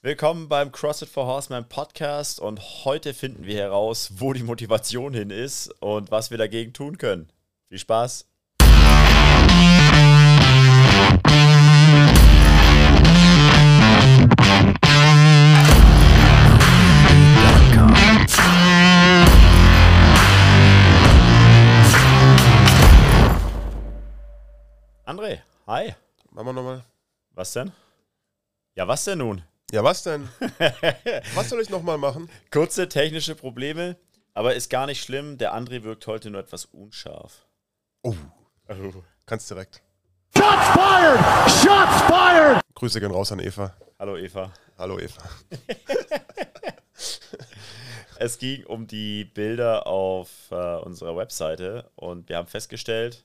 Willkommen 0.00 0.48
beim 0.48 0.70
CrossFit 0.70 1.08
for 1.08 1.26
Horseman 1.26 1.68
Podcast 1.68 2.38
und 2.38 2.84
heute 2.84 3.12
finden 3.12 3.46
wir 3.46 3.56
heraus, 3.56 4.12
wo 4.18 4.32
die 4.32 4.44
Motivation 4.44 5.12
hin 5.12 5.30
ist 5.30 5.70
und 5.82 6.12
was 6.12 6.30
wir 6.30 6.38
dagegen 6.38 6.72
tun 6.72 6.98
können. 6.98 7.28
Viel 7.68 7.80
Spaß! 7.80 8.28
André, 25.04 25.40
hi. 25.66 25.92
Machen 26.30 26.46
wir 26.46 26.52
nochmal. 26.52 26.84
Was 27.34 27.52
denn? 27.52 27.72
Ja, 28.76 28.86
was 28.86 29.02
denn 29.02 29.18
nun? 29.18 29.42
Ja, 29.70 29.84
was 29.84 30.02
denn? 30.02 30.28
was 31.34 31.50
soll 31.50 31.60
ich 31.60 31.68
nochmal 31.68 31.98
machen? 31.98 32.30
Kurze 32.50 32.88
technische 32.88 33.34
Probleme, 33.34 33.96
aber 34.32 34.54
ist 34.54 34.70
gar 34.70 34.86
nicht 34.86 35.02
schlimm. 35.02 35.36
Der 35.36 35.54
André 35.54 35.82
wirkt 35.82 36.06
heute 36.06 36.30
nur 36.30 36.40
etwas 36.40 36.64
unscharf. 36.66 37.46
Oh, 38.02 38.14
Oh. 38.70 39.02
kannst 39.26 39.50
direkt. 39.50 39.82
Shots 40.36 40.68
fired! 40.68 41.20
Shots 41.50 42.02
fired! 42.06 42.60
Grüße 42.74 43.00
gehen 43.00 43.10
raus 43.10 43.32
an 43.32 43.40
Eva. 43.40 43.74
Hallo 43.98 44.16
Eva. 44.16 44.52
Hallo 44.76 44.98
Eva. 44.98 45.22
Es 48.20 48.36
ging 48.38 48.64
um 48.66 48.88
die 48.88 49.24
Bilder 49.26 49.86
auf 49.86 50.28
äh, 50.50 50.76
unserer 50.78 51.16
Webseite 51.16 51.88
und 51.94 52.28
wir 52.28 52.36
haben 52.36 52.48
festgestellt, 52.48 53.24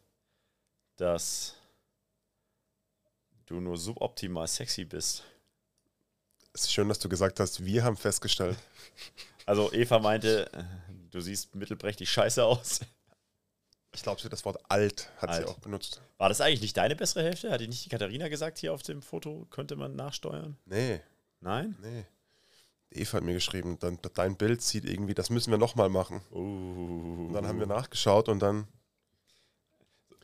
dass 0.97 1.55
du 3.47 3.59
nur 3.59 3.75
suboptimal 3.75 4.45
sexy 4.47 4.85
bist. 4.85 5.23
Es 6.53 6.63
ist 6.63 6.73
schön, 6.73 6.87
dass 6.87 6.99
du 6.99 7.09
gesagt 7.09 7.39
hast, 7.39 7.65
wir 7.65 7.83
haben 7.83 7.97
festgestellt. 7.97 8.57
Also 9.45 9.73
Eva 9.73 9.99
meinte, 9.99 10.49
du 11.11 11.19
siehst 11.19 11.53
mittelprächtig 11.53 12.09
scheiße 12.09 12.45
aus. 12.45 12.79
Ich 13.93 14.01
glaube, 14.01 14.21
sie 14.21 14.25
hat 14.25 14.31
das 14.31 14.45
Wort 14.45 14.57
alt 14.69 15.09
hat 15.17 15.31
Alt. 15.31 15.45
sie 15.45 15.51
auch 15.51 15.59
benutzt. 15.59 16.01
War 16.17 16.29
das 16.29 16.39
eigentlich 16.39 16.61
nicht 16.61 16.77
deine 16.77 16.95
bessere 16.95 17.23
Hälfte? 17.23 17.51
Hat 17.51 17.59
die 17.59 17.67
nicht 17.67 17.83
die 17.83 17.89
Katharina 17.89 18.29
gesagt 18.29 18.57
hier 18.57 18.73
auf 18.73 18.83
dem 18.83 19.01
Foto? 19.01 19.45
Könnte 19.49 19.75
man 19.75 19.97
nachsteuern? 19.97 20.55
Nee, 20.63 21.01
Nein? 21.41 21.75
nee. 21.81 22.05
Eva 22.91 23.17
hat 23.17 23.23
mir 23.23 23.33
geschrieben, 23.33 23.77
dann, 23.79 23.99
dein 24.13 24.37
Bild 24.37 24.61
sieht 24.61 24.85
irgendwie, 24.85 25.13
das 25.13 25.29
müssen 25.29 25.51
wir 25.51 25.57
nochmal 25.57 25.89
machen. 25.89 26.21
Uh. 26.31 27.27
Und 27.27 27.33
dann 27.33 27.47
haben 27.47 27.59
wir 27.59 27.67
nachgeschaut 27.67 28.29
und 28.29 28.39
dann. 28.39 28.67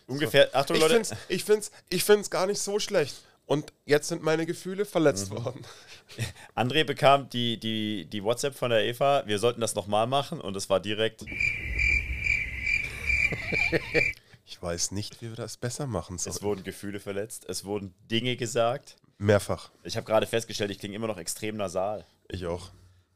Ungefähr, 0.08 0.49
Achtung 0.55 0.77
Ich 0.77 0.81
Leute, 0.81 0.93
find's, 0.93 1.14
ich, 1.27 1.43
find's, 1.43 1.71
ich 1.89 2.03
find's 2.03 2.30
gar 2.30 2.47
nicht 2.47 2.59
so 2.59 2.80
schlecht. 2.80 3.16
Und 3.50 3.73
jetzt 3.86 4.08
sind 4.09 4.22
meine 4.22 4.45
Gefühle 4.45 4.86
verletzt 4.86 5.31
Mhm. 5.31 5.44
worden. 5.44 5.66
André 6.55 6.83
bekam 6.83 7.30
die, 7.31 7.59
die, 7.59 8.05
die 8.05 8.23
WhatsApp 8.23 8.53
von 8.55 8.69
der 8.69 8.86
Eva, 8.86 9.23
wir 9.25 9.39
sollten 9.39 9.59
das 9.59 9.73
nochmal 9.73 10.05
machen 10.05 10.39
und 10.39 10.55
es 10.55 10.69
war 10.69 10.80
direkt, 10.80 11.25
Ich 14.45 14.61
weiß 14.61 14.92
nicht, 14.92 15.22
wie 15.22 15.30
wir 15.30 15.36
das 15.36 15.58
besser 15.58 15.88
machen 15.88 16.16
es 16.17 16.23
sollen. 16.25 16.42
wurden 16.42 16.64
Gefühle 16.64 17.00
verletzt, 17.00 17.45
es 17.50 17.66
wurden 17.66 17.94
Dinge 18.09 18.36
gesagt. 18.36 18.97
Mehrfach. 19.17 19.72
Ich 19.83 19.95
habe 19.97 20.05
gerade 20.05 20.27
festgestellt, 20.27 20.72
ich 20.72 20.80
klinge 20.80 20.95
immer 20.95 21.08
noch 21.08 21.17
extrem 21.17 21.58
nasal. 21.58 22.05
Ich 22.27 22.45
auch. 22.45 22.70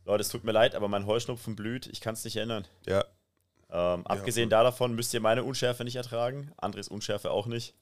Leute, 0.05 0.21
es 0.21 0.29
tut 0.29 0.43
mir 0.43 0.51
leid, 0.51 0.75
aber 0.75 0.87
mein 0.87 1.05
Heuschnupfen 1.05 1.55
blüht, 1.55 1.87
ich 1.87 2.01
kann 2.01 2.13
es 2.13 2.23
nicht 2.25 2.37
ändern. 2.37 2.65
Ja, 2.87 3.05
Ähm, 3.71 4.05
abgesehen 4.05 4.49
davon 4.49 4.95
müsst 4.95 5.13
ihr 5.13 5.21
meine 5.21 5.43
Unschärfe 5.43 5.83
nicht 5.83 5.95
ertragen, 5.95 6.51
Andres 6.57 6.87
Unschärfe 6.87 7.31
auch 7.31 7.45
nicht. 7.47 7.73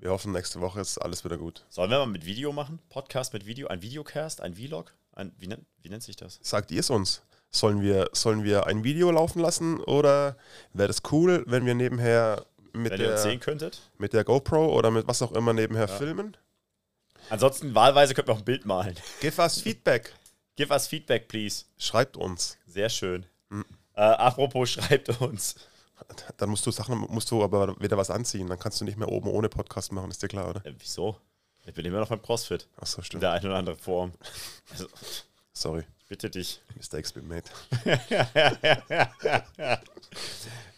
Wir 0.00 0.10
hoffen, 0.10 0.30
nächste 0.30 0.60
Woche 0.60 0.80
ist 0.80 0.98
alles 0.98 1.24
wieder 1.24 1.36
gut. 1.36 1.64
Sollen 1.70 1.90
wir 1.90 1.98
mal 1.98 2.06
mit 2.06 2.24
Video 2.24 2.52
machen? 2.52 2.78
Podcast 2.88 3.32
mit 3.32 3.46
Video? 3.46 3.66
Ein 3.66 3.82
Videocast? 3.82 4.40
Ein 4.40 4.54
Vlog? 4.54 4.94
Ein, 5.12 5.32
wie, 5.38 5.48
nennt, 5.48 5.66
wie 5.82 5.88
nennt 5.88 6.04
sich 6.04 6.14
das? 6.14 6.38
Sagt 6.40 6.70
ihr 6.70 6.80
es 6.80 6.90
uns? 6.90 7.22
Sollen 7.50 7.82
wir, 7.82 8.08
sollen 8.12 8.44
wir 8.44 8.66
ein 8.66 8.84
Video 8.84 9.10
laufen 9.10 9.40
lassen 9.40 9.80
oder 9.80 10.36
wäre 10.72 10.86
das 10.86 11.02
cool, 11.10 11.42
wenn 11.48 11.66
wir 11.66 11.74
nebenher 11.74 12.46
mit, 12.72 12.92
Wenn 12.92 13.00
der, 13.58 13.70
mit 13.96 14.12
der 14.12 14.22
GoPro 14.22 14.72
oder 14.72 14.90
mit 14.92 15.08
was 15.08 15.20
auch 15.20 15.32
immer 15.32 15.52
nebenher 15.52 15.88
filmen? 15.88 16.36
Ansonsten 17.30 17.74
wahlweise 17.74 18.14
könnt 18.14 18.28
ihr 18.28 18.34
auch 18.34 18.38
ein 18.38 18.44
Bild 18.44 18.66
malen. 18.66 18.94
Give 19.20 19.40
us 19.42 19.60
Feedback. 19.60 20.14
Give 20.54 20.72
us 20.72 20.86
feedback, 20.86 21.28
please. 21.28 21.64
Schreibt 21.76 22.16
uns. 22.16 22.58
Sehr 22.66 22.88
schön. 22.88 23.26
Hm. 23.50 23.64
Äh, 23.94 24.00
apropos, 24.00 24.70
schreibt 24.70 25.08
uns. 25.20 25.56
Dann 26.36 26.50
musst 26.50 26.64
du 26.66 26.70
Sachen, 26.70 26.98
musst 27.10 27.30
du 27.30 27.42
aber 27.42 27.80
wieder 27.80 27.96
was 27.96 28.10
anziehen. 28.10 28.48
Dann 28.48 28.58
kannst 28.58 28.80
du 28.80 28.84
nicht 28.84 28.98
mehr 28.98 29.08
oben 29.08 29.28
ohne 29.28 29.48
Podcast 29.48 29.92
machen, 29.92 30.10
ist 30.10 30.22
dir 30.22 30.28
klar, 30.28 30.48
oder? 30.50 30.64
Äh, 30.64 30.74
wieso? 30.78 31.16
Ich 31.66 31.74
bin 31.74 31.84
immer 31.84 32.00
noch 32.00 32.08
beim 32.08 32.22
CrossFit. 32.22 32.66
Achso, 32.76 32.98
In 32.98 33.04
stimmt. 33.04 33.22
der 33.22 33.32
einen 33.32 33.46
oder 33.46 33.56
anderen 33.56 33.78
Form. 33.78 34.12
Also, 34.70 34.86
Sorry. 35.52 35.84
bitte 36.08 36.30
dich. 36.30 36.60
Mistakes 36.76 37.12
been 37.12 37.28
made. 37.28 37.44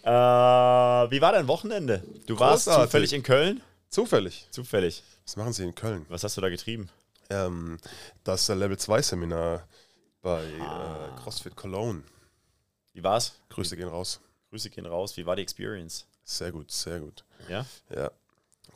Äh, 0.02 0.08
wie 0.10 1.20
war 1.20 1.32
dein 1.32 1.46
Wochenende? 1.46 2.02
Du 2.26 2.38
warst 2.38 2.64
Großartig. 2.64 2.86
zufällig 2.86 3.12
in 3.12 3.22
Köln? 3.22 3.60
Zufällig. 3.90 4.46
Zufällig. 4.50 5.02
Was 5.26 5.36
machen 5.36 5.52
sie 5.52 5.62
in 5.64 5.74
Köln? 5.74 6.06
Was 6.08 6.24
hast 6.24 6.38
du 6.38 6.40
da 6.40 6.48
getrieben? 6.48 6.88
Ähm, 7.28 7.76
das 8.24 8.48
äh, 8.48 8.54
Level 8.54 8.78
2 8.78 9.02
Seminar 9.02 9.68
bei 10.22 10.42
Ah. 10.62 11.08
äh, 11.16 11.20
CrossFit 11.20 11.54
Cologne. 11.54 12.02
Wie 12.94 13.04
war's? 13.04 13.34
Grüße 13.50 13.76
gehen 13.76 13.88
raus. 13.88 14.20
Grüße 14.50 14.70
gehen 14.70 14.86
raus. 14.86 15.16
Wie 15.16 15.24
war 15.26 15.36
die 15.36 15.42
Experience? 15.42 16.06
Sehr 16.24 16.50
gut, 16.52 16.70
sehr 16.70 17.00
gut. 17.00 17.24
Ja? 17.48 17.64
Ja, 17.94 18.10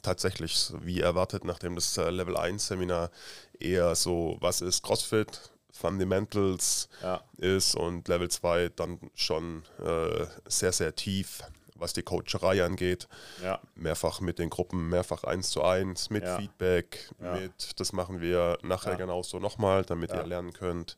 tatsächlich, 0.03 0.73
wie 0.81 1.01
erwartet, 1.01 1.45
nachdem 1.45 1.75
das 1.75 1.97
äh, 1.99 2.11
Level 2.11 2.37
1 2.37 2.67
Seminar 2.69 3.11
eher 3.59 3.95
so, 3.97 4.37
was 4.41 4.61
ist 4.61 4.83
CrossFit, 4.83 5.51
Fundamentals 5.73 6.89
Ja. 7.03 7.23
ist 7.39 7.75
und 7.75 8.07
Level 8.07 8.31
2 8.31 8.69
dann 8.71 9.01
schon 9.15 9.65
äh, 9.85 10.27
sehr, 10.47 10.71
sehr 10.73 10.95
tief, 10.95 11.43
was 11.75 11.93
die 11.93 12.05
Coacherei 12.05 12.63
angeht. 12.65 13.09
Ja. 13.43 13.61
Mehrfach 13.75 14.21
mit 14.21 14.39
den 14.39 14.51
Gruppen, 14.51 14.89
mehrfach 14.89 15.25
eins 15.25 15.51
zu 15.51 15.65
eins, 15.65 16.09
mit 16.11 16.23
Ja. 16.23 16.37
Feedback, 16.39 17.11
mit, 17.19 17.81
das 17.81 17.93
machen 17.93 18.21
wir 18.21 18.59
nachher 18.63 18.95
genauso 18.97 19.41
nochmal, 19.41 19.85
damit 19.85 20.13
ihr 20.13 20.25
lernen 20.25 20.53
könnt. 20.53 20.97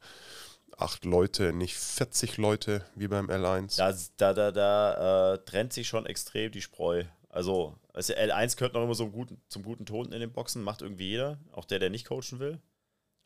Acht 0.76 1.06
Leute, 1.06 1.54
nicht 1.54 1.74
40 1.74 2.36
Leute 2.36 2.84
wie 2.94 3.08
beim 3.08 3.30
L1. 3.30 3.76
Da, 3.78 3.94
da, 4.18 4.34
da, 4.34 4.52
da 4.52 5.34
äh, 5.34 5.38
trennt 5.38 5.72
sich 5.72 5.88
schon 5.88 6.04
extrem 6.04 6.52
die 6.52 6.60
Spreu. 6.60 7.04
Also, 7.30 7.74
also 7.94 8.12
L1 8.12 8.56
gehört 8.56 8.74
noch 8.74 8.82
immer 8.82 8.94
so 8.94 9.08
guten, 9.08 9.40
zum 9.48 9.62
guten 9.62 9.86
Ton 9.86 10.12
in 10.12 10.20
den 10.20 10.32
Boxen, 10.32 10.62
macht 10.62 10.82
irgendwie 10.82 11.08
jeder, 11.08 11.38
auch 11.52 11.64
der, 11.64 11.78
der 11.78 11.90
nicht 11.90 12.06
coachen 12.06 12.38
will. 12.38 12.60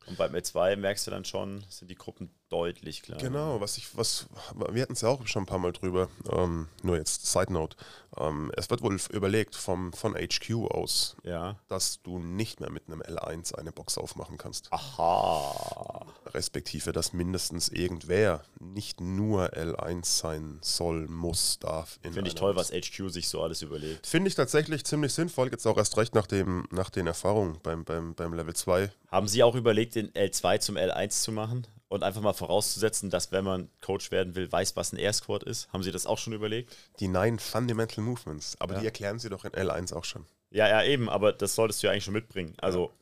Und 0.06 0.16
beim 0.16 0.34
L2 0.34 0.76
merkst 0.76 1.06
du 1.06 1.10
dann 1.10 1.24
schon, 1.24 1.64
sind 1.68 1.90
die 1.90 1.96
Gruppen 1.96 2.30
deutlich 2.50 3.02
kleiner. 3.02 3.22
Genau, 3.22 3.60
was 3.60 3.78
ich, 3.78 3.96
was, 3.96 4.26
wir 4.70 4.82
hatten 4.82 4.92
es 4.92 5.00
ja 5.00 5.08
auch 5.08 5.26
schon 5.26 5.44
ein 5.44 5.46
paar 5.46 5.58
Mal 5.58 5.72
drüber, 5.72 6.08
ähm, 6.30 6.68
nur 6.82 6.96
jetzt 6.96 7.26
Side 7.26 7.52
Note. 7.52 7.76
Ähm, 8.18 8.50
es 8.56 8.68
wird 8.70 8.82
wohl 8.82 8.98
überlegt 9.10 9.54
vom, 9.54 9.92
von 9.92 10.14
HQ 10.14 10.50
aus, 10.70 11.16
Ja. 11.22 11.56
dass 11.68 12.02
du 12.02 12.18
nicht 12.18 12.60
mehr 12.60 12.70
mit 12.70 12.88
einem 12.88 13.02
L1 13.02 13.54
eine 13.54 13.70
Box 13.72 13.96
aufmachen 13.98 14.36
kannst. 14.36 14.68
Aha. 14.72 16.06
Respektive, 16.34 16.92
dass 16.92 17.12
mindestens 17.12 17.68
irgendwer 17.68 18.42
nicht 18.58 19.00
nur 19.00 19.54
L1 19.54 20.04
sein 20.06 20.58
soll, 20.60 21.06
muss, 21.08 21.58
darf. 21.60 21.98
in 22.02 22.12
Finde 22.12 22.28
ich 22.28 22.34
toll, 22.34 22.56
was 22.56 22.70
HQ 22.72 23.10
sich 23.10 23.28
so 23.28 23.42
alles 23.42 23.62
überlegt. 23.62 24.06
Finde 24.06 24.28
ich 24.28 24.34
tatsächlich 24.34 24.84
ziemlich 24.84 25.14
sinnvoll, 25.14 25.50
jetzt 25.50 25.66
auch 25.66 25.76
erst 25.76 25.96
recht 25.96 26.14
nach, 26.14 26.26
dem, 26.26 26.66
nach 26.70 26.90
den 26.90 27.06
Erfahrungen 27.06 27.58
beim, 27.62 27.84
beim, 27.84 28.14
beim 28.14 28.34
Level 28.34 28.54
2. 28.54 28.90
Haben 29.10 29.28
Sie 29.28 29.42
auch 29.42 29.54
überlegt, 29.54 29.94
den 29.94 30.10
L2 30.12 30.60
zum 30.60 30.76
L1 30.76 31.22
zu 31.22 31.32
machen? 31.32 31.66
Und 31.90 32.04
einfach 32.04 32.20
mal 32.20 32.32
vorauszusetzen, 32.32 33.10
dass 33.10 33.32
wenn 33.32 33.44
man 33.44 33.68
Coach 33.80 34.12
werden 34.12 34.36
will, 34.36 34.50
weiß, 34.50 34.76
was 34.76 34.92
ein 34.92 34.96
Air 34.96 35.12
Squat 35.12 35.42
ist? 35.42 35.72
Haben 35.72 35.82
Sie 35.82 35.90
das 35.90 36.06
auch 36.06 36.18
schon 36.18 36.32
überlegt? 36.32 36.74
Die 37.00 37.08
Nine 37.08 37.38
Fundamental 37.38 38.04
Movements, 38.04 38.56
aber 38.60 38.74
Ja. 38.74 38.80
die 38.80 38.86
erklären 38.86 39.18
sie 39.18 39.28
doch 39.28 39.44
in 39.44 39.50
L1 39.50 39.92
auch 39.92 40.04
schon. 40.04 40.24
Ja, 40.50 40.68
ja, 40.68 40.84
eben, 40.84 41.08
aber 41.10 41.32
das 41.32 41.56
solltest 41.56 41.82
du 41.82 41.88
ja 41.88 41.92
eigentlich 41.92 42.04
schon 42.04 42.14
mitbringen. 42.14 42.54
Also, 42.60 42.92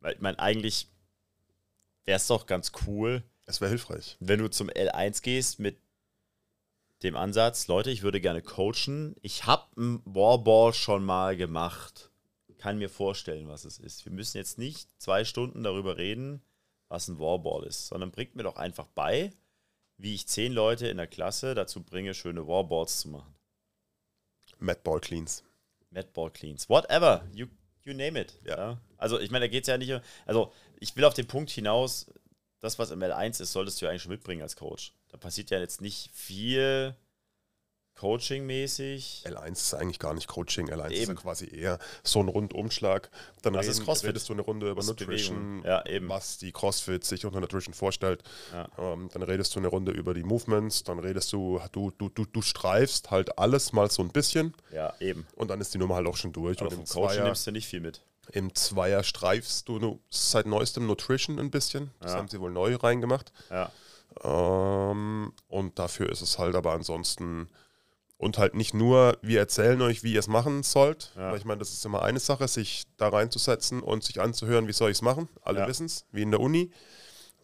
weil, 0.00 0.12
ich 0.14 0.20
meine, 0.20 0.38
eigentlich 0.38 0.88
wäre 2.04 2.16
es 2.18 2.26
doch 2.26 2.44
ganz 2.46 2.70
cool, 2.86 3.22
Es 3.46 3.62
wäre 3.62 3.70
hilfreich. 3.70 4.18
wenn 4.20 4.40
du 4.40 4.48
zum 4.50 4.68
L1 4.68 5.22
gehst 5.22 5.58
mit 5.58 5.78
dem 7.02 7.16
Ansatz, 7.16 7.66
Leute, 7.66 7.90
ich 7.90 8.02
würde 8.02 8.20
gerne 8.20 8.42
coachen. 8.42 9.16
Ich 9.22 9.46
habe 9.46 9.64
einen 9.78 10.02
Warball 10.04 10.74
schon 10.74 11.02
mal 11.02 11.34
gemacht. 11.36 12.10
Kann 12.58 12.76
mir 12.76 12.90
vorstellen, 12.90 13.48
was 13.48 13.64
es 13.64 13.78
ist. 13.78 14.04
Wir 14.04 14.12
müssen 14.12 14.36
jetzt 14.36 14.58
nicht 14.58 14.88
zwei 15.00 15.24
Stunden 15.24 15.62
darüber 15.62 15.96
reden, 15.96 16.42
was 16.88 17.08
ein 17.08 17.18
Warball 17.18 17.64
ist, 17.64 17.88
sondern 17.88 18.10
bringt 18.10 18.34
mir 18.34 18.42
doch 18.42 18.56
einfach 18.56 18.86
bei, 18.88 19.32
wie 19.96 20.14
ich 20.14 20.28
zehn 20.28 20.52
Leute 20.52 20.88
in 20.88 20.96
der 20.96 21.06
Klasse 21.06 21.54
dazu 21.54 21.82
bringe, 21.82 22.14
schöne 22.14 22.46
Warballs 22.46 23.00
zu 23.00 23.08
machen. 23.08 23.34
Mad 24.58 24.80
Ball 24.82 25.00
Cleans. 25.00 25.44
Madball 25.90 26.30
Cleans, 26.30 26.68
whatever, 26.68 27.26
you, 27.32 27.46
you 27.84 27.94
name 27.94 28.20
it. 28.20 28.38
Ja. 28.44 28.56
Ja. 28.56 28.80
Also 28.96 29.18
ich 29.18 29.30
meine, 29.30 29.46
da 29.46 29.50
geht 29.50 29.64
es 29.64 29.68
ja 29.68 29.78
nicht, 29.78 30.00
also 30.26 30.52
ich 30.80 30.94
will 30.96 31.04
auf 31.04 31.14
den 31.14 31.26
Punkt 31.26 31.50
hinaus, 31.50 32.06
das, 32.60 32.78
was 32.78 32.90
im 32.90 33.00
L1 33.00 33.40
ist, 33.40 33.52
solltest 33.52 33.80
du 33.80 33.84
ja 33.84 33.90
eigentlich 33.90 34.02
schon 34.02 34.12
mitbringen 34.12 34.42
als 34.42 34.56
Coach. 34.56 34.92
Da 35.08 35.16
passiert 35.16 35.50
ja 35.50 35.60
jetzt 35.60 35.80
nicht 35.80 36.10
viel 36.12 36.96
Coaching-mäßig. 37.98 39.24
L1 39.26 39.52
ist 39.52 39.74
eigentlich 39.74 39.98
gar 39.98 40.14
nicht 40.14 40.28
Coaching, 40.28 40.68
L1 40.70 40.90
ist 40.90 41.00
Eben. 41.02 41.14
ja 41.16 41.20
quasi 41.20 41.46
eher 41.54 41.78
so 42.02 42.20
ein 42.20 42.28
Rundumschlag. 42.28 43.10
Dann 43.42 43.54
ist 43.54 43.68
reden, 43.68 43.84
CrossFit. 43.84 44.08
redest 44.10 44.28
du 44.28 44.32
eine 44.32 44.42
Runde 44.42 44.70
über 44.70 44.80
ist 44.80 44.86
Nutrition. 44.86 45.62
Ja, 45.64 45.84
eben. 45.86 46.08
was 46.08 46.38
die 46.38 46.52
CrossFit 46.52 47.04
sich 47.04 47.24
unter 47.26 47.40
Nutrition 47.40 47.74
vorstellt. 47.74 48.22
Ja. 48.52 48.68
Ähm, 48.78 49.08
dann 49.12 49.22
redest 49.22 49.54
du 49.54 49.58
eine 49.60 49.68
Runde 49.68 49.92
über 49.92 50.14
die 50.14 50.22
Movements, 50.24 50.84
dann 50.84 50.98
redest 50.98 51.32
du, 51.32 51.60
du, 51.72 51.90
du, 51.98 52.08
du, 52.08 52.24
du 52.24 52.42
streifst 52.42 53.10
halt 53.10 53.38
alles 53.38 53.72
mal 53.72 53.90
so 53.90 54.02
ein 54.02 54.10
bisschen 54.10 54.54
Ja, 54.72 54.94
eben. 55.00 55.26
und 55.36 55.48
dann 55.48 55.60
ist 55.60 55.74
die 55.74 55.78
Nummer 55.78 55.96
halt 55.96 56.06
auch 56.06 56.16
schon 56.16 56.32
durch. 56.32 56.58
Aber 56.60 56.66
und 56.70 56.74
vom 56.74 56.80
im 56.82 56.86
Coaching 56.86 57.08
Zweier, 57.16 57.24
nimmst 57.24 57.46
du 57.46 57.50
nicht 57.52 57.66
viel 57.66 57.80
mit. 57.80 58.00
im 58.32 58.54
Zweier 58.54 59.02
streifst 59.02 59.68
du 59.68 60.00
seit 60.10 60.46
neuestem 60.46 60.86
Nutrition 60.86 61.38
ein 61.38 61.50
bisschen. 61.50 61.90
Das 62.00 62.12
Ja. 62.12 62.18
haben 62.18 62.28
sie 62.28 62.40
wohl 62.40 62.50
neu 62.52 62.74
reingemacht. 62.76 63.32
Ja. 63.50 63.70
Ähm, 64.24 65.32
und 65.48 65.78
dafür 65.78 66.10
ist 66.10 66.22
es 66.22 66.38
halt 66.38 66.56
aber 66.56 66.72
ansonsten 66.72 67.48
und 68.18 68.36
halt 68.38 68.54
nicht 68.54 68.74
nur, 68.74 69.16
wir 69.22 69.38
erzählen 69.40 69.80
euch, 69.80 70.02
wie 70.02 70.12
ihr 70.12 70.20
es 70.20 70.26
machen 70.28 70.62
sollt, 70.62 71.12
Ja. 71.16 71.30
weil 71.30 71.38
ich 71.38 71.44
meine, 71.44 71.58
das 71.60 71.72
ist 71.72 71.84
immer 71.86 72.02
eine 72.02 72.20
Sache, 72.20 72.46
sich 72.48 72.82
da 72.98 73.08
reinzusetzen 73.08 73.80
und 73.82 74.04
sich 74.04 74.20
anzuhören, 74.20 74.68
wie 74.68 74.72
soll 74.72 74.90
ich 74.90 74.98
es 74.98 75.02
machen. 75.02 75.28
Alle 75.42 75.60
Ja. 75.60 75.66
wissen 75.68 75.86
es, 75.86 76.04
wie 76.12 76.22
in 76.22 76.30
der 76.30 76.40
Uni. 76.40 76.70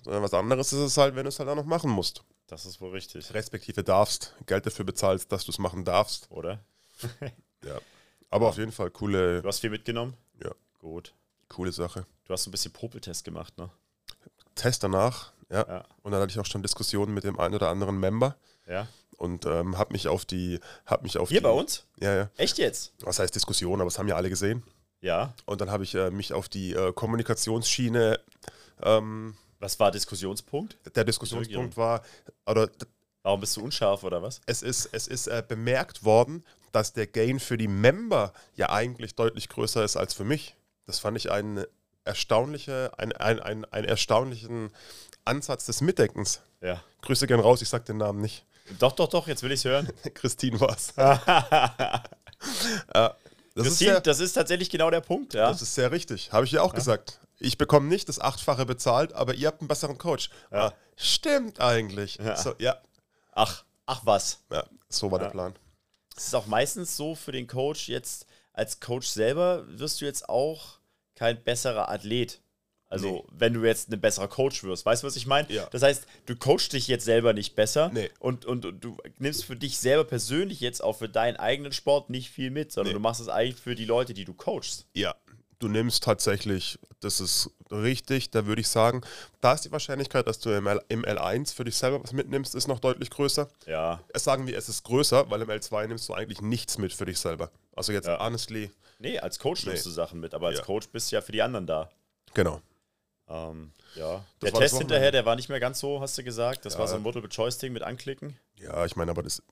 Sondern 0.02 0.22
was 0.22 0.34
anderes 0.34 0.72
ist 0.72 0.80
es 0.80 0.96
halt, 0.98 1.14
wenn 1.16 1.24
du 1.24 1.28
es 1.30 1.38
halt 1.38 1.48
auch 1.48 1.54
noch 1.56 1.64
machen 1.64 1.90
musst. 1.90 2.22
Das 2.48 2.66
ist 2.66 2.78
wohl 2.82 2.90
richtig. 2.90 3.32
Respektive 3.32 3.82
darfst, 3.82 4.34
Geld 4.44 4.66
dafür 4.66 4.84
bezahlst, 4.84 5.32
dass 5.32 5.44
du 5.46 5.50
es 5.52 5.58
machen 5.58 5.84
darfst. 5.84 6.30
Oder? 6.30 6.60
Ja. 7.64 7.78
Aber 8.28 8.48
auf 8.48 8.58
jeden 8.58 8.72
Fall 8.72 8.90
coole, 8.90 9.40
Du 9.40 9.48
hast 9.48 9.60
viel 9.60 9.70
mitgenommen? 9.70 10.14
Ja. 10.42 10.50
Gut. 10.78 11.14
coole 11.48 11.72
Sache. 11.72 12.04
Du 12.26 12.32
hast 12.34 12.42
so 12.44 12.50
ein 12.50 12.52
bisschen 12.52 12.72
Popeltest 12.72 13.24
gemacht, 13.24 13.56
ne? 13.56 13.70
Test 14.54 14.82
danach, 14.82 15.32
ja. 15.50 15.64
Ja. 15.66 15.84
Und 16.02 16.12
dann 16.12 16.20
hatte 16.20 16.30
ich 16.32 16.38
auch 16.38 16.44
schon 16.44 16.60
Diskussionen 16.62 17.14
mit 17.14 17.24
dem 17.24 17.38
einen 17.38 17.54
oder 17.54 17.70
anderen 17.70 17.98
Member 17.98 18.36
Ja. 18.66 18.86
Und 19.24 19.46
ähm, 19.46 19.76
habe 19.78 19.92
mich 19.92 20.06
auf 20.06 20.24
die, 20.24 20.60
hab 20.86 21.02
mich 21.02 21.18
auf 21.18 21.28
Hier 21.28 21.40
die, 21.40 21.44
bei 21.44 21.50
uns? 21.50 21.86
Ja, 22.00 22.14
ja. 22.14 22.30
Echt 22.36 22.58
jetzt? 22.58 22.92
Was 23.00 23.18
heißt 23.18 23.34
Diskussion, 23.34 23.80
aber 23.80 23.90
das 23.90 23.98
haben 23.98 24.08
ja 24.08 24.16
alle 24.16 24.30
gesehen. 24.30 24.62
Ja. 25.00 25.34
Und 25.46 25.60
dann 25.60 25.70
habe 25.70 25.84
ich 25.84 25.94
äh, 25.94 26.10
mich 26.10 26.32
auf 26.32 26.48
die 26.48 26.72
äh, 26.72 26.92
Kommunikationsschiene, 26.92 28.20
ähm, 28.82 29.34
Was 29.58 29.78
war 29.80 29.90
Diskussionspunkt? 29.90 30.78
der 30.94 31.04
Diskussionspunkt 31.04 31.76
war, 31.76 32.02
oder 32.46 32.70
Warum 33.22 33.40
bist 33.40 33.56
du 33.56 33.64
unscharf 33.64 34.04
oder 34.04 34.22
was? 34.22 34.40
es 34.46 34.62
ist, 34.62 34.90
es 34.92 35.08
ist 35.08 35.26
äh, 35.26 35.42
bemerkt 35.46 36.04
worden, 36.04 36.44
dass 36.72 36.92
der 36.92 37.06
Gain 37.06 37.40
für 37.40 37.56
die 37.56 37.68
Member 37.68 38.32
ja 38.54 38.70
eigentlich 38.70 39.14
deutlich 39.14 39.48
größer 39.48 39.84
ist 39.84 39.96
als 39.96 40.14
für 40.14 40.24
mich. 40.24 40.56
Das 40.86 40.98
fand 40.98 41.16
ich 41.16 41.30
einen, 41.30 41.64
erstaunliche, 42.04 42.92
ein, 42.98 43.12
ein, 43.12 43.40
ein, 43.40 43.64
einen 43.64 43.88
erstaunlichen 43.88 44.70
Ansatz 45.24 45.66
des 45.66 45.80
Mitdenkens. 45.80 46.40
Ja. 46.60 46.82
Grüße 47.02 47.26
gern 47.26 47.40
raus, 47.40 47.62
ich 47.62 47.68
sag 47.68 47.86
den 47.86 47.96
Namen 47.96 48.20
nicht. 48.20 48.44
Doch, 48.78 48.92
doch, 48.92 49.08
doch, 49.08 49.28
jetzt 49.28 49.42
will 49.42 49.52
ich 49.52 49.60
es 49.60 49.64
hören. 49.64 49.88
Christine 50.14 50.60
war's. 50.60 50.92
äh, 50.96 51.10
das, 53.54 53.66
ist 53.66 54.06
das 54.06 54.20
ist 54.20 54.32
tatsächlich 54.32 54.70
genau 54.70 54.90
der 54.90 55.00
Punkt, 55.00 55.34
ja. 55.34 55.48
das 55.48 55.62
ist 55.62 55.74
sehr 55.74 55.90
richtig. 55.92 56.32
Habe 56.32 56.46
ich 56.46 56.52
ja 56.52 56.62
auch 56.62 56.74
gesagt. 56.74 57.20
Ich 57.38 57.58
bekomme 57.58 57.88
nicht 57.88 58.08
das 58.08 58.20
Achtfache 58.20 58.64
bezahlt, 58.64 59.12
aber 59.12 59.34
ihr 59.34 59.48
habt 59.48 59.60
einen 59.60 59.68
besseren 59.68 59.98
Coach. 59.98 60.30
Ja. 60.50 60.68
Ah, 60.68 60.74
stimmt 60.96 61.60
eigentlich. 61.60 62.16
Ja. 62.16 62.36
So, 62.36 62.54
ja, 62.58 62.80
Ach, 63.34 63.64
ach 63.86 64.00
was. 64.04 64.40
ja, 64.50 64.64
so 64.88 65.10
war 65.10 65.18
der 65.18 65.30
Plan. 65.30 65.54
Es 66.16 66.28
ist 66.28 66.34
auch 66.34 66.46
meistens 66.46 66.96
so 66.96 67.14
für 67.14 67.32
den 67.32 67.46
Coach 67.46 67.88
jetzt, 67.88 68.26
als 68.52 68.78
Coach 68.78 69.08
selber 69.08 69.64
wirst 69.66 70.00
du 70.00 70.04
jetzt 70.04 70.28
auch 70.28 70.78
kein 71.16 71.42
besserer 71.42 71.90
Athlet. 71.90 72.40
Also, 72.90 73.08
Nee. 73.08 73.22
wenn 73.38 73.54
du 73.54 73.64
jetzt 73.64 73.90
ein 73.92 74.00
besserer 74.00 74.28
Coach 74.28 74.62
wirst, 74.62 74.86
weißt 74.86 75.02
du, 75.02 75.06
was 75.06 75.16
ich 75.16 75.26
meine? 75.26 75.50
Ja. 75.52 75.66
Das 75.72 75.82
heißt, 75.82 76.06
du 76.26 76.36
coachst 76.36 76.72
dich 76.72 76.86
jetzt 76.86 77.04
selber 77.04 77.32
nicht 77.32 77.56
besser 77.56 77.90
Nee. 77.92 78.10
und, 78.20 78.44
und, 78.44 78.64
und 78.66 78.80
du 78.84 78.96
nimmst 79.18 79.44
für 79.44 79.56
dich 79.56 79.78
selber 79.78 80.04
persönlich 80.04 80.60
jetzt 80.60 80.82
auch 80.82 80.92
für 80.98 81.08
deinen 81.08 81.36
eigenen 81.36 81.72
Sport 81.72 82.10
nicht 82.10 82.30
viel 82.30 82.50
mit, 82.50 82.70
sondern 82.72 82.90
Nee. 82.92 82.94
du 82.94 83.00
machst 83.00 83.20
es 83.20 83.28
eigentlich 83.28 83.60
für 83.60 83.74
die 83.74 83.84
Leute, 83.86 84.14
die 84.14 84.24
du 84.24 84.32
coachst. 84.34 84.86
Ja, 84.92 85.14
du 85.58 85.68
nimmst 85.68 86.04
tatsächlich, 86.04 86.78
das 87.00 87.20
ist 87.20 87.50
richtig, 87.72 88.30
da 88.30 88.46
würde 88.46 88.60
ich 88.60 88.68
sagen, 88.68 89.00
da 89.40 89.54
ist 89.54 89.64
die 89.64 89.72
Wahrscheinlichkeit, 89.72 90.26
dass 90.28 90.38
du 90.38 90.50
im, 90.50 90.66
L, 90.66 90.80
im 90.88 91.04
L1 91.04 91.52
für 91.54 91.64
dich 91.64 91.74
selber 91.76 92.00
was 92.04 92.12
mitnimmst, 92.12 92.54
ist 92.54 92.68
noch 92.68 92.78
deutlich 92.80 93.10
größer. 93.10 93.48
Ja. 93.66 94.00
Es 94.12 94.22
sagen 94.24 94.46
wir, 94.46 94.56
es 94.56 94.68
ist 94.68 94.84
größer, 94.84 95.28
weil 95.30 95.40
im 95.42 95.48
L2 95.50 95.86
nimmst 95.88 96.08
du 96.08 96.14
eigentlich 96.14 96.40
nichts 96.42 96.78
mit 96.78 96.92
für 96.92 97.06
dich 97.06 97.18
selber. 97.18 97.50
Also 97.74 97.92
jetzt 97.92 98.06
Ja. 98.06 98.24
honestly, 98.24 98.70
Nee, 99.00 99.18
als 99.18 99.40
Coach 99.40 99.66
nimmst 99.66 99.84
du 99.86 99.90
Sachen 99.90 100.20
mit, 100.20 100.34
aber 100.34 100.46
als. 100.48 100.62
Coach 100.62 100.88
bist 100.90 101.10
du 101.10 101.16
ja 101.16 101.22
für 101.22 101.32
die 101.32 101.42
anderen 101.42 101.66
da. 101.66 101.90
genau. 102.34 102.60
Ähm, 103.34 103.72
ja. 103.96 104.24
Das 104.40 104.52
der 104.52 104.60
Test 104.60 104.78
hinterher, 104.78 105.10
der 105.12 105.24
war 105.26 105.36
nicht 105.36 105.48
mehr 105.48 105.60
ganz 105.60 105.80
so, 105.80 106.00
hast 106.00 106.16
du 106.18 106.22
gesagt. 106.24 106.64
Das 106.64 106.74
Ja. 106.74 106.80
war 106.80 106.88
so 106.88 106.96
ein 106.96 107.02
Multiple-Choice-Ding 107.02 107.72
mit 107.72 107.82
Anklicken. 107.82 108.38
Ja, 108.56 108.84
ich 108.86 108.96
meine, 108.96 109.10
aber 109.10 109.22
das, 109.22 109.42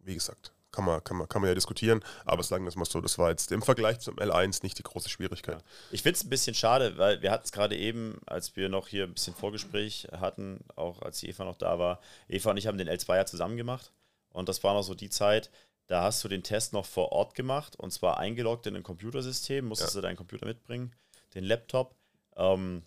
wie 0.00 0.14
gesagt, 0.14 0.52
kann 0.72 0.84
man, 0.84 1.02
kann 1.04 1.16
man, 1.16 1.28
kann 1.28 1.40
man 1.40 1.48
ja 1.48 1.54
diskutieren, 1.54 2.02
aber 2.24 2.42
sagen 2.42 2.64
wir 2.64 2.68
es 2.68 2.76
mal 2.76 2.84
so, 2.84 3.00
das 3.00 3.16
war 3.18 3.30
jetzt 3.30 3.52
im 3.52 3.62
Vergleich 3.62 4.00
zum 4.00 4.16
L1 4.16 4.62
nicht 4.64 4.76
die 4.78 4.82
große 4.82 5.08
Schwierigkeit. 5.08 5.62
Ich 5.92 6.02
finde 6.02 6.16
es 6.18 6.24
ein 6.24 6.30
bisschen 6.30 6.54
schade, 6.54 6.98
weil 6.98 7.22
wir 7.22 7.30
hatten 7.30 7.44
es 7.44 7.52
gerade 7.52 7.76
eben, 7.76 8.20
als 8.26 8.56
wir 8.56 8.68
noch 8.68 8.88
hier 8.88 9.04
ein 9.04 9.14
bisschen 9.14 9.34
Vorgespräch 9.34 10.08
hatten, 10.12 10.60
auch 10.74 11.00
als 11.02 11.20
die 11.20 11.28
Eva 11.28 11.44
noch 11.44 11.56
da 11.56 11.78
war. 11.78 12.00
Eva 12.28 12.50
und 12.50 12.56
ich 12.56 12.66
haben 12.66 12.78
den 12.78 12.88
L2 12.88 13.16
ja 13.16 13.24
zusammen 13.26 13.56
gemacht. 13.56 13.92
Und 14.30 14.48
das 14.48 14.64
war 14.64 14.74
noch 14.74 14.82
so 14.82 14.94
die 14.94 15.10
Zeit, 15.10 15.50
da 15.86 16.02
hast 16.02 16.24
du 16.24 16.28
den 16.28 16.42
Test 16.42 16.72
noch 16.72 16.86
vor 16.86 17.12
Ort 17.12 17.34
gemacht 17.36 17.76
und 17.76 17.92
zwar 17.92 18.18
eingeloggt 18.18 18.66
in 18.66 18.74
ein 18.74 18.82
Computersystem, 18.82 19.64
musstest 19.66 19.94
Ja. 19.94 20.00
du 20.00 20.06
deinen 20.08 20.16
Computer 20.16 20.46
mitbringen, 20.46 20.92
den 21.34 21.44
Laptop. 21.44 21.94
Ähm, 22.36 22.82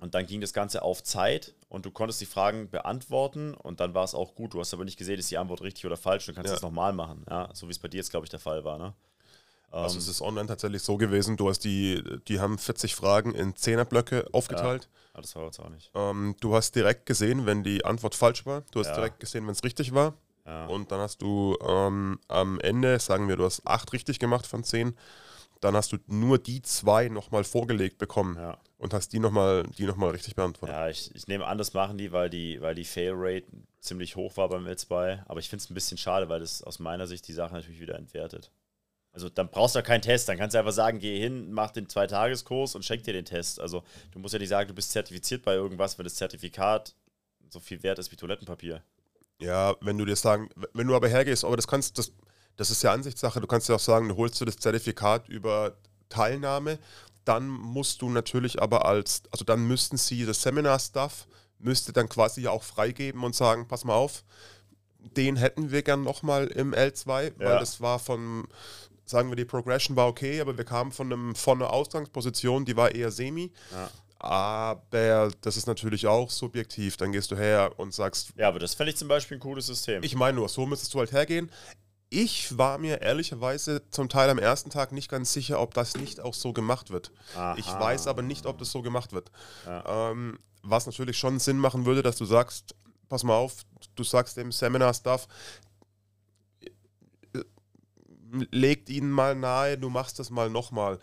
und 0.00 0.14
dann 0.14 0.26
ging 0.26 0.40
das 0.40 0.52
Ganze 0.52 0.82
auf 0.82 1.02
Zeit 1.02 1.54
und 1.68 1.86
du 1.86 1.90
konntest 1.90 2.20
die 2.20 2.26
Fragen 2.26 2.68
beantworten 2.70 3.54
und 3.54 3.80
dann 3.80 3.94
war 3.94 4.04
es 4.04 4.14
auch 4.14 4.34
gut. 4.34 4.54
Du 4.54 4.60
hast 4.60 4.72
aber 4.74 4.84
nicht 4.84 4.96
gesehen, 4.98 5.18
ist 5.18 5.30
die 5.30 5.38
Antwort 5.38 5.62
richtig 5.62 5.86
oder 5.86 5.96
falsch. 5.96 6.26
Du 6.26 6.32
kannst 6.34 6.48
Ja. 6.48 6.54
das 6.54 6.62
nochmal 6.62 6.92
machen. 6.92 7.24
Ja? 7.28 7.50
So 7.52 7.68
wie 7.68 7.72
es 7.72 7.78
bei 7.78 7.88
dir 7.88 7.98
jetzt, 7.98 8.10
glaube 8.10 8.26
ich, 8.26 8.30
der 8.30 8.40
Fall 8.40 8.64
war. 8.64 8.78
Ne? 8.78 8.94
Also 9.70 9.94
Ähm, 9.96 9.98
es 10.00 10.08
ist 10.08 10.20
online 10.20 10.46
tatsächlich 10.48 10.82
so 10.82 10.96
gewesen, 10.96 11.36
du 11.36 11.48
hast 11.48 11.60
die, 11.60 12.02
die 12.26 12.40
haben 12.40 12.58
40 12.58 12.96
Fragen 12.96 13.34
in 13.34 13.54
10er 13.54 13.84
Blöcke 13.84 14.26
aufgeteilt. 14.32 14.88
ah, 15.12 15.20
das 15.20 15.36
war 15.36 15.44
jetzt 15.44 15.60
auch 15.60 15.68
nicht. 15.68 15.90
Ähm, 15.94 16.34
du 16.40 16.54
hast 16.56 16.74
direkt 16.74 17.06
gesehen, 17.06 17.46
wenn 17.46 17.62
die 17.62 17.84
Antwort 17.84 18.14
falsch 18.16 18.44
war. 18.46 18.62
Du 18.72 18.80
hast 18.80 18.88
Ja. 18.88 18.94
direkt 18.94 19.20
gesehen, 19.20 19.44
wenn 19.46 19.52
es 19.52 19.62
richtig 19.62 19.94
war. 19.94 20.14
Ja. 20.46 20.66
Und 20.66 20.90
dann 20.90 20.98
hast 21.00 21.22
du 21.22 21.56
ähm, 21.64 22.18
am 22.26 22.58
Ende, 22.60 22.98
sagen 22.98 23.28
wir, 23.28 23.36
du 23.36 23.44
hast 23.44 23.64
acht 23.66 23.92
richtig 23.92 24.18
gemacht 24.18 24.46
von 24.46 24.64
zehn. 24.64 24.96
Dann 25.60 25.76
hast 25.76 25.92
du 25.92 25.98
nur 26.06 26.38
die 26.38 26.62
zwei 26.62 27.08
nochmal 27.08 27.44
vorgelegt 27.44 27.98
bekommen 27.98 28.36
Ja. 28.36 28.58
und 28.78 28.94
hast 28.94 29.12
die 29.12 29.18
nochmal 29.18 29.64
die 29.78 29.84
noch 29.84 29.96
mal 29.96 30.10
richtig 30.10 30.34
beantwortet. 30.34 30.74
Ja, 30.74 30.88
ich, 30.88 31.14
ich 31.14 31.26
nehme 31.28 31.46
an, 31.46 31.58
das 31.58 31.74
machen 31.74 31.98
die, 31.98 32.12
weil 32.12 32.30
die, 32.30 32.60
weil 32.62 32.74
die 32.74 32.84
Fail-Rate 32.84 33.46
ziemlich 33.78 34.16
hoch 34.16 34.36
war 34.38 34.48
beim 34.48 34.66
L2. 34.66 35.22
Aber 35.26 35.38
ich 35.40 35.48
finde 35.50 35.62
es 35.62 35.70
ein 35.70 35.74
bisschen 35.74 35.98
schade, 35.98 36.28
weil 36.28 36.40
das 36.40 36.62
aus 36.62 36.78
meiner 36.78 37.06
Sicht 37.06 37.28
die 37.28 37.32
Sache 37.34 37.52
natürlich 37.54 37.80
wieder 37.80 37.96
entwertet. 37.96 38.50
Also 39.12 39.28
dann 39.28 39.50
brauchst 39.50 39.74
du 39.74 39.80
ja 39.80 39.82
keinen 39.82 40.02
Test. 40.02 40.28
Dann 40.28 40.38
kannst 40.38 40.54
du 40.54 40.58
einfach 40.58 40.72
sagen, 40.72 40.98
geh 40.98 41.18
hin, 41.20 41.52
mach 41.52 41.72
den 41.72 41.88
Zweitageskurs 41.88 42.74
und 42.74 42.84
schenk 42.84 43.02
dir 43.02 43.12
den 43.12 43.24
Test. 43.24 43.60
Also 43.60 43.82
du 44.12 44.18
musst 44.18 44.32
ja 44.32 44.38
nicht 44.38 44.48
sagen, 44.48 44.68
du 44.68 44.74
bist 44.74 44.92
zertifiziert 44.92 45.42
bei 45.42 45.54
irgendwas, 45.54 45.98
wenn 45.98 46.04
das 46.04 46.14
Zertifikat 46.14 46.94
so 47.48 47.58
viel 47.60 47.82
wert 47.82 47.98
ist 47.98 48.12
wie 48.12 48.16
Toilettenpapier. 48.16 48.82
Ja, 49.40 49.74
wenn 49.80 49.98
du 49.98 50.04
dir 50.04 50.16
sagen, 50.16 50.48
wenn 50.74 50.86
du 50.86 50.94
aber 50.94 51.08
hergehst, 51.08 51.44
aber 51.44 51.56
das 51.56 51.66
kannst, 51.66 51.98
das, 51.98 52.12
das 52.56 52.70
ist 52.70 52.82
ja 52.82 52.92
Ansichtssache, 52.92 53.40
du 53.40 53.46
kannst 53.46 53.68
ja 53.68 53.74
auch 53.76 53.80
sagen, 53.80 54.08
du 54.08 54.16
holst 54.16 54.40
du 54.40 54.44
das 54.44 54.56
Zertifikat 54.56 55.28
über 55.28 55.76
Teilnahme, 56.08 56.78
dann 57.24 57.48
musst 57.48 58.02
du 58.02 58.10
natürlich 58.10 58.60
aber 58.60 58.84
als, 58.86 59.22
also 59.30 59.44
dann 59.44 59.66
müssten 59.66 59.96
sie 59.96 60.26
das 60.26 60.42
Seminar-Stuff, 60.42 61.26
müsste 61.58 61.92
dann 61.92 62.08
quasi 62.08 62.42
ja 62.42 62.50
auch 62.50 62.62
freigeben 62.62 63.22
und 63.24 63.34
sagen, 63.34 63.68
pass 63.68 63.84
mal 63.84 63.94
auf, 63.94 64.24
den 65.16 65.36
hätten 65.36 65.70
wir 65.70 65.82
gern 65.82 66.02
nochmal 66.02 66.46
im 66.48 66.74
L2, 66.74 67.32
weil 67.38 67.46
Ja. 67.46 67.58
das 67.58 67.80
war 67.80 67.98
von, 67.98 68.46
sagen 69.06 69.28
wir, 69.30 69.36
die 69.36 69.44
Progression 69.44 69.96
war 69.96 70.08
okay, 70.08 70.40
aber 70.40 70.56
wir 70.58 70.64
kamen 70.64 70.92
von, 70.92 71.12
einem, 71.12 71.34
von 71.34 71.60
einer 71.62 71.72
Ausgangsposition, 71.72 72.64
die 72.64 72.76
war 72.76 72.94
eher 72.94 73.10
semi. 73.10 73.52
Ja. 73.72 73.90
Aber 74.18 75.30
das 75.40 75.56
ist 75.56 75.66
natürlich 75.66 76.06
auch 76.06 76.30
subjektiv. 76.30 76.98
Dann 76.98 77.10
gehst 77.12 77.30
du 77.30 77.36
her 77.36 77.72
und 77.78 77.94
sagst, 77.94 78.32
Ja, 78.36 78.48
aber 78.48 78.58
das 78.58 78.74
fände 78.74 78.90
ich 78.92 78.96
zum 78.98 79.08
Beispiel 79.08 79.38
ein 79.38 79.40
cooles 79.40 79.66
System. 79.66 80.02
ich 80.02 80.14
meine 80.14 80.36
nur, 80.36 80.48
so 80.50 80.66
müsstest 80.66 80.92
du 80.92 80.98
halt 80.98 81.12
hergehen. 81.12 81.50
Ich 82.12 82.58
war 82.58 82.78
mir 82.78 83.00
ehrlicherweise 83.02 83.88
zum 83.90 84.08
Teil 84.08 84.28
am 84.30 84.38
ersten 84.38 84.68
Tag 84.68 84.90
nicht 84.90 85.08
ganz 85.08 85.32
sicher, 85.32 85.60
ob 85.60 85.74
das 85.74 85.96
nicht 85.96 86.18
auch 86.20 86.34
so 86.34 86.52
gemacht 86.52 86.90
wird. 86.90 87.12
Aha. 87.36 87.54
Ich 87.56 87.66
weiß 87.68 88.08
aber 88.08 88.22
nicht, 88.22 88.46
ob 88.46 88.58
das 88.58 88.72
so 88.72 88.82
gemacht 88.82 89.12
wird. 89.12 89.30
Ja. 89.64 90.10
Ähm, 90.10 90.38
was 90.62 90.86
natürlich 90.86 91.16
schon 91.18 91.38
Sinn 91.38 91.56
machen 91.58 91.86
würde, 91.86 92.02
dass 92.02 92.16
du 92.16 92.24
sagst, 92.24 92.74
pass 93.08 93.22
mal 93.22 93.36
auf, 93.36 93.62
du 93.94 94.02
sagst 94.02 94.36
dem 94.36 94.50
Seminar-Stuff, 94.50 95.28
legt 98.50 98.88
ihnen 98.90 99.10
mal 99.10 99.34
nahe, 99.34 99.78
du 99.78 99.88
machst 99.88 100.18
das 100.18 100.30
mal 100.30 100.50
nochmal. 100.50 100.98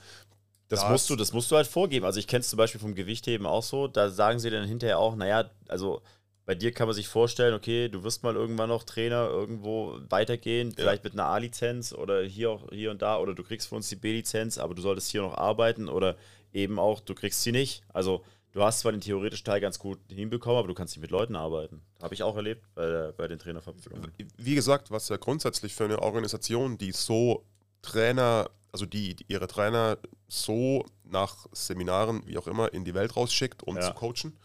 Das 0.70 0.82
Das- 0.82 0.90
musst 0.92 1.10
du, 1.10 1.16
das 1.16 1.32
musst 1.32 1.50
du 1.52 1.56
halt 1.56 1.68
vorgeben. 1.68 2.06
Also 2.06 2.20
ich 2.20 2.28
kenne 2.28 2.42
es 2.42 2.50
zum 2.50 2.58
Beispiel 2.58 2.82
vom 2.82 2.96
Gewichtheben 2.96 3.48
auch 3.48 3.64
so. 3.64 3.88
Da 3.88 4.10
sagen 4.10 4.40
sie 4.40 4.50
dann 4.50 4.68
hinterher 4.68 5.00
auch, 5.00 5.16
naja, 5.16 5.50
also 5.70 6.02
bei 6.48 6.56
dir 6.56 6.72
kann 6.72 6.88
man 6.88 6.96
sich 6.96 7.10
vorstellen, 7.10 7.54
okay, 7.54 7.90
du 7.90 8.06
wirst 8.06 8.24
mal 8.24 8.34
irgendwann 8.34 8.70
noch 8.70 8.84
Trainer 8.86 9.28
irgendwo 9.28 10.00
weitergehen, 10.10 10.72
vielleicht 10.72 11.04
mit 11.04 11.12
einer 11.12 11.26
A-Lizenz 11.26 11.92
oder 11.92 12.24
hier 12.24 12.50
auch 12.52 12.70
hier 12.72 12.90
und 12.90 13.02
da, 13.02 13.20
oder 13.20 13.36
du 13.36 13.44
kriegst 13.44 13.68
von 13.68 13.76
uns 13.76 13.90
die 13.90 13.98
B-Lizenz, 13.98 14.58
aber 14.58 14.74
du 14.74 14.82
solltest 14.82 15.12
hier 15.12 15.22
noch 15.24 15.34
arbeiten 15.38 15.90
oder 15.90 16.16
eben 16.54 16.80
auch, 16.80 17.02
du 17.02 17.14
kriegst 17.14 17.44
sie 17.44 17.52
nicht. 17.52 17.84
Also 17.92 18.24
du 18.54 18.64
hast 18.64 18.80
zwar 18.80 18.94
den 18.94 19.02
theoretischen 19.02 19.44
Teil 19.44 19.60
ganz 19.60 19.78
gut 19.78 20.00
hinbekommen, 20.10 20.58
aber 20.60 20.70
du 20.70 20.74
kannst 20.74 20.96
nicht 20.96 21.02
mit 21.02 21.12
Leuten 21.12 21.36
arbeiten. 21.36 21.82
Habe 22.02 22.14
ich 22.14 22.24
auch 22.24 22.38
erlebt 22.38 22.64
bei, 22.76 23.12
bei 23.12 23.28
den 23.28 23.40
Trainerverpflichtungen. 23.40 24.10
Wie 24.38 24.56
gesagt, 24.56 24.90
was 24.90 25.10
ja 25.10 25.18
grundsätzlich 25.18 25.76
für 25.76 25.84
eine 25.84 26.02
Organisation, 26.02 26.78
die 26.78 26.94
so 26.94 27.44
Trainer, 27.82 28.50
also 28.72 28.86
die, 28.86 29.16
die 29.16 29.26
ihre 29.28 29.48
Trainer 29.48 29.98
so 30.30 30.86
nach 31.04 31.46
Seminaren, 31.52 32.26
wie 32.26 32.38
auch 32.38 32.48
immer, 32.48 32.74
in 32.74 32.86
die 32.86 32.94
Welt 32.94 33.18
rausschickt, 33.18 33.64
um 33.64 33.76
Ja. 33.76 33.82
zu 33.82 33.92
coachen, 33.94 34.38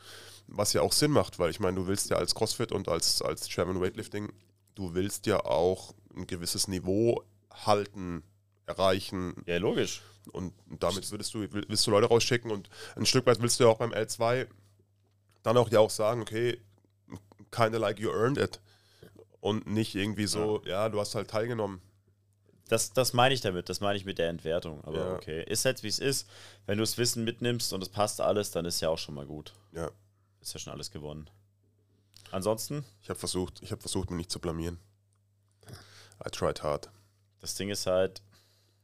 was 0.54 0.72
ja 0.72 0.82
auch 0.82 0.92
Sinn 0.92 1.10
macht, 1.10 1.38
weil 1.38 1.50
ich 1.50 1.60
meine, 1.60 1.76
du 1.76 1.86
willst 1.86 2.10
ja 2.10 2.16
als 2.16 2.34
CrossFit 2.34 2.72
und 2.72 2.88
als, 2.88 3.22
als 3.22 3.48
Chairman 3.48 3.80
Weightlifting, 3.80 4.32
du 4.74 4.94
willst 4.94 5.26
ja 5.26 5.40
auch 5.44 5.94
ein 6.16 6.26
gewisses 6.26 6.68
Niveau 6.68 7.22
halten, 7.52 8.22
erreichen, 8.66 9.34
Ja, 9.46 9.58
logisch. 9.58 10.02
und 10.32 10.52
damit 10.78 11.10
würdest 11.10 11.34
du, 11.34 11.40
will- 11.52 11.64
willst 11.68 11.86
du 11.86 11.90
Leute 11.90 12.06
rausschicken 12.06 12.50
und 12.50 12.68
ein 12.96 13.06
Stück 13.06 13.26
weit 13.26 13.40
willst 13.42 13.58
du 13.60 13.64
ja 13.64 13.70
auch 13.70 13.78
beim 13.78 13.92
L2 13.92 14.46
dann 15.42 15.56
auch 15.56 15.68
ja 15.70 15.80
auch 15.80 15.90
sagen, 15.90 16.22
okay, 16.22 16.60
kinda 17.50 17.78
like 17.78 17.98
you 17.98 18.10
earned 18.10 18.38
it. 18.38 18.60
Und 19.40 19.66
nicht 19.66 19.96
irgendwie 19.96 20.26
so, 20.26 20.62
ja, 20.64 20.88
du 20.88 21.00
hast 21.00 21.16
halt 21.16 21.28
teilgenommen. 21.28 21.82
Das, 22.68 22.92
das 22.92 23.12
meine 23.12 23.34
ich 23.34 23.40
damit, 23.40 23.68
das 23.68 23.80
meine 23.80 23.96
ich 23.98 24.04
mit 24.04 24.18
der 24.18 24.28
Entwertung. 24.28 24.82
Aber 24.84 24.96
Ja. 24.98 25.14
okay, 25.16 25.42
ist 25.48 25.64
jetzt 25.64 25.82
wie 25.82 25.88
es 25.88 25.98
ist. 25.98 26.28
Wenn 26.64 26.78
du 26.78 26.82
das 26.82 26.96
Wissen 26.96 27.24
mitnimmst 27.24 27.72
und 27.72 27.82
es 27.82 27.88
passt 27.88 28.20
alles, 28.20 28.52
dann 28.52 28.64
ist 28.64 28.80
ja 28.80 28.88
auch 28.88 28.98
schon 28.98 29.16
mal 29.16 29.26
gut. 29.26 29.52
Ja, 29.72 29.90
Ist 30.42 30.52
ja 30.54 30.60
schon 30.60 30.72
alles 30.72 30.90
gewonnen. 30.90 31.30
Ansonsten, 32.30 32.84
ich 33.02 33.08
habe 33.10 33.18
versucht, 33.18 33.62
ich 33.62 33.70
habe 33.72 33.80
versucht, 33.80 34.10
mich 34.10 34.16
nicht 34.18 34.30
zu 34.30 34.40
blamieren. 34.40 34.78
I 36.24 36.30
tried 36.30 36.62
hard. 36.62 36.90
das 37.40 37.54
Ding 37.54 37.70
ist 37.70 37.86
halt, 37.86 38.22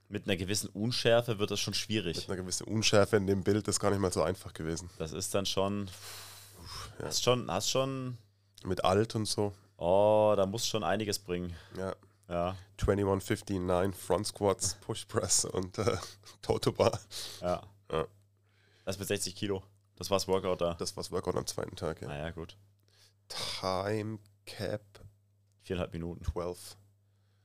mit 0.08 0.26
einer 0.26 0.36
gewissen 0.36 0.68
Unschärfe 0.70 1.38
wird 1.38 1.50
das 1.50 1.60
schon 1.60 1.72
Mit 1.72 1.78
schwierig. 1.78 2.28
einer 2.28 2.36
gewissen 2.36 2.64
Unschärfe 2.64 3.16
in 3.16 3.26
dem 3.26 3.42
Bild 3.44 3.68
ist 3.68 3.78
gar 3.80 3.90
nicht 3.90 4.00
mal 4.00 4.12
so 4.12 4.22
einfach 4.22 4.52
gewesen. 4.52 4.88
Das 4.98 5.12
ist 5.12 5.34
dann 5.34 5.46
schon. 5.46 5.90
Hast 7.02 7.22
schon, 7.22 7.50
hast 7.50 7.70
schon. 7.70 8.16
Mit 8.64 8.84
alt 8.84 9.14
und 9.14 9.26
so. 9.26 9.52
Oh, 9.76 10.34
da 10.36 10.46
muss 10.46 10.66
schon 10.66 10.82
einiges 10.84 11.18
bringen. 11.18 11.54
Ja. 11.76 11.94
Ja, 12.28 12.56
21, 12.86 13.26
15, 13.26 13.64
9, 13.64 13.92
Front 13.94 14.26
Squats, 14.26 14.74
Push 14.82 15.06
Press 15.06 15.46
und 15.46 15.78
äh, 15.78 15.96
Toto 16.42 16.72
Bar. 16.72 17.00
ja. 17.40 17.62
Ja. 17.90 18.06
Das 18.84 18.98
mit 18.98 19.08
60 19.08 19.34
Kilo. 19.34 19.62
Das 19.98 20.10
war's 20.10 20.28
Workout 20.28 20.60
da. 20.60 20.74
Das 20.74 20.96
war's 20.96 21.10
Workout 21.10 21.36
am 21.36 21.46
zweiten 21.46 21.76
Tag, 21.76 22.00
ja. 22.00 22.08
Naja, 22.08 22.30
gut. 22.30 22.56
Time 23.28 24.18
Cap 24.46 24.82
Viereinhalb 25.62 25.92
Minuten. 25.92 26.24
12. 26.24 26.76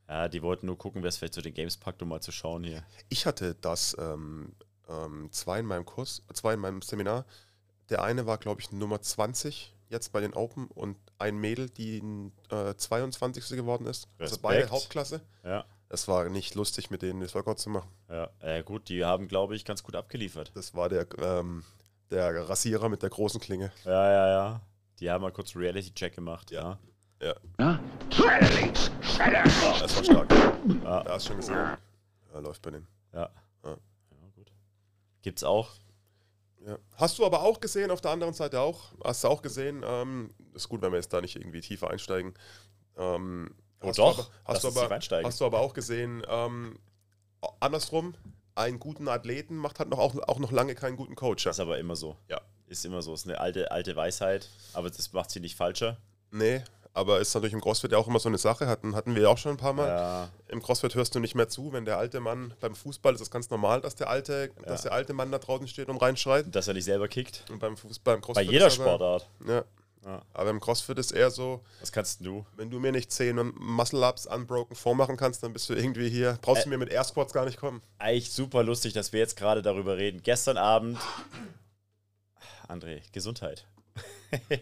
Ja, 0.07 0.27
die 0.27 0.41
wollten 0.41 0.67
nur 0.67 0.77
gucken, 0.77 1.01
wer 1.01 1.09
es 1.09 1.17
vielleicht 1.17 1.33
zu 1.33 1.41
den 1.41 1.53
Games 1.53 1.77
packt, 1.77 2.01
um 2.01 2.09
mal 2.09 2.21
zu 2.21 2.31
schauen 2.31 2.63
hier. 2.63 2.85
Ich 3.09 3.25
hatte 3.25 3.55
das 3.55 3.95
ähm, 3.99 4.53
ähm, 4.87 5.29
zwei 5.31 5.59
in 5.59 5.65
meinem 5.65 5.85
Kurs, 5.85 6.21
zwei 6.33 6.53
in 6.53 6.59
meinem 6.59 6.81
Seminar. 6.81 7.25
Der 7.89 8.03
eine 8.03 8.25
war, 8.25 8.37
glaube 8.37 8.61
ich, 8.61 8.71
Nummer 8.71 9.01
20 9.01 9.73
jetzt 9.89 10.11
bei 10.11 10.21
den 10.21 10.33
Open 10.33 10.67
und 10.67 10.97
ein 11.19 11.37
Mädel, 11.37 11.69
die 11.69 12.01
äh, 12.49 12.75
22. 12.75 13.49
geworden 13.57 13.85
ist. 13.87 14.07
Also 14.17 14.37
beide 14.41 14.59
Respekt. 14.63 14.71
Hauptklasse. 14.71 15.21
Ja, 15.43 15.65
Es 15.89 16.07
war 16.07 16.27
nicht 16.29 16.55
lustig, 16.55 16.89
mit 16.89 17.01
denen 17.01 17.21
das 17.21 17.35
Workout 17.35 17.59
zu 17.59 17.69
machen. 17.69 17.91
ja. 18.09 18.29
Äh, 18.39 18.63
gut, 18.63 18.89
die 18.89 19.03
haben, 19.05 19.27
glaube 19.27 19.55
ich, 19.55 19.65
ganz 19.65 19.83
gut 19.83 19.95
abgeliefert. 19.95 20.51
Das 20.55 20.73
war 20.73 20.89
der, 20.89 21.07
ähm, 21.19 21.63
der 22.13 22.47
Rasierer 22.49 22.89
mit 22.89 23.01
der 23.01 23.09
großen 23.09 23.41
Klinge. 23.41 23.71
Ja, 23.83 24.11
ja, 24.11 24.27
ja. 24.29 24.61
Die 24.99 25.09
haben 25.09 25.21
mal 25.21 25.31
kurz 25.31 25.55
einen 25.55 25.63
Reality-Check 25.63 26.15
gemacht, 26.15 26.51
ja. 26.51 26.77
Ja, 27.21 27.35
Ja? 27.59 27.79
Das 29.79 29.95
war 29.95 30.03
stark. 30.03 30.31
Ja, 30.83 31.03
Da 31.03 31.13
hast 31.13 31.25
du 31.25 31.29
schon 31.29 31.37
gesehen. 31.37 31.77
Ja, 32.33 32.39
läuft 32.39 32.61
bei 32.61 32.71
denen. 32.71 32.87
ja. 33.13 33.29
Ja. 33.63 33.69
ja 33.71 34.29
gut. 34.35 34.51
Gibt's 35.21 35.43
auch. 35.43 35.69
Ja. 36.65 36.77
Hast 36.97 37.17
du 37.19 37.25
aber 37.25 37.41
auch 37.43 37.59
gesehen, 37.59 37.91
auf 37.91 38.01
der 38.01 38.11
anderen 38.11 38.33
Seite 38.33 38.59
auch, 38.61 38.93
hast 39.03 39.23
du 39.23 39.27
auch 39.27 39.41
gesehen, 39.41 39.83
ähm, 39.85 40.33
ist 40.53 40.69
gut, 40.69 40.81
wenn 40.81 40.91
wir 40.91 40.97
jetzt 40.99 41.11
da 41.11 41.19
nicht 41.21 41.35
irgendwie 41.35 41.61
tiefer 41.61 41.89
einsteigen. 41.89 42.33
Ähm, 42.97 43.53
Oh 43.81 43.87
hast 43.89 43.99
doch, 43.99 44.15
du 44.15 44.21
aber, 44.21 44.53
hast, 44.53 44.63
du 44.63 44.67
aber, 44.69 44.91
einsteigen. 44.95 45.27
hast 45.27 45.41
du 45.41 45.45
aber 45.45 45.59
auch 45.59 45.73
gesehen, 45.73 46.23
ähm, 46.29 46.79
andersrum, 47.59 48.13
einen 48.55 48.79
guten 48.79 49.07
Athleten 49.07 49.55
macht 49.55 49.79
halt 49.79 49.89
noch 49.89 49.99
auch, 49.99 50.15
auch 50.27 50.39
noch 50.39 50.51
lange 50.51 50.75
keinen 50.75 50.95
guten 50.97 51.15
Coach. 51.15 51.45
Ja? 51.45 51.51
Ist 51.51 51.59
aber 51.59 51.77
immer 51.79 51.95
so. 51.95 52.15
ja. 52.29 52.39
Ist 52.67 52.85
immer 52.85 53.01
so. 53.03 53.13
Ist 53.13 53.27
eine 53.27 53.39
alte, 53.39 53.69
alte 53.71 53.95
Weisheit, 53.95 54.49
aber 54.73 54.89
das 54.89 55.11
macht 55.13 55.29
sie 55.29 55.39
nicht 55.39 55.55
falscher. 55.55 55.97
Nee, 56.31 56.63
aber 56.93 57.19
ist 57.19 57.33
natürlich 57.35 57.53
im 57.53 57.61
CrossFit 57.61 57.91
ja 57.91 57.97
auch 57.99 58.07
immer 58.07 58.19
so 58.19 58.29
eine 58.29 58.37
Sache, 58.39 58.65
hatten, 58.67 58.95
hatten 58.95 59.13
wir 59.15 59.23
ja 59.23 59.29
auch 59.29 59.37
schon 59.37 59.51
ein 59.51 59.57
paar 59.57 59.73
Mal. 59.73 59.87
Ja, 59.87 60.29
Im 60.47 60.61
CrossFit 60.61 60.95
hörst 60.95 61.13
du 61.13 61.19
nicht 61.19 61.35
mehr 61.35 61.49
zu, 61.49 61.71
wenn 61.73 61.85
der 61.85 61.97
alte 61.97 62.19
Mann 62.19 62.53
beim 62.61 62.73
Fußball 62.73 63.13
ist 63.13 63.21
es 63.21 63.29
ganz 63.29 63.49
normal, 63.51 63.81
dass 63.81 63.95
der 63.95 64.09
alte, 64.09 64.49
dass 64.65 64.83
der 64.83 64.93
alte 64.93 65.13
Mann 65.13 65.31
da 65.31 65.37
draußen 65.39 65.67
steht 65.67 65.89
und 65.89 65.97
reinschreit. 66.01 66.55
dass 66.55 66.67
er 66.67 66.73
nicht 66.73 66.85
selber 66.85 67.07
kickt. 67.07 67.43
Und 67.51 67.59
beim 67.59 67.77
Fußball, 67.77 68.15
im 68.15 68.21
Bei 68.21 68.25
CrossFit 68.25 68.51
jeder 68.51 68.67
ist 68.67 68.79
aber- 68.79 68.89
Sportart. 68.95 69.29
Ja. 69.47 69.63
Ja. 70.05 70.21
Aber 70.33 70.49
im 70.49 70.59
CrossFit 70.59 70.97
ist 70.99 71.11
eher 71.11 71.31
so, 71.31 71.63
Was 71.79 71.91
kannst 71.91 72.25
du? 72.25 72.45
wenn 72.57 72.69
du 72.69 72.79
mir 72.79 72.91
nicht 72.91 73.11
10 73.11 73.53
Muscle-Ups 73.55 74.27
unbroken 74.27 74.75
vormachen 74.75 75.15
kannst, 75.17 75.43
dann 75.43 75.53
bist 75.53 75.69
du 75.69 75.73
irgendwie 75.73 76.09
hier, 76.09 76.37
brauchst 76.41 76.65
du 76.65 76.69
mir 76.69 76.77
mit 76.77 76.89
Air 76.89 77.03
Squats 77.03 77.33
gar 77.33 77.45
nicht 77.45 77.57
kommen. 77.57 77.81
Eigentlich 77.99 78.31
super 78.31 78.63
lustig, 78.63 78.93
dass 78.93 79.13
wir 79.13 79.19
jetzt 79.19 79.37
gerade 79.37 79.61
darüber 79.61 79.97
reden. 79.97 80.21
Gestern 80.21 80.57
Abend. 80.57 80.97
André, 82.67 83.01
Gesundheit. 83.11 83.65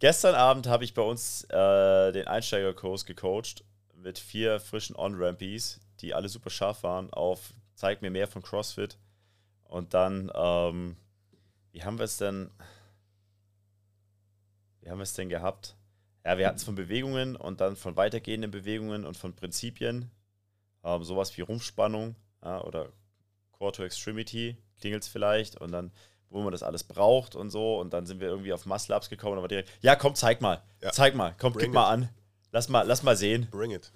Gestern 0.00 0.34
Abend 0.34 0.66
habe 0.66 0.84
ich 0.84 0.94
bei 0.94 1.02
uns 1.02 1.44
äh, 1.44 2.12
den 2.12 2.26
Einsteigerkurs 2.26 3.04
gecoacht 3.06 3.64
mit 3.94 4.18
vier 4.18 4.58
frischen 4.60 4.96
On-Rampies, 4.96 5.80
die 6.00 6.12
alle 6.14 6.28
super 6.28 6.50
scharf 6.50 6.82
waren 6.82 7.12
auf 7.12 7.54
Zeig 7.74 8.02
mir 8.02 8.10
mehr 8.10 8.28
von 8.28 8.42
CrossFit. 8.42 8.98
Und 9.64 9.94
dann, 9.94 10.30
ähm, 10.34 10.96
wie 11.72 11.82
haben 11.82 11.98
wir 11.98 12.04
es 12.04 12.18
denn? 12.18 12.50
Wie 14.84 14.90
haben 14.90 14.98
wir 14.98 15.04
es 15.04 15.14
denn 15.14 15.30
gehabt? 15.30 15.76
Ja, 16.26 16.36
wir 16.36 16.46
hatten 16.46 16.58
es 16.58 16.64
von 16.64 16.74
Bewegungen 16.74 17.36
und 17.36 17.62
dann 17.62 17.74
von 17.74 17.96
weitergehenden 17.96 18.50
Bewegungen 18.50 19.06
und 19.06 19.16
von 19.16 19.34
Prinzipien. 19.34 20.10
Ähm, 20.84 21.02
sowas 21.02 21.34
wie 21.36 21.40
Rumpfspannung 21.40 22.16
ja, 22.42 22.62
oder 22.62 22.92
Core 23.52 23.72
to 23.72 23.82
Extremity 23.82 24.58
klingelt 24.78 25.02
es 25.02 25.08
vielleicht 25.08 25.58
und 25.58 25.72
dann, 25.72 25.90
wo 26.28 26.42
man 26.42 26.52
das 26.52 26.62
alles 26.62 26.84
braucht 26.84 27.34
und 27.34 27.48
so. 27.48 27.80
Und 27.80 27.94
dann 27.94 28.04
sind 28.04 28.20
wir 28.20 28.28
irgendwie 28.28 28.52
auf 28.52 28.66
Muscle-Ups 28.66 29.08
gekommen 29.08 29.36
und 29.36 29.40
war 29.40 29.48
direkt, 29.48 29.70
ja, 29.80 29.96
komm, 29.96 30.14
zeig 30.14 30.42
mal. 30.42 30.62
Ja. 30.82 30.92
Zeig 30.92 31.14
mal, 31.14 31.34
komm, 31.38 31.54
Bring 31.54 31.66
gib 31.66 31.74
mal 31.74 31.86
it. 31.86 31.92
an. 31.92 32.08
Lass 32.52 32.68
mal, 32.68 32.82
lass 32.82 33.02
mal 33.02 33.16
sehen. 33.16 33.48
Bring 33.50 33.70
it. 33.70 33.90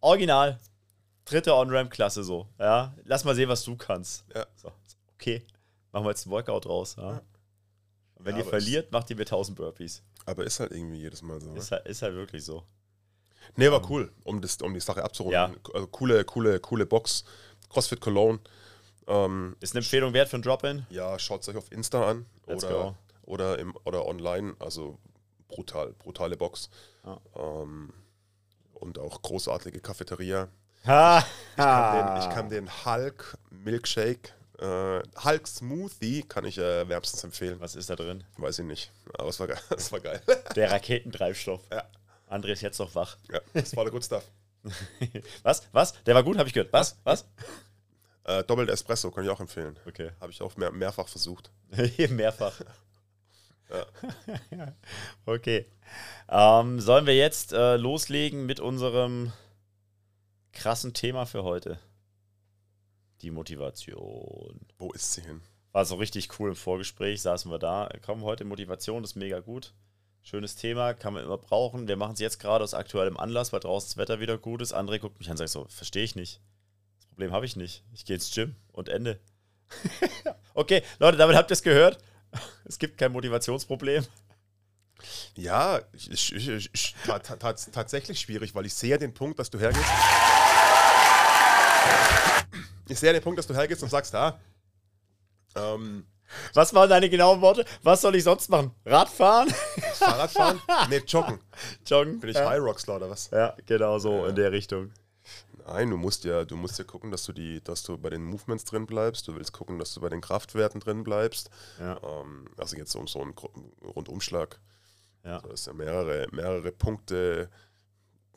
Original. 0.00 0.60
Dritte 1.24 1.54
On-Ramp-Klasse 1.54 2.22
so. 2.22 2.48
Ja, 2.58 2.94
lass 3.04 3.24
mal 3.24 3.34
sehen, 3.34 3.48
was 3.48 3.64
du 3.64 3.76
kannst. 3.76 4.24
Ja. 4.32 4.46
So, 4.54 4.70
okay. 5.14 5.44
Machen 5.90 6.04
wir 6.04 6.10
jetzt 6.10 6.26
ein 6.26 6.30
Workout 6.30 6.66
raus. 6.66 6.96
Ja. 6.96 7.20
Und 8.22 8.26
wenn 8.26 8.36
Ja, 8.36 8.44
ihr 8.44 8.48
verliert, 8.48 8.92
macht 8.92 9.10
ihr 9.10 9.16
mir 9.16 9.22
1000 9.22 9.56
Burpees. 9.56 10.00
Aber 10.26 10.44
ist 10.44 10.60
halt 10.60 10.70
irgendwie 10.70 10.98
jedes 10.98 11.22
Mal 11.22 11.40
so. 11.40 11.50
Ne? 11.50 11.58
Ist 11.58 11.72
halt, 11.72 11.86
ist 11.88 12.02
halt 12.02 12.14
wirklich 12.14 12.44
so. 12.44 12.62
Nee, 13.56 13.68
war 13.68 13.82
cool, 13.90 14.12
um, 14.22 14.40
das, 14.40 14.58
um 14.58 14.72
die 14.72 14.78
Sache 14.78 15.02
abzurunden. 15.02 15.34
Ja. 15.34 15.50
Also 15.74 15.88
coole, 15.88 16.24
coole, 16.24 16.60
coole 16.60 16.86
Box. 16.86 17.24
CrossFit 17.68 18.00
Cologne. 18.00 18.38
Ähm, 19.08 19.56
Ist 19.58 19.74
eine 19.74 19.80
Empfehlung 19.80 20.12
wert 20.12 20.28
für 20.28 20.36
ein 20.36 20.42
Drop-In? 20.42 20.86
ja, 20.90 21.18
schaut 21.18 21.42
es 21.42 21.48
euch 21.48 21.56
auf 21.56 21.72
Insta 21.72 22.08
an. 22.08 22.26
Let's 22.46 22.62
oder, 22.62 22.74
go. 22.74 22.96
oder, 23.22 23.58
im, 23.58 23.74
oder 23.84 24.06
online. 24.06 24.54
Also 24.60 24.98
brutal, 25.48 25.92
brutale 25.94 26.36
Box. 26.36 26.70
Ja. 27.04 27.20
Ähm, 27.34 27.92
und 28.74 29.00
auch 29.00 29.20
großartige 29.22 29.80
Cafeteria. 29.80 30.48
Ha! 30.86 31.24
Ich 31.50 31.56
kann 31.56 31.96
den, 31.96 32.22
ich 32.22 32.34
kann 32.34 32.48
den 32.48 32.84
Hulk 32.84 33.36
Milkshake, 33.50 34.34
äh, 34.62 35.02
Hulk 35.24 35.46
Smoothie 35.46 36.22
kann 36.22 36.44
ich 36.44 36.58
äh, 36.58 36.88
wärmstens 36.88 37.24
empfehlen. 37.24 37.60
Was 37.60 37.74
ist 37.74 37.90
da 37.90 37.96
drin? 37.96 38.24
Weiß 38.36 38.58
ich 38.60 38.64
nicht. 38.64 38.92
Aber 39.18 39.28
es 39.28 39.40
war 39.40 39.48
geil. 39.48 39.60
Es 39.76 39.90
war 39.90 40.00
geil. 40.00 40.22
Der 40.54 40.70
Raketentreibstoff. 40.70 41.60
Ja. 41.70 41.84
André 42.30 42.52
ist 42.52 42.62
jetzt 42.62 42.78
noch 42.78 42.94
wach. 42.94 43.16
ja, 43.30 43.40
das 43.52 43.74
war 43.76 43.84
der 43.84 43.92
Good 43.92 44.04
Stuff. 44.04 44.24
Was? 45.42 45.66
Was? 45.72 45.94
Der 46.04 46.14
war 46.14 46.22
gut, 46.22 46.38
habe 46.38 46.48
ich 46.48 46.54
gehört. 46.54 46.72
Was? 46.72 46.96
Was? 47.02 47.26
Äh, 48.24 48.44
Doppelt 48.44 48.70
Espresso 48.70 49.10
kann 49.10 49.24
ich 49.24 49.30
auch 49.30 49.40
empfehlen. 49.40 49.76
Okay. 49.86 50.10
Habe 50.20 50.30
ich 50.30 50.40
auch 50.40 50.56
mehr, 50.56 50.70
mehrfach 50.70 51.08
versucht. 51.08 51.50
Mehrfach. 52.10 52.60
okay. 55.26 55.66
Ähm, 56.28 56.78
sollen 56.80 57.06
wir 57.06 57.16
jetzt 57.16 57.52
äh, 57.52 57.76
loslegen 57.76 58.46
mit 58.46 58.60
unserem 58.60 59.32
krassen 60.52 60.94
Thema 60.94 61.26
für 61.26 61.42
heute? 61.42 61.80
Die 63.22 63.30
Motivation. 63.30 64.60
Wo 64.78 64.90
ist 64.92 65.12
sie 65.12 65.22
hin? 65.22 65.40
War 65.70 65.84
so 65.84 65.94
richtig 65.94 66.28
cool 66.38 66.50
im 66.50 66.56
Vorgespräch, 66.56 67.22
saßen 67.22 67.50
wir 67.50 67.58
da. 67.58 67.88
Komm, 68.04 68.22
heute 68.24 68.44
Motivation 68.44 69.04
ist 69.04 69.14
mega 69.14 69.40
gut. 69.40 69.72
Schönes 70.22 70.56
Thema, 70.56 70.92
kann 70.92 71.14
man 71.14 71.24
immer 71.24 71.38
brauchen. 71.38 71.88
Wir 71.88 71.96
machen 71.96 72.14
es 72.14 72.20
jetzt 72.20 72.38
gerade 72.38 72.62
aus 72.64 72.74
aktuellem 72.74 73.16
Anlass, 73.16 73.52
weil 73.52 73.60
draußen 73.60 73.88
das 73.88 73.96
Wetter 73.96 74.20
wieder 74.20 74.38
gut 74.38 74.60
ist. 74.60 74.74
André 74.74 74.98
guckt 74.98 75.18
mich 75.18 75.28
an 75.28 75.32
und 75.32 75.38
sagt 75.38 75.50
so, 75.50 75.66
verstehe 75.68 76.04
ich 76.04 76.16
nicht. 76.16 76.40
Das 76.98 77.06
Problem 77.06 77.32
habe 77.32 77.46
ich 77.46 77.56
nicht. 77.56 77.84
Ich 77.92 78.04
gehe 78.04 78.14
ins 78.14 78.32
Gym 78.32 78.56
und 78.72 78.88
Ende. 78.88 79.20
okay, 80.54 80.82
Leute, 80.98 81.16
damit 81.16 81.36
habt 81.36 81.50
ihr 81.50 81.54
es 81.54 81.62
gehört. 81.62 81.98
Es 82.64 82.78
gibt 82.78 82.98
kein 82.98 83.12
Motivationsproblem. 83.12 84.04
Ja, 85.34 85.80
ich, 85.92 86.32
ich, 86.32 86.70
ich, 86.72 86.94
ta, 87.04 87.18
ta, 87.18 87.52
tatsächlich 87.52 88.20
schwierig, 88.20 88.54
weil 88.54 88.66
ich 88.66 88.74
sehe 88.74 88.90
ja 88.90 88.98
den 88.98 89.14
Punkt, 89.14 89.38
dass 89.38 89.50
du 89.50 89.58
hergehst. 89.58 89.84
Ich 92.92 93.00
sehe 93.00 93.08
ja 93.08 93.14
den 93.14 93.22
Punkt, 93.22 93.38
dass 93.38 93.46
du 93.46 93.54
hergehst 93.54 93.82
und 93.82 93.88
sagst, 93.88 94.14
ah, 94.14 94.38
ähm, 95.56 96.06
Was 96.52 96.74
waren 96.74 96.90
deine 96.90 97.08
genauen 97.08 97.40
Worte? 97.40 97.64
Was 97.82 98.02
soll 98.02 98.14
ich 98.16 98.24
sonst 98.24 98.48
machen? 98.50 98.70
Radfahren? 98.84 99.48
Fahrradfahren? 99.94 100.60
nee, 100.90 101.00
joggen. 101.06 101.40
Joggen? 101.86 102.20
Bin 102.20 102.30
ich 102.30 102.36
ja. 102.36 102.48
High 102.48 102.60
Rockstar 102.60 102.96
oder 102.96 103.08
was? 103.08 103.30
Ja, 103.30 103.54
genau 103.66 103.98
so 103.98 104.26
in 104.26 104.34
der 104.34 104.52
Richtung. 104.52 104.92
Nein, 105.66 105.90
du 105.90 105.96
musst 105.96 106.24
ja, 106.24 106.44
du 106.44 106.56
musst 106.56 106.78
ja 106.78 106.84
gucken, 106.84 107.10
dass 107.10 107.24
du 107.24 107.32
die, 107.32 107.62
dass 107.62 107.82
du 107.82 107.96
bei 107.96 108.10
den 108.10 108.24
Movements 108.24 108.64
drin 108.64 108.84
bleibst. 108.86 109.26
Du 109.28 109.34
willst 109.36 109.52
gucken, 109.52 109.78
dass 109.78 109.94
du 109.94 110.00
bei 110.00 110.08
den 110.08 110.20
Kraftwerten 110.20 110.80
drin 110.80 111.02
bleibst. 111.04 111.48
Ja. 111.78 111.98
Ähm, 112.02 112.46
also 112.58 112.76
jetzt 112.76 112.94
um 112.94 113.06
so 113.06 113.22
einen 113.22 113.34
Rundumschlag. 113.82 114.60
Ja. 115.24 115.40
Da 115.40 115.50
ist 115.50 115.66
ja 115.66 115.72
mehrere, 115.72 116.26
mehrere 116.32 116.72
Punkte. 116.72 117.48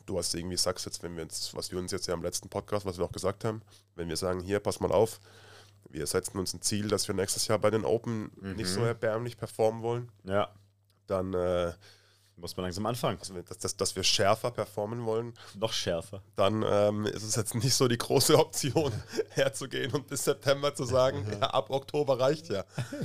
Du 0.06 0.18
hast 0.18 0.34
irgendwie 0.34 0.56
sagst 0.56 0.86
jetzt, 0.86 1.02
wenn 1.02 1.16
wir 1.16 1.24
uns, 1.24 1.54
was 1.54 1.70
wir 1.72 1.78
uns 1.78 1.92
jetzt 1.92 2.06
ja 2.06 2.14
am 2.14 2.22
letzten 2.22 2.48
Podcast, 2.48 2.86
was 2.86 2.96
wir 2.98 3.04
auch 3.04 3.12
gesagt 3.12 3.44
haben, 3.44 3.60
wenn 3.96 4.08
wir 4.08 4.16
sagen, 4.16 4.40
hier, 4.40 4.60
pass 4.60 4.80
mal 4.80 4.92
auf, 4.92 5.20
wir 5.90 6.06
setzen 6.06 6.38
uns 6.38 6.54
ein 6.54 6.62
Ziel, 6.62 6.88
dass 6.88 7.06
wir 7.08 7.14
nächstes 7.14 7.46
Jahr 7.48 7.58
bei 7.58 7.70
den 7.70 7.84
Open 7.84 8.30
nicht 8.56 8.68
so 8.68 8.80
erbärmlich 8.82 9.36
performen 9.36 9.82
wollen, 9.82 10.10
Ja. 10.24 10.50
dann 11.06 11.34
äh, 11.34 11.72
Muss 12.38 12.54
man 12.56 12.64
langsam 12.64 12.84
anfangen. 12.84 13.18
also 13.18 13.32
dass, 13.40 13.56
dass, 13.58 13.76
dass 13.78 13.96
wir 13.96 14.02
schärfer 14.04 14.50
performen 14.50 15.06
wollen, 15.06 15.32
Noch 15.58 15.72
schärfer. 15.72 16.22
dann 16.36 16.62
ähm, 16.68 17.06
ist 17.06 17.22
es 17.22 17.34
jetzt 17.34 17.54
nicht 17.54 17.72
so 17.74 17.88
die 17.88 17.96
große 17.96 18.36
Option, 18.38 18.92
herzugehen 19.30 19.90
und 19.92 20.06
bis 20.06 20.24
September 20.24 20.74
zu 20.74 20.84
sagen, 20.84 21.26
ja, 21.30 21.46
ab 21.48 21.70
Oktober 21.70 22.20
reicht 22.20 22.50
ja. 22.50 22.64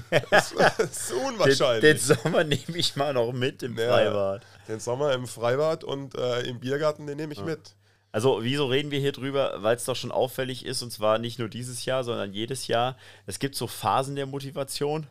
Das 0.31 0.51
ist 0.51 1.11
Den, 1.11 1.17
unwahrscheinlich. 1.25 1.81
den 1.81 1.97
Sommer 2.17 2.43
nehme 2.43 2.75
ich 2.77 2.95
mal 2.97 3.13
noch 3.13 3.31
mit 3.31 3.63
im 3.63 3.77
Ja. 3.77 3.89
Freibad. 3.93 4.45
Den 4.67 4.79
Sommer 4.81 5.13
im 5.13 5.25
Freibad 5.27 5.85
und 5.85 6.13
äh, 6.15 6.41
im 6.41 6.59
Biergarten, 6.59 7.07
den 7.07 7.15
nehme 7.17 7.31
ich 7.33 7.41
mit. 7.43 7.75
Also, 8.13 8.43
wieso 8.43 8.65
reden 8.65 8.91
wir 8.91 8.99
hier 8.99 9.13
drüber? 9.13 9.63
Weil 9.63 9.77
es 9.77 9.85
doch 9.85 9.95
schon 9.95 10.11
auffällig 10.11 10.65
ist, 10.65 10.81
und 10.81 10.91
zwar 10.91 11.17
nicht 11.17 11.39
nur 11.39 11.47
dieses 11.47 11.85
Jahr, 11.85 12.03
sondern 12.03 12.33
jedes 12.33 12.67
Jahr. 12.67 12.97
Es 13.25 13.39
gibt 13.39 13.55
so 13.55 13.67
Phasen 13.67 14.17
der 14.17 14.25
Motivation. 14.25 15.07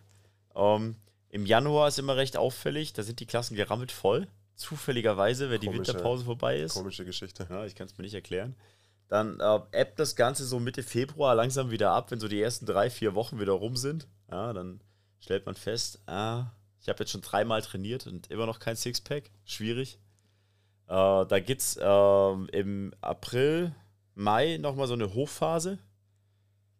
Ähm, 0.54 0.96
Im 1.30 1.46
Januar 1.46 1.88
ist 1.88 1.98
immer 1.98 2.16
recht 2.16 2.36
auffällig, 2.36 2.92
da 2.92 3.02
sind 3.02 3.20
die 3.20 3.26
Klassen 3.26 3.54
gerammelt 3.56 3.92
voll. 3.92 4.26
Zufälligerweise, 4.56 5.48
wenn 5.48 5.60
die 5.60 5.68
Komische- 5.68 5.92
Winterpause 5.94 6.24
vorbei 6.24 6.58
ist. 6.58 6.74
Komische 6.74 7.04
Geschichte. 7.04 7.46
Ja, 7.48 7.64
ich 7.64 7.74
kann 7.74 7.86
es 7.86 7.96
mir 7.96 8.02
nicht 8.04 8.14
erklären. 8.14 8.56
Dann 9.08 9.40
äh, 9.40 9.60
ebbt 9.72 9.98
das 9.98 10.16
Ganze 10.16 10.44
so 10.44 10.60
Mitte 10.60 10.82
Februar 10.82 11.34
langsam 11.34 11.70
wieder 11.70 11.92
ab, 11.92 12.10
wenn 12.10 12.20
so 12.20 12.28
die 12.28 12.40
ersten 12.40 12.66
drei, 12.66 12.90
vier 12.90 13.14
Wochen 13.14 13.40
wieder 13.40 13.52
rum 13.52 13.76
sind. 13.76 14.06
Ja, 14.30 14.52
dann 14.52 14.80
stellt 15.18 15.46
man 15.46 15.54
fest, 15.54 16.00
ah, 16.06 16.52
ich 16.80 16.88
habe 16.88 17.00
jetzt 17.00 17.10
schon 17.10 17.20
dreimal 17.22 17.62
trainiert 17.62 18.06
und 18.06 18.30
immer 18.30 18.46
noch 18.46 18.58
kein 18.58 18.76
Sixpack. 18.76 19.30
Schwierig. 19.44 19.98
Äh, 20.86 20.92
da 21.26 21.40
gibt 21.40 21.60
es 21.60 21.78
ähm, 21.80 22.48
im 22.52 22.94
April, 23.00 23.74
Mai 24.14 24.58
nochmal 24.58 24.86
so 24.86 24.94
eine 24.94 25.14
Hochphase. 25.14 25.78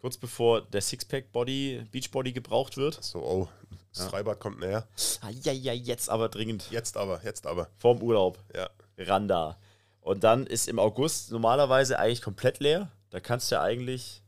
Kurz 0.00 0.16
bevor 0.16 0.62
der 0.62 0.80
Sixpack-Body, 0.80 1.86
Beachbody 1.90 2.32
gebraucht 2.32 2.78
wird. 2.78 3.02
So, 3.04 3.18
oh, 3.18 3.48
das 3.92 4.06
Freibad 4.06 4.40
kommt 4.40 4.60
näher. 4.60 4.88
Ah, 5.20 5.28
ja, 5.28 5.52
ja, 5.52 5.74
jetzt 5.74 6.08
aber 6.08 6.30
dringend. 6.30 6.70
Jetzt 6.70 6.96
aber, 6.96 7.20
jetzt 7.22 7.46
aber. 7.46 7.68
Vorm 7.76 8.02
Urlaub. 8.02 8.38
Ja. 8.54 8.70
ran 8.96 9.28
da. 9.28 9.58
Und 10.00 10.24
dann 10.24 10.46
ist 10.46 10.68
im 10.68 10.78
August 10.78 11.30
normalerweise 11.30 11.98
eigentlich 11.98 12.22
komplett 12.22 12.60
leer. 12.60 12.90
Da 13.10 13.20
kannst 13.20 13.50
du 13.50 13.56
ja 13.56 13.62
eigentlich 13.62 14.22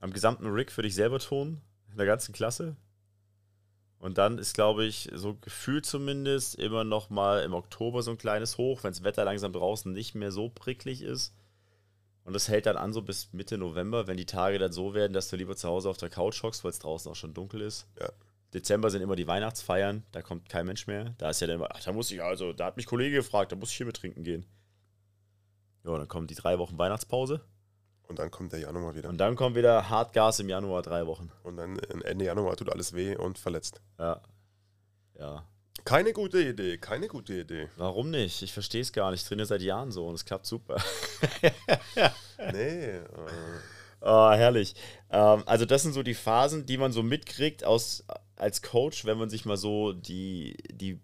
am 0.00 0.12
gesamten 0.12 0.46
Rig 0.46 0.72
für 0.72 0.82
dich 0.82 0.94
selber 0.94 1.18
tun, 1.18 1.60
in 1.90 1.98
der 1.98 2.06
ganzen 2.06 2.32
Klasse. 2.32 2.76
Und 3.98 4.16
dann 4.16 4.38
ist, 4.38 4.54
glaube 4.54 4.86
ich, 4.86 5.10
so 5.12 5.34
gefühlt 5.34 5.84
zumindest 5.84 6.54
immer 6.54 6.84
noch 6.84 7.10
mal 7.10 7.42
im 7.42 7.52
Oktober 7.52 8.02
so 8.02 8.12
ein 8.12 8.18
kleines 8.18 8.56
Hoch, 8.56 8.84
wenn 8.84 8.92
das 8.92 9.02
Wetter 9.02 9.24
langsam 9.24 9.52
draußen 9.52 9.92
nicht 9.92 10.14
mehr 10.14 10.30
so 10.30 10.48
pricklig 10.48 11.02
ist. 11.02 11.34
Und 12.28 12.34
das 12.34 12.46
hält 12.48 12.66
dann 12.66 12.76
an 12.76 12.92
so 12.92 13.00
bis 13.00 13.32
Mitte 13.32 13.56
November, 13.56 14.06
wenn 14.06 14.18
die 14.18 14.26
Tage 14.26 14.58
dann 14.58 14.70
so 14.70 14.92
werden, 14.92 15.14
dass 15.14 15.30
du 15.30 15.36
lieber 15.36 15.56
zu 15.56 15.66
Hause 15.66 15.88
auf 15.88 15.96
der 15.96 16.10
Couch 16.10 16.42
hockst, 16.42 16.62
weil 16.62 16.72
es 16.72 16.78
draußen 16.78 17.10
auch 17.10 17.14
schon 17.14 17.32
dunkel 17.32 17.62
ist. 17.62 17.86
Ja. 17.98 18.10
Dezember 18.52 18.90
sind 18.90 19.00
immer 19.00 19.16
die 19.16 19.26
Weihnachtsfeiern, 19.26 20.04
da 20.12 20.20
kommt 20.20 20.46
kein 20.46 20.66
Mensch 20.66 20.86
mehr. 20.86 21.14
Da 21.16 21.30
ist 21.30 21.40
ja 21.40 21.46
dann 21.46 21.56
immer, 21.56 21.68
ach, 21.70 21.82
da 21.82 21.90
muss 21.90 22.10
ich 22.10 22.22
also, 22.22 22.52
da 22.52 22.66
hat 22.66 22.76
mich 22.76 22.84
Kollege 22.84 23.16
gefragt, 23.16 23.50
da 23.50 23.56
muss 23.56 23.70
ich 23.70 23.78
hier 23.78 23.86
mit 23.86 23.96
trinken 23.96 24.24
gehen. 24.24 24.44
Ja, 25.84 25.96
dann 25.96 26.06
kommen 26.06 26.26
die 26.26 26.34
drei 26.34 26.58
Wochen 26.58 26.76
Weihnachtspause 26.76 27.40
Und 28.08 28.18
dann 28.18 28.30
kommt 28.30 28.52
der 28.52 28.60
Januar 28.60 28.94
wieder. 28.94 29.08
und 29.08 29.16
dann 29.16 29.34
kommt 29.34 29.56
wieder 29.56 29.88
Hartgas 29.88 30.38
im 30.40 30.50
Januar, 30.50 30.82
drei 30.82 31.06
Wochen. 31.06 31.32
Und 31.44 31.56
dann 31.56 31.78
Ende 31.78 32.26
Januar 32.26 32.56
tut 32.56 32.70
alles 32.70 32.92
weh 32.92 33.16
und 33.16 33.38
verletzt. 33.38 33.80
Ja. 33.98 34.20
Ja. 35.18 35.48
Keine 35.88 36.12
gute 36.12 36.42
Idee, 36.42 36.76
keine 36.76 37.08
gute 37.08 37.32
Idee. 37.40 37.68
Warum 37.78 38.10
nicht? 38.10 38.42
Ich 38.42 38.52
verstehe 38.52 38.82
es 38.82 38.92
gar 38.92 39.10
nicht. 39.10 39.22
Ich 39.22 39.26
trainiere 39.28 39.46
seit 39.46 39.62
Jahren 39.62 39.90
so 39.90 40.06
und 40.06 40.14
es 40.16 40.24
klappt 40.26 40.44
super. 40.44 40.76
Nee, 42.52 42.96
äh, 42.98 43.04
Ah, 44.00 44.34
herrlich. 44.34 44.74
Ähm, 45.10 45.42
also 45.46 45.64
das 45.64 45.82
sind 45.82 45.92
so 45.94 46.02
die 46.02 46.14
Phasen, 46.14 46.66
die 46.66 46.76
man 46.76 46.92
so 46.92 47.02
mitkriegt 47.02 47.64
aus, 47.64 48.04
als 48.36 48.60
Coach, 48.62 49.06
wenn 49.06 49.16
man 49.18 49.28
sich 49.30 49.44
mal 49.46 49.56
so 49.56 49.92
die, 49.94 50.56
die 50.70 51.00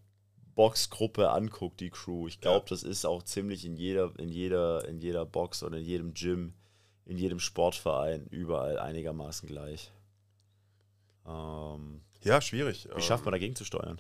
Boxgruppe 0.55 1.31
anguckt, 1.31 1.81
die 1.81 1.90
Crew. 1.90 2.29
Ich 2.29 2.40
glaube, 2.40 2.66
Ja. 2.66 2.70
das 2.70 2.83
ist 2.83 3.05
auch 3.07 3.23
ziemlich 3.23 3.64
in 3.64 3.77
jeder, 3.77 4.12
in 4.18 4.29
jeder, 4.29 4.87
in 4.87 4.99
jeder 5.01 5.25
Box 5.25 5.62
oder 5.64 5.79
in 5.79 5.85
jedem 5.85 6.12
Gym, 6.14 6.53
in 7.07 7.16
jedem 7.16 7.40
Sportverein 7.40 8.27
überall 8.31 8.79
einigermaßen 8.79 9.49
gleich. 9.49 9.90
Ähm, 11.27 12.03
ja, 12.23 12.40
schwierig. 12.40 12.87
wie 12.94 13.03
schafft 13.03 13.25
man 13.25 13.33
dagegen 13.33 13.57
zu 13.57 13.64
steuern? 13.64 13.99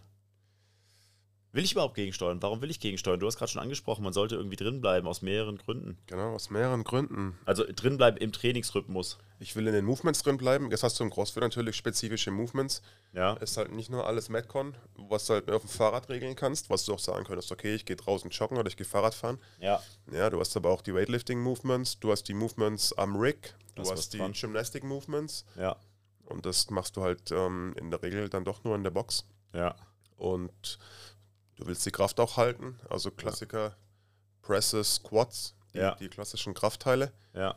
Will 1.54 1.62
ich 1.62 1.70
überhaupt 1.70 1.94
gegensteuern? 1.94 2.42
Warum 2.42 2.60
will 2.62 2.70
ich 2.70 2.80
gegensteuern? 2.80 3.20
Du 3.20 3.28
hast 3.28 3.38
gerade 3.38 3.50
schon 3.52 3.62
angesprochen, 3.62 4.02
man 4.02 4.12
sollte 4.12 4.34
irgendwie 4.34 4.56
drinbleiben, 4.56 5.08
aus 5.08 5.22
mehreren 5.22 5.56
Gründen. 5.56 5.96
Genau, 6.08 6.34
aus 6.34 6.50
mehreren 6.50 6.82
Gründen. 6.82 7.38
Also 7.44 7.64
drinbleiben 7.64 8.20
im 8.20 8.32
Trainingsrhythmus. 8.32 9.18
Ich 9.38 9.54
will 9.54 9.64
in 9.68 9.72
den 9.72 9.84
Movements 9.84 10.24
drin 10.24 10.36
bleiben. 10.36 10.72
Jetzt 10.72 10.82
hast 10.82 10.98
du 10.98 11.04
im 11.04 11.10
CrossFit 11.10 11.42
natürlich 11.44 11.76
spezifische 11.76 12.32
Movements. 12.32 12.82
Ja. 13.12 13.36
Es 13.40 13.52
ist 13.52 13.56
halt 13.56 13.70
nicht 13.70 13.88
nur 13.88 14.04
alles 14.04 14.28
Metcon, 14.28 14.74
was 14.96 15.26
du 15.26 15.34
halt 15.34 15.48
auf 15.48 15.62
dem 15.62 15.68
Fahrrad 15.70 16.08
regeln 16.08 16.34
kannst, 16.34 16.70
was 16.70 16.86
du 16.86 16.92
auch 16.94 16.98
sagen 16.98 17.24
könntest, 17.24 17.52
okay, 17.52 17.76
ich 17.76 17.86
gehe 17.86 17.94
draußen 17.94 18.30
joggen 18.30 18.58
oder 18.58 18.66
ich 18.68 18.76
gehe 18.76 18.84
Fahrrad 18.86 19.14
fahren. 19.14 19.38
Ja. 19.60 19.80
Ja, 20.12 20.30
du 20.30 20.40
hast 20.40 20.56
aber 20.56 20.70
auch 20.70 20.82
die 20.82 20.92
Weightlifting-Movements, 20.92 22.00
du 22.00 22.10
hast 22.10 22.24
die 22.24 22.34
Movements 22.34 22.92
am 22.94 23.14
Rig, 23.14 23.54
du 23.76 23.82
Das 23.82 23.92
hast 23.92 24.12
die. 24.12 24.18
Gymnastic-Movements 24.18 25.44
Ja. 25.56 25.76
und 26.24 26.46
das 26.46 26.68
machst 26.70 26.96
du 26.96 27.02
halt 27.02 27.30
ähm, 27.30 27.76
in 27.78 27.92
der 27.92 28.02
Regel 28.02 28.28
dann 28.28 28.44
doch 28.44 28.64
nur 28.64 28.74
in 28.74 28.82
der 28.82 28.90
Box. 28.90 29.24
Ja. 29.52 29.76
Und 30.16 30.78
du 31.56 31.66
willst 31.66 31.84
die 31.86 31.90
Kraft 31.90 32.18
auch 32.20 32.36
halten, 32.36 32.78
also 32.88 33.10
Klassiker, 33.10 33.76
Presses, 34.42 34.96
Squats, 34.96 35.54
die, 35.72 35.78
Ja. 35.78 35.94
die 35.96 36.08
klassischen 36.08 36.54
Kraftteile. 36.54 37.12
Ja. 37.34 37.56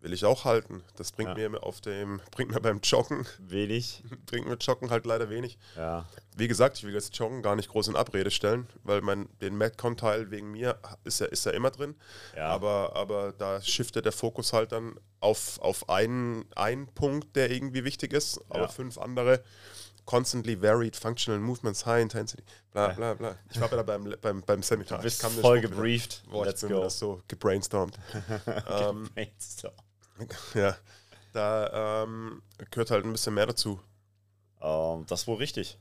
Will 0.00 0.12
ich 0.12 0.24
auch 0.24 0.44
halten. 0.44 0.82
Das 0.96 1.12
bringt 1.12 1.38
Ja. 1.38 1.48
mir 1.48 1.62
auf 1.62 1.80
dem, 1.80 2.20
bringt 2.32 2.50
mir 2.50 2.60
beim 2.60 2.80
Joggen, 2.82 3.24
Wenig. 3.38 4.02
bringt 4.26 4.48
mir 4.48 4.56
Joggen 4.56 4.90
halt 4.90 5.06
leider 5.06 5.30
wenig. 5.30 5.58
Ja. 5.76 6.06
Wie 6.36 6.48
gesagt, 6.48 6.78
ich 6.78 6.82
will 6.84 6.92
jetzt 6.92 7.16
Joggen 7.16 7.40
gar 7.40 7.54
nicht 7.54 7.68
groß 7.68 7.86
in 7.86 7.94
Abrede 7.94 8.32
stellen, 8.32 8.66
weil 8.82 9.00
mein, 9.00 9.28
den 9.40 9.56
Metcon-Teil 9.56 10.32
wegen 10.32 10.50
mir 10.50 10.76
ist 11.04 11.20
ja, 11.20 11.26
ist 11.26 11.46
ja 11.46 11.52
immer 11.52 11.70
drin. 11.70 11.94
Ja. 12.36 12.48
Aber, 12.48 12.96
aber 12.96 13.32
da 13.32 13.60
shiftet 13.62 14.04
der 14.04 14.10
Fokus 14.12 14.52
halt 14.52 14.72
dann 14.72 14.98
auf, 15.20 15.60
auf 15.60 15.88
einen, 15.88 16.46
einen 16.56 16.88
Punkt, 16.88 17.36
der 17.36 17.52
irgendwie 17.52 17.84
wichtig 17.84 18.12
ist, 18.12 18.40
aber 18.48 18.62
Ja. 18.62 18.68
fünf 18.68 18.98
andere. 18.98 19.44
Constantly 20.04 20.60
varied 20.60 20.96
functional 20.96 21.40
movements, 21.40 21.86
high 21.86 22.02
intensity, 22.02 22.42
bla 22.72 22.88
bla 22.88 23.14
bla. 23.14 23.36
Ich 23.50 23.60
war 23.60 23.70
wieder 23.70 23.84
beim, 23.84 24.14
beim, 24.20 24.42
beim 24.42 24.62
Seminar. 24.62 24.98
Du 24.98 25.04
bist 25.04 25.22
voll 25.22 25.60
gebrieft. 25.60 26.22
Boah, 26.28 26.44
Let's 26.44 26.62
ich 26.62 26.68
bin 26.68 26.76
go. 26.76 26.82
wieder 26.82 26.90
so 26.90 27.22
gebrainstormt. 27.28 27.96
ähm, 28.68 29.08
ja, 30.54 30.76
da 31.32 32.02
ähm, 32.04 32.42
gehört 32.70 32.90
halt 32.90 33.04
ein 33.04 33.12
bisschen 33.12 33.34
mehr 33.34 33.46
dazu. 33.46 33.80
Ähm, 34.60 35.04
das 35.06 35.22
ist 35.22 35.26
wohl 35.26 35.36
richtig. 35.36 35.78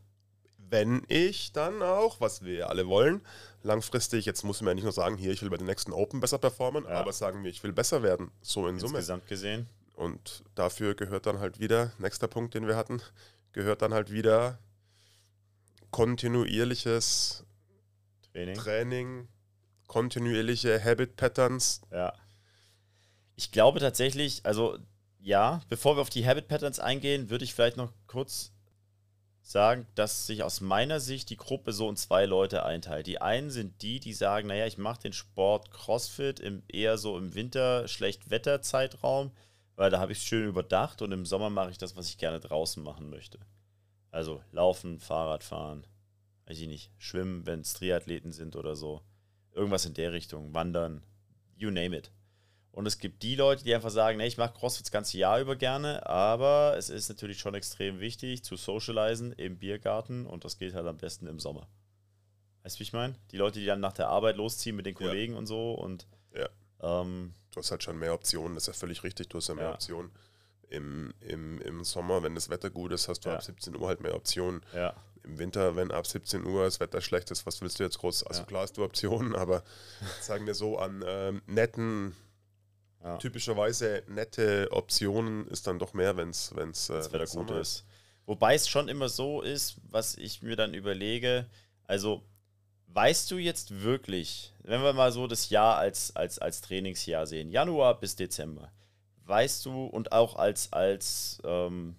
wenn 0.58 1.04
ich 1.10 1.52
dann 1.52 1.82
auch, 1.82 2.22
was 2.22 2.44
wir 2.44 2.70
alle 2.70 2.88
wollen, 2.88 3.22
langfristig, 3.64 4.26
jetzt 4.26 4.44
muss 4.44 4.62
man 4.62 4.70
ja 4.70 4.76
nicht 4.76 4.84
nur 4.84 4.94
sagen, 4.94 5.18
hier, 5.18 5.32
ich 5.34 5.42
will 5.42 5.50
bei 5.50 5.58
den 5.58 5.66
nächsten 5.68 5.92
Open 5.92 6.20
besser 6.22 6.38
performen, 6.38 6.86
Ja. 6.86 6.92
aber 6.92 7.12
sagen 7.12 7.44
wir, 7.44 7.50
ich 7.52 7.62
will 7.64 7.74
besser 7.74 8.04
werden, 8.04 8.32
so 8.42 8.68
in 8.68 8.80
Summe. 8.80 9.00
Insgesamt 9.00 9.28
gesehen. 9.28 9.68
Und 9.96 10.44
dafür 10.56 10.96
gehört 10.96 11.26
dann 11.26 11.40
halt 11.40 11.60
wieder, 11.60 11.92
nächster 12.00 12.28
Punkt, 12.30 12.54
den 12.54 12.68
wir 12.68 12.78
hatten, 12.78 13.02
gehört 13.54 13.82
dann 13.82 13.94
halt 13.94 14.12
wieder 14.12 14.60
kontinuierliches 15.92 17.46
Training. 18.32 18.56
Training, 18.56 19.28
kontinuierliche 19.88 20.84
Habit 20.84 21.16
Patterns. 21.18 21.82
Ja. 21.92 22.14
Ich 23.36 23.52
glaube 23.52 23.80
tatsächlich, 23.80 24.46
also 24.46 24.78
ja, 25.20 25.62
bevor 25.70 25.98
wir 25.98 26.02
auf 26.02 26.10
die 26.10 26.26
Habit 26.26 26.48
Patterns 26.48 26.80
eingehen, 26.80 27.30
würde 27.30 27.44
ich 27.44 27.54
vielleicht 27.54 27.78
noch 27.78 27.94
kurz 28.08 28.52
sagen, 29.42 29.88
dass 29.96 30.28
sich 30.28 30.44
aus 30.44 30.62
meiner 30.62 31.00
Sicht 31.00 31.30
die 31.30 31.38
Gruppe 31.38 31.74
so 31.74 31.90
in 31.90 31.98
zwei 31.98 32.26
Leute 32.26 32.64
einteilt. 32.64 33.08
Die 33.08 33.22
einen 33.22 33.50
sind 33.50 33.82
die, 33.82 34.00
die 34.00 34.14
sagen, 34.14 34.48
naja, 34.48 34.66
ich 34.66 34.78
mache 34.78 35.02
den 35.02 35.14
Sport 35.14 35.72
CrossFit 35.72 36.40
im, 36.40 36.64
eher 36.68 36.98
so 36.98 37.18
im 37.18 37.34
Winter, 37.34 37.88
Schlechtwetterzeitraum, 37.88 39.32
weil 39.76 39.90
da 39.90 40.00
habe 40.00 40.12
ich 40.12 40.20
es 40.20 40.24
schön 40.24 40.48
überdacht 40.48 41.02
und 41.02 41.12
im 41.12 41.26
Sommer 41.26 41.50
mache 41.50 41.72
ich 41.72 41.78
das, 41.78 41.96
was 41.96 42.08
ich 42.10 42.18
gerne 42.18 42.40
draußen 42.40 42.84
machen 42.84 43.10
möchte. 43.10 43.40
Also 44.12 44.42
laufen, 44.52 45.00
Fahrrad 45.00 45.44
fahren, 45.44 45.86
weiß 46.46 46.60
ich 46.60 46.68
nicht, 46.68 46.92
schwimmen, 46.98 47.46
wenn 47.46 47.62
es 47.62 47.74
Triathleten 47.74 48.32
sind 48.32 48.56
oder 48.56 48.76
so. 48.76 49.02
Irgendwas 49.54 49.86
in 49.86 49.94
der 49.94 50.12
Richtung, 50.12 50.54
wandern, 50.54 51.04
you 51.56 51.70
name 51.72 51.96
it. 51.98 52.12
Und 52.74 52.86
es 52.86 53.00
gibt 53.00 53.22
die 53.24 53.36
Leute, 53.36 53.66
die 53.66 53.76
einfach 53.76 53.90
sagen, 53.90 54.18
nee, 54.18 54.28
ich 54.28 54.38
mache 54.38 54.54
CrossFit 54.54 54.86
das 54.86 54.92
ganze 54.92 55.18
Jahr 55.18 55.42
über 55.42 55.58
gerne, 55.58 56.06
aber 56.06 56.76
es 56.78 56.90
ist 56.90 57.10
natürlich 57.10 57.38
schon 57.40 57.54
extrem 57.54 58.00
wichtig 58.00 58.44
zu 58.46 58.56
socialisen 58.56 59.34
im 59.34 59.58
Biergarten 59.60 60.26
und 60.26 60.46
das 60.46 60.58
geht 60.58 60.74
halt 60.74 60.88
am 60.88 60.98
besten 60.98 61.28
im 61.28 61.40
Sommer. 61.40 61.68
Weißt 62.64 62.78
du, 62.78 62.80
wie 62.80 62.84
ich 62.84 62.94
meine? 62.94 63.16
Die 63.32 63.38
Leute, 63.38 63.60
die 63.60 63.66
dann 63.66 63.82
nach 63.82 63.92
der 63.94 64.08
Arbeit 64.08 64.38
losziehen 64.38 64.76
mit 64.76 64.86
den 64.86 64.94
Ja. 64.94 65.00
Kollegen 65.00 65.36
und 65.36 65.48
so 65.48 65.74
und 65.74 66.08
Ja. 66.34 66.48
ähm, 66.82 67.34
Du 67.52 67.60
hast 67.60 67.72
halt 67.72 67.84
schon 67.84 68.00
mehr 68.00 68.14
Optionen, 68.14 68.56
das 68.56 68.64
ist 68.64 68.68
ja 68.68 68.74
völlig 68.74 69.04
richtig, 69.04 69.30
du 69.30 69.38
hast 69.38 69.50
ja 69.50 69.56
mehr 69.56 69.66
Ja. 69.66 69.74
Optionen. 69.74 70.12
Im, 70.70 71.14
im, 71.20 71.60
Im 71.62 71.84
Sommer, 71.84 72.24
wenn 72.24 72.34
das 72.34 72.50
Wetter 72.50 72.70
gut 72.70 72.94
ist, 72.94 73.10
hast 73.10 73.26
du 73.26 73.30
Ja. 73.30 73.36
ab 73.36 73.44
17 73.44 73.76
Uhr 73.76 73.88
halt 73.88 74.00
mehr 74.02 74.16
Optionen. 74.16 74.62
ja, 74.74 74.94
Im 75.24 75.38
Winter, 75.38 75.76
wenn 75.76 75.92
ab 75.92 76.08
17 76.08 76.46
Uhr 76.46 76.64
das 76.64 76.80
Wetter 76.80 77.02
schlecht 77.02 77.30
ist, 77.30 77.46
was 77.46 77.62
willst 77.62 77.80
du 77.80 77.84
jetzt 77.84 78.00
groß? 78.00 78.24
Also 78.24 78.44
klar 78.44 78.64
hast 78.64 78.78
du 78.78 78.84
Optionen, 78.84 79.36
aber 79.36 79.64
sagen 80.22 80.46
wir 80.48 80.56
so, 80.56 80.78
an 80.80 81.04
ähm, 81.06 81.42
netten, 81.46 82.16
typischerweise 83.20 84.04
nette 84.08 84.68
Optionen 84.72 85.48
ist 85.48 85.68
dann 85.68 85.80
doch 85.80 85.94
mehr, 85.94 86.16
wenn 86.18 86.30
es 86.30 86.56
wenn's, 86.56 86.90
äh, 86.90 87.04
Wetter 87.06 87.20
gut 87.20 87.30
Sommer 87.30 87.60
ist. 87.60 87.84
Wobei 88.26 88.54
es 88.56 88.70
schon 88.70 88.88
immer 88.88 89.10
so 89.10 89.42
ist, 89.42 89.76
was 89.90 90.16
ich 90.18 90.42
mir 90.42 90.56
dann 90.56 90.74
überlege, 90.74 91.48
also 91.86 92.24
weißt 92.94 93.32
du 93.32 93.38
jetzt 93.38 93.82
wirklich, 93.82 94.54
wenn 94.64 94.82
wir 94.82 94.94
mal 94.94 95.12
so 95.12 95.28
das 95.28 95.50
Jahr 95.50 95.78
als, 95.78 96.16
als, 96.16 96.40
als 96.40 96.62
Trainingsjahr 96.62 97.26
sehen, 97.26 97.50
Januar 97.50 98.00
bis 98.00 98.16
Dezember, 98.16 98.72
weißt 99.26 99.66
du, 99.66 99.86
und 99.86 100.12
auch 100.12 100.36
als, 100.36 100.72
als 100.74 101.42
ähm, 101.44 101.96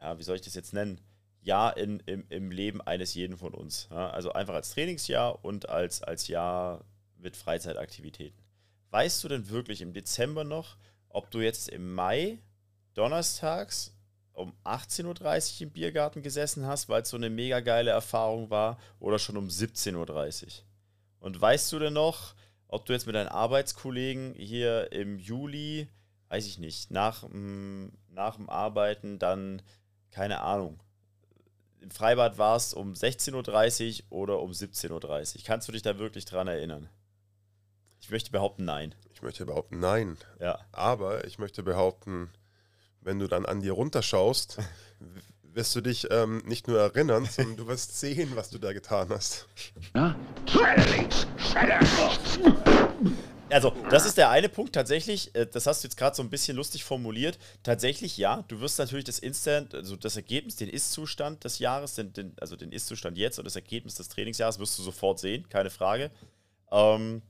ja, 0.00 0.18
wie 0.18 0.22
soll 0.22 0.36
ich 0.36 0.42
das 0.42 0.54
jetzt 0.54 0.72
nennen? 0.72 1.00
Jahr 1.40 1.76
in, 1.76 2.00
im, 2.00 2.26
im 2.28 2.50
Leben 2.50 2.80
eines 2.80 3.14
jeden 3.14 3.36
von 3.36 3.54
uns. 3.54 3.88
Ja? 3.90 4.10
Also 4.10 4.32
einfach 4.32 4.54
als 4.54 4.70
Trainingsjahr 4.72 5.44
und 5.44 5.68
als, 5.68 6.02
als 6.02 6.28
Jahr 6.28 6.84
mit 7.16 7.36
Freizeitaktivitäten. 7.36 8.42
Weißt 8.90 9.22
du 9.22 9.28
denn 9.28 9.48
wirklich 9.48 9.80
im 9.80 9.92
Dezember 9.92 10.44
noch, 10.44 10.76
ob 11.08 11.30
du 11.30 11.40
jetzt 11.40 11.68
im 11.68 11.94
Mai 11.94 12.38
donnerstags 12.94 13.94
um 14.38 14.52
18.30 14.64 15.56
Uhr 15.56 15.62
im 15.62 15.70
Biergarten 15.70 16.22
gesessen 16.22 16.66
hast, 16.66 16.88
weil 16.88 17.02
es 17.02 17.10
so 17.10 17.16
eine 17.16 17.30
mega 17.30 17.60
geile 17.60 17.90
Erfahrung 17.90 18.50
war, 18.50 18.78
oder 19.00 19.18
schon 19.18 19.36
um 19.36 19.48
17.30 19.48 20.44
Uhr? 20.44 20.50
Und 21.20 21.40
weißt 21.40 21.72
du 21.72 21.78
denn 21.78 21.92
noch, 21.94 22.34
ob 22.68 22.86
du 22.86 22.92
jetzt 22.92 23.06
mit 23.06 23.14
deinen 23.14 23.28
Arbeitskollegen 23.28 24.34
hier 24.34 24.92
im 24.92 25.18
Juli, 25.18 25.88
weiß 26.28 26.46
ich 26.46 26.58
nicht, 26.58 26.90
nach, 26.90 27.22
dem- 27.24 27.92
nach 28.10 28.36
dem 28.36 28.48
Arbeiten 28.48 29.18
dann, 29.18 29.62
keine 30.10 30.40
Ahnung, 30.40 30.78
im 31.80 31.90
Freibad 31.90 32.38
warst 32.38 32.74
um 32.74 32.92
16.30 32.92 34.04
Uhr 34.10 34.18
oder 34.18 34.40
um 34.40 34.50
17.30 34.50 35.36
Uhr? 35.36 35.42
Kannst 35.44 35.68
du 35.68 35.72
dich 35.72 35.82
da 35.82 35.98
wirklich 35.98 36.24
dran 36.24 36.48
erinnern? 36.48 36.88
Ich 38.00 38.10
möchte 38.10 38.30
behaupten, 38.30 38.64
nein. 38.64 38.94
Ich 39.12 39.22
möchte 39.22 39.44
behaupten, 39.46 39.80
nein. 39.80 40.16
Ja. 40.40 40.58
Aber 40.72 41.24
ich 41.24 41.38
möchte 41.38 41.62
behaupten, 41.62 42.30
wenn 43.08 43.18
du 43.18 43.26
dann 43.26 43.46
an 43.46 43.62
dir 43.62 43.72
runterschaust, 43.72 44.58
wirst 45.54 45.74
du 45.74 45.80
dich 45.80 46.06
ähm, 46.10 46.42
nicht 46.44 46.68
nur 46.68 46.78
erinnern, 46.78 47.24
sondern 47.24 47.56
du 47.56 47.66
wirst 47.66 47.98
sehen, 47.98 48.32
was 48.34 48.50
du 48.50 48.58
da 48.58 48.74
getan 48.74 49.08
hast. 49.08 49.48
Also, 53.50 53.72
das 53.88 54.04
ist 54.04 54.18
der 54.18 54.28
eine 54.28 54.50
Punkt 54.50 54.74
tatsächlich, 54.74 55.34
äh, 55.34 55.46
das 55.46 55.66
hast 55.66 55.82
du 55.82 55.88
jetzt 55.88 55.96
gerade 55.96 56.14
so 56.14 56.22
ein 56.22 56.28
bisschen 56.28 56.54
lustig 56.54 56.84
formuliert. 56.84 57.38
Tatsächlich, 57.62 58.18
ja, 58.18 58.44
du 58.46 58.60
wirst 58.60 58.78
natürlich 58.78 59.06
das 59.06 59.18
Instant, 59.18 59.74
also 59.74 59.96
das 59.96 60.16
Ergebnis, 60.16 60.56
den 60.56 60.68
Ist-Zustand 60.68 61.44
des 61.44 61.60
Jahres, 61.60 61.94
den, 61.94 62.12
den, 62.12 62.36
also 62.38 62.56
den 62.56 62.72
Ist-Zustand 62.72 63.16
jetzt 63.16 63.38
und 63.38 63.46
das 63.46 63.56
Ergebnis 63.56 63.94
des 63.94 64.10
Trainingsjahres 64.10 64.58
wirst 64.58 64.78
du 64.78 64.82
sofort 64.82 65.18
sehen, 65.18 65.48
keine 65.48 65.70
Frage. 65.70 66.10
Ähm, 66.70 67.22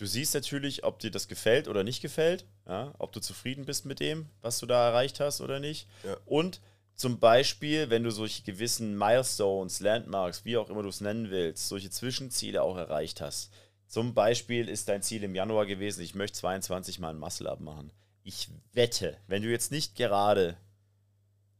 du 0.00 0.06
siehst 0.06 0.32
natürlich, 0.32 0.82
ob 0.84 0.98
dir 0.98 1.10
das 1.10 1.28
gefällt 1.28 1.68
oder 1.68 1.84
nicht 1.84 2.00
gefällt, 2.00 2.46
ja, 2.66 2.94
ob 2.98 3.12
du 3.12 3.20
zufrieden 3.20 3.66
bist 3.66 3.84
mit 3.84 4.00
dem, 4.00 4.30
was 4.40 4.58
du 4.58 4.66
da 4.66 4.88
erreicht 4.88 5.20
hast 5.20 5.42
oder 5.42 5.60
nicht. 5.60 5.86
Ja. 6.04 6.16
Und 6.24 6.60
zum 6.94 7.18
Beispiel, 7.18 7.90
wenn 7.90 8.02
du 8.02 8.10
solche 8.10 8.42
gewissen 8.42 8.96
Milestones, 8.96 9.80
Landmarks, 9.80 10.44
wie 10.46 10.56
auch 10.56 10.70
immer 10.70 10.82
du 10.82 10.88
es 10.88 11.02
nennen 11.02 11.30
willst, 11.30 11.68
solche 11.68 11.90
Zwischenziele 11.90 12.62
auch 12.62 12.76
erreicht 12.76 13.20
hast. 13.20 13.52
Zum 13.86 14.14
Beispiel 14.14 14.68
ist 14.68 14.88
dein 14.88 15.02
Ziel 15.02 15.22
im 15.22 15.34
Januar 15.34 15.66
gewesen, 15.66 16.02
ich 16.02 16.14
möchte 16.14 16.38
22 16.38 16.98
Mal 16.98 17.10
ein 17.10 17.18
Muscle-Up 17.18 17.60
machen. 17.60 17.92
Ich 18.22 18.48
wette, 18.72 19.18
wenn 19.26 19.42
du 19.42 19.50
jetzt 19.50 19.70
nicht 19.70 19.96
gerade 19.96 20.56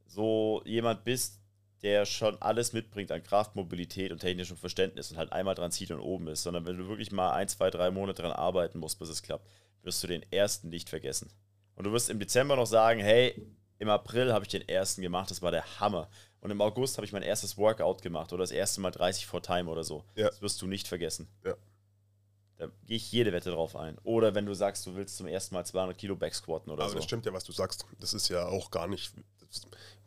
so 0.06 0.62
jemand 0.64 1.04
bist, 1.04 1.40
der 1.82 2.04
schon 2.04 2.40
alles 2.42 2.72
mitbringt 2.72 3.10
an 3.10 3.22
Kraft, 3.22 3.56
Mobilität 3.56 4.12
und 4.12 4.18
technischem 4.18 4.56
Verständnis 4.56 5.10
und 5.10 5.16
halt 5.16 5.32
einmal 5.32 5.54
dran 5.54 5.72
zieht 5.72 5.90
und 5.90 6.00
oben 6.00 6.28
ist, 6.28 6.42
sondern 6.42 6.66
wenn 6.66 6.76
du 6.76 6.88
wirklich 6.88 7.10
mal 7.10 7.32
ein, 7.32 7.48
zwei, 7.48 7.70
drei 7.70 7.90
Monate 7.90 8.22
dran 8.22 8.32
arbeiten 8.32 8.78
musst, 8.78 8.98
bis 8.98 9.08
es 9.08 9.22
klappt, 9.22 9.48
wirst 9.82 10.02
du 10.02 10.06
den 10.06 10.24
ersten 10.30 10.68
nicht 10.68 10.90
vergessen. 10.90 11.30
Und 11.74 11.84
du 11.84 11.92
wirst 11.92 12.10
im 12.10 12.18
Dezember 12.18 12.56
noch 12.56 12.66
sagen, 12.66 13.00
hey, 13.00 13.46
im 13.78 13.88
April 13.88 14.32
habe 14.32 14.44
ich 14.44 14.50
den 14.50 14.68
ersten 14.68 15.00
gemacht, 15.00 15.30
das 15.30 15.40
war 15.40 15.50
der 15.50 15.80
Hammer. 15.80 16.10
Und 16.40 16.50
im 16.50 16.60
August 16.60 16.98
habe 16.98 17.06
ich 17.06 17.12
mein 17.12 17.22
erstes 17.22 17.56
Workout 17.56 18.02
gemacht 18.02 18.32
oder 18.32 18.42
das 18.42 18.50
erste 18.50 18.80
Mal 18.82 18.90
30 18.90 19.26
vor 19.26 19.42
Time 19.42 19.70
oder 19.70 19.84
so. 19.84 20.04
Ja. 20.16 20.28
Das 20.28 20.42
wirst 20.42 20.60
du 20.60 20.66
nicht 20.66 20.86
vergessen. 20.86 21.28
Ja. 21.44 21.54
Da 22.56 22.66
gehe 22.86 22.96
ich 22.96 23.10
jede 23.10 23.32
Wette 23.32 23.50
drauf 23.50 23.74
ein. 23.74 23.96
Oder 24.02 24.34
wenn 24.34 24.44
du 24.44 24.52
sagst, 24.52 24.86
du 24.86 24.94
willst 24.94 25.16
zum 25.16 25.26
ersten 25.26 25.54
Mal 25.54 25.64
200 25.64 25.96
Kilo 25.96 26.14
Backsquatten 26.14 26.70
oder 26.70 26.82
Aber 26.82 26.90
so. 26.90 26.96
das 26.96 27.04
stimmt 27.04 27.24
ja, 27.24 27.32
was 27.32 27.44
du 27.44 27.52
sagst. 27.52 27.86
Das 27.98 28.12
ist 28.12 28.28
ja 28.28 28.46
auch 28.46 28.70
gar 28.70 28.86
nicht, 28.86 29.14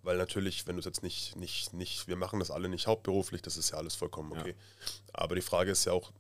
weil 0.03 0.17
natürlich, 0.17 0.67
wenn 0.67 0.75
du 0.75 0.79
es 0.79 0.85
jetzt 0.85 1.01
nicht, 1.03 1.35
nicht, 1.35 1.73
nicht, 1.73 2.07
wir 2.07 2.15
machen 2.15 2.39
das 2.39 2.51
alle 2.51 2.69
nicht 2.69 2.87
hauptberuflich, 2.87 3.41
das 3.41 3.57
ist 3.57 3.71
ja 3.71 3.77
alles 3.77 3.95
vollkommen 3.95 4.33
Ja. 4.35 4.41
okay. 4.41 4.55
Aber 5.13 5.35
die 5.35 5.41
Frage 5.41 5.71
ist 5.71 5.85
ja 5.85 5.93
auch 5.93 6.11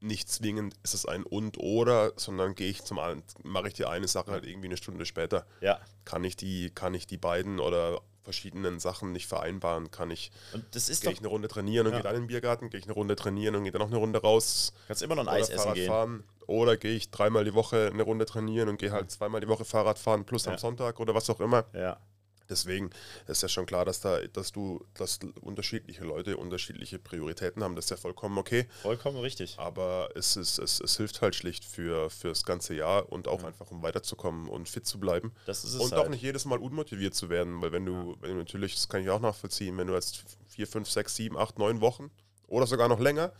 nicht 0.00 0.28
zwingend, 0.28 0.74
ist 0.82 0.92
es 0.94 1.06
ein 1.06 1.22
und 1.22 1.58
oder, 1.58 2.12
sondern 2.16 2.54
gehe 2.54 2.68
ich 2.68 2.84
zum 2.84 2.98
einen, 2.98 3.22
mache 3.42 3.68
ich 3.68 3.74
die 3.74 3.86
eine 3.86 4.08
Sache 4.08 4.30
halt 4.32 4.44
irgendwie 4.44 4.66
eine 4.68 4.76
Stunde 4.76 5.06
später. 5.06 5.46
Ja. 5.60 5.80
Kann 6.04 6.22
ich 6.24 6.36
die, 6.36 6.70
kann 6.70 6.92
ich 6.94 7.06
die 7.06 7.16
beiden 7.16 7.58
oder 7.60 8.00
verschiedenen 8.22 8.78
Sachen 8.80 9.12
nicht 9.12 9.26
vereinbaren? 9.26 9.90
Kann 9.90 10.10
ich, 10.10 10.30
Und 10.52 10.64
das 10.74 10.88
ist 10.88 11.02
gehe 11.02 11.12
ich 11.12 11.18
eine 11.18 11.28
Runde 11.28 11.48
trainieren 11.48 11.86
und 11.86 11.92
Ja. 11.92 11.98
gehe 11.98 12.04
dann 12.04 12.16
in 12.16 12.22
den 12.22 12.26
Biergarten, 12.28 12.68
gehe 12.70 12.78
ich 12.80 12.86
eine 12.86 12.94
Runde 12.94 13.16
trainieren 13.16 13.54
und 13.54 13.64
gehe 13.64 13.72
dann 13.72 13.80
noch 13.80 13.88
eine 13.88 13.96
Runde 13.98 14.20
raus 14.20 14.72
kannst 14.86 15.02
immer 15.02 15.14
noch 15.14 15.22
ein 15.26 15.28
Eis 15.28 15.48
essen 15.48 15.58
Fahrrad 15.60 15.74
gehen. 15.76 15.86
fahren. 15.88 16.24
Oder 16.46 16.76
gehe 16.76 16.94
ich 16.94 17.10
dreimal 17.10 17.44
die 17.44 17.54
Woche 17.54 17.90
eine 17.92 18.02
Runde 18.02 18.26
trainieren 18.26 18.68
und 18.68 18.78
gehe 18.78 18.92
halt 18.92 19.10
zweimal 19.10 19.40
die 19.40 19.48
Woche 19.48 19.64
Fahrrad 19.64 19.98
fahren 19.98 20.24
plus 20.26 20.44
Ja. 20.44 20.52
am 20.52 20.58
Sonntag 20.58 21.00
oder 21.00 21.14
was 21.14 21.30
auch 21.30 21.40
immer. 21.40 21.64
Ja. 21.72 21.98
Deswegen 22.48 22.90
ist 23.26 23.42
ja 23.42 23.48
schon 23.48 23.66
klar, 23.66 23.84
dass 23.84 24.00
da, 24.00 24.20
dass 24.32 24.52
du, 24.52 24.84
dass 24.94 25.18
unterschiedliche 25.40 26.04
Leute 26.04 26.36
unterschiedliche 26.36 26.98
Prioritäten 26.98 27.62
haben. 27.62 27.74
Das 27.74 27.86
ist 27.86 27.90
ja 27.90 27.96
vollkommen 27.96 28.36
okay. 28.38 28.66
Vollkommen 28.82 29.18
richtig. 29.18 29.58
Aber 29.58 30.10
es, 30.14 30.36
ist, 30.36 30.58
es, 30.58 30.80
es 30.80 30.96
hilft 30.96 31.22
halt 31.22 31.34
schlicht 31.34 31.64
für, 31.64 32.10
für 32.10 32.28
das 32.28 32.44
ganze 32.44 32.74
Jahr 32.74 33.10
und 33.10 33.28
auch 33.28 33.44
einfach, 33.44 33.70
um 33.70 33.82
weiterzukommen 33.82 34.48
und 34.48 34.68
fit 34.68 34.86
zu 34.86 35.00
bleiben. 35.00 35.32
Das 35.46 35.64
ist 35.64 35.74
es 35.74 35.80
Und 35.80 35.92
halt. 35.92 36.04
auch 36.04 36.08
nicht 36.08 36.22
jedes 36.22 36.44
Mal 36.44 36.58
unmotiviert 36.58 37.14
zu 37.14 37.30
werden, 37.30 37.62
weil 37.62 37.72
wenn 37.72 37.86
du, 37.86 38.16
wenn 38.20 38.30
du 38.30 38.36
natürlich, 38.36 38.74
das 38.74 38.88
kann 38.88 39.02
ich 39.02 39.10
auch 39.10 39.20
nachvollziehen, 39.20 39.76
wenn 39.78 39.86
du 39.86 39.94
jetzt 39.94 40.24
vier, 40.48 40.66
fünf, 40.66 40.90
sechs, 40.90 41.16
sieben, 41.16 41.38
acht, 41.38 41.58
neun 41.58 41.80
Wochen 41.80 42.10
oder 42.46 42.66
sogar 42.66 42.88
noch 42.88 43.00
länger 43.00 43.32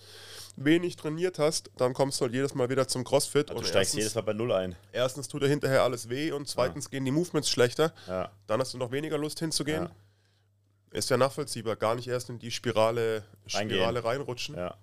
wenig 0.56 0.96
trainiert 0.96 1.38
hast, 1.38 1.70
dann 1.76 1.94
kommst 1.94 2.20
du 2.20 2.24
halt 2.24 2.34
jedes 2.34 2.54
Mal 2.54 2.68
wieder 2.70 2.86
zum 2.88 3.04
CrossFit. 3.04 3.50
du 3.50 3.54
und 3.54 3.64
steigst 3.64 3.94
erstens, 3.94 3.98
jedes 3.98 4.14
Mal 4.14 4.22
bei 4.22 4.32
Null 4.32 4.52
ein. 4.52 4.76
erstens 4.92 5.28
tut 5.28 5.42
dir 5.42 5.48
hinterher 5.48 5.82
alles 5.82 6.08
weh 6.08 6.32
und 6.32 6.48
zweitens 6.48 6.90
gehen 6.90 7.04
die 7.04 7.10
Movements 7.10 7.48
schlechter. 7.50 7.92
Ja. 8.06 8.30
Dann 8.46 8.60
hast 8.60 8.74
du 8.74 8.78
noch 8.78 8.92
weniger 8.92 9.18
Lust 9.18 9.40
hinzugehen. 9.40 9.84
Ja. 9.84 9.90
Ist 10.92 11.10
ja 11.10 11.16
nachvollziehbar, 11.16 11.76
gar 11.76 11.96
nicht 11.96 12.06
erst 12.06 12.30
in 12.30 12.38
die 12.38 12.52
Spirale. 12.52 13.24
Spirale 13.46 14.04
reinrutschen. 14.04 14.56
Ja. 14.56 14.76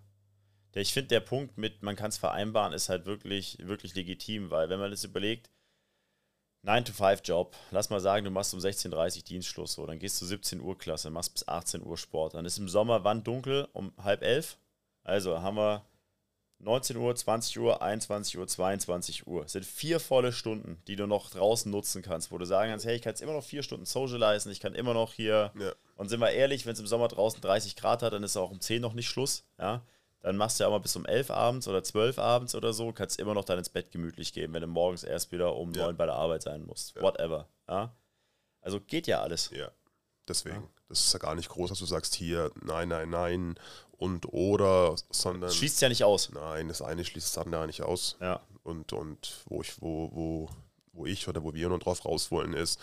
Ich 0.74 0.94
finde, 0.94 1.10
der 1.10 1.20
Punkt 1.22 1.58
mit, 1.58 1.84
man 1.84 1.96
kann 1.96 2.10
es 2.10 2.18
vereinbaren, 2.18 2.74
ist 2.74 2.90
halt 2.90 3.06
wirklich, 3.06 3.58
wirklich 3.62 3.96
legitim, 3.96 4.52
weil 4.52 4.70
wenn 4.70 4.80
man 4.80 4.92
das 4.92 5.04
überlegt, 5.04 5.50
9-to-5-Job, 6.64 7.56
lass 7.72 7.90
mal 7.90 8.00
sagen, 8.00 8.24
du 8.24 8.32
machst 8.32 8.54
um 8.54 8.60
16.30 8.60 9.18
Uhr 9.18 9.24
Dienstschluss, 9.24 9.74
so, 9.74 9.86
dann 9.86 10.00
gehst 10.00 10.22
du 10.22 10.26
17 10.26 10.62
Uhr 10.62 10.78
Klasse, 10.78 11.10
machst 11.10 11.34
bis 11.34 11.48
18 11.48 11.84
Uhr 11.84 11.98
Sport, 11.98 12.36
dann 12.36 12.46
ist 12.46 12.60
im 12.60 12.70
Sommer 12.70 13.04
wann 13.04 13.24
dunkel? 13.24 13.68
Um 13.74 13.94
halb 13.98 14.22
elf? 14.22 14.58
Also 15.04 15.42
haben 15.42 15.58
wir 15.58 15.84
19 16.60 16.96
Uhr, 16.98 17.16
20 17.16 17.60
Uhr, 17.60 17.82
21 17.82 18.38
Uhr, 18.38 18.48
22 18.48 19.26
Uhr. 19.28 19.42
Das 19.44 19.54
sind 19.54 19.66
vier 19.66 20.00
volle 20.00 20.32
Stunden, 20.32 20.82
die 20.88 20.96
du 20.96 21.08
noch 21.08 21.32
draußen 21.32 21.72
nutzen 21.72 22.02
kannst, 22.04 22.32
wo 22.32 22.38
du 22.38 22.46
sagen 22.46 22.70
kannst, 22.70 22.86
hey, 22.86 22.96
ich 22.96 23.02
kann 23.02 23.12
jetzt 23.12 23.22
immer 23.22 23.34
noch 23.34 23.44
vier 23.44 23.64
Stunden 23.64 23.86
socialisen, 23.86 24.52
ich 24.52 24.60
kann 24.60 24.76
immer 24.76 24.94
noch 24.94 25.14
hier 25.14 25.52
Ja. 25.60 25.72
und 25.96 26.10
sind 26.10 26.20
wir 26.20 26.30
ehrlich, 26.32 26.66
wenn 26.66 26.74
es 26.74 26.80
im 26.80 26.86
Sommer 26.88 27.08
draußen 27.08 27.42
30 27.42 27.76
Grad 27.76 28.04
hat, 28.04 28.14
dann 28.14 28.22
ist 28.24 28.38
auch 28.38 28.52
um 28.52 28.62
10 28.62 28.80
noch 28.82 28.94
nicht 28.94 29.08
Schluss. 29.10 29.44
Ja? 29.58 29.82
Dann 30.20 30.38
machst 30.38 30.60
du 30.60 30.64
ja 30.64 30.68
auch 30.68 30.72
mal 30.74 30.78
bis 30.80 30.96
um 30.96 31.06
11 31.08 31.32
abends 31.32 31.68
oder 31.68 31.84
12 31.84 32.20
abends 32.20 32.54
oder 32.54 32.74
so, 32.74 32.92
kannst 32.94 33.20
immer 33.20 33.34
noch 33.34 33.46
dann 33.46 33.58
ins 33.58 33.70
Bett 33.70 33.90
gemütlich 33.90 34.32
gehen, 34.34 34.54
wenn 34.54 34.62
du 34.62 34.68
morgens 34.68 35.04
erst 35.04 35.32
wieder 35.32 35.56
um 35.56 35.74
Ja. 35.74 35.86
9 35.86 35.98
bei 35.98 36.06
der 36.06 36.16
Arbeit 36.16 36.44
sein 36.44 36.64
musst. 36.64 36.96
Ja. 36.96 37.02
Whatever. 37.02 37.48
Ja? 37.68 37.96
Also 38.62 38.80
geht 38.80 39.08
ja 39.08 39.22
alles. 39.24 39.50
Ja, 39.52 39.72
deswegen. 40.28 40.70
Das 40.90 41.00
ist 41.00 41.14
ja 41.14 41.18
gar 41.20 41.34
nicht 41.34 41.50
groß, 41.50 41.70
dass 41.70 41.80
du 41.80 41.86
sagst 41.86 42.14
hier, 42.14 42.52
nein, 42.62 42.90
nein, 42.90 43.10
nein 43.10 43.56
und 44.02 44.34
oder, 44.34 44.96
sondern 45.12 45.42
Das 45.44 45.56
schließt 45.56 45.82
ja 45.82 45.90
nicht 45.90 46.04
aus. 46.04 46.32
nein, 46.34 46.68
das 46.68 46.82
eine 46.82 47.06
schließt 47.06 47.38
das 47.38 47.44
andere 47.44 47.68
nicht 47.68 47.84
aus. 47.84 48.18
Ja. 48.20 48.42
Und, 48.64 48.94
und 48.94 49.44
wo 49.46 49.62
ich, 49.62 49.82
wo, 49.82 50.10
wo 50.12 50.50
wo 50.94 51.06
ich 51.06 51.28
oder 51.28 51.44
wo 51.44 51.54
wir 51.54 51.70
nur 51.70 51.80
drauf 51.80 52.04
raus 52.04 52.32
wollen, 52.32 52.54
ist, 52.54 52.80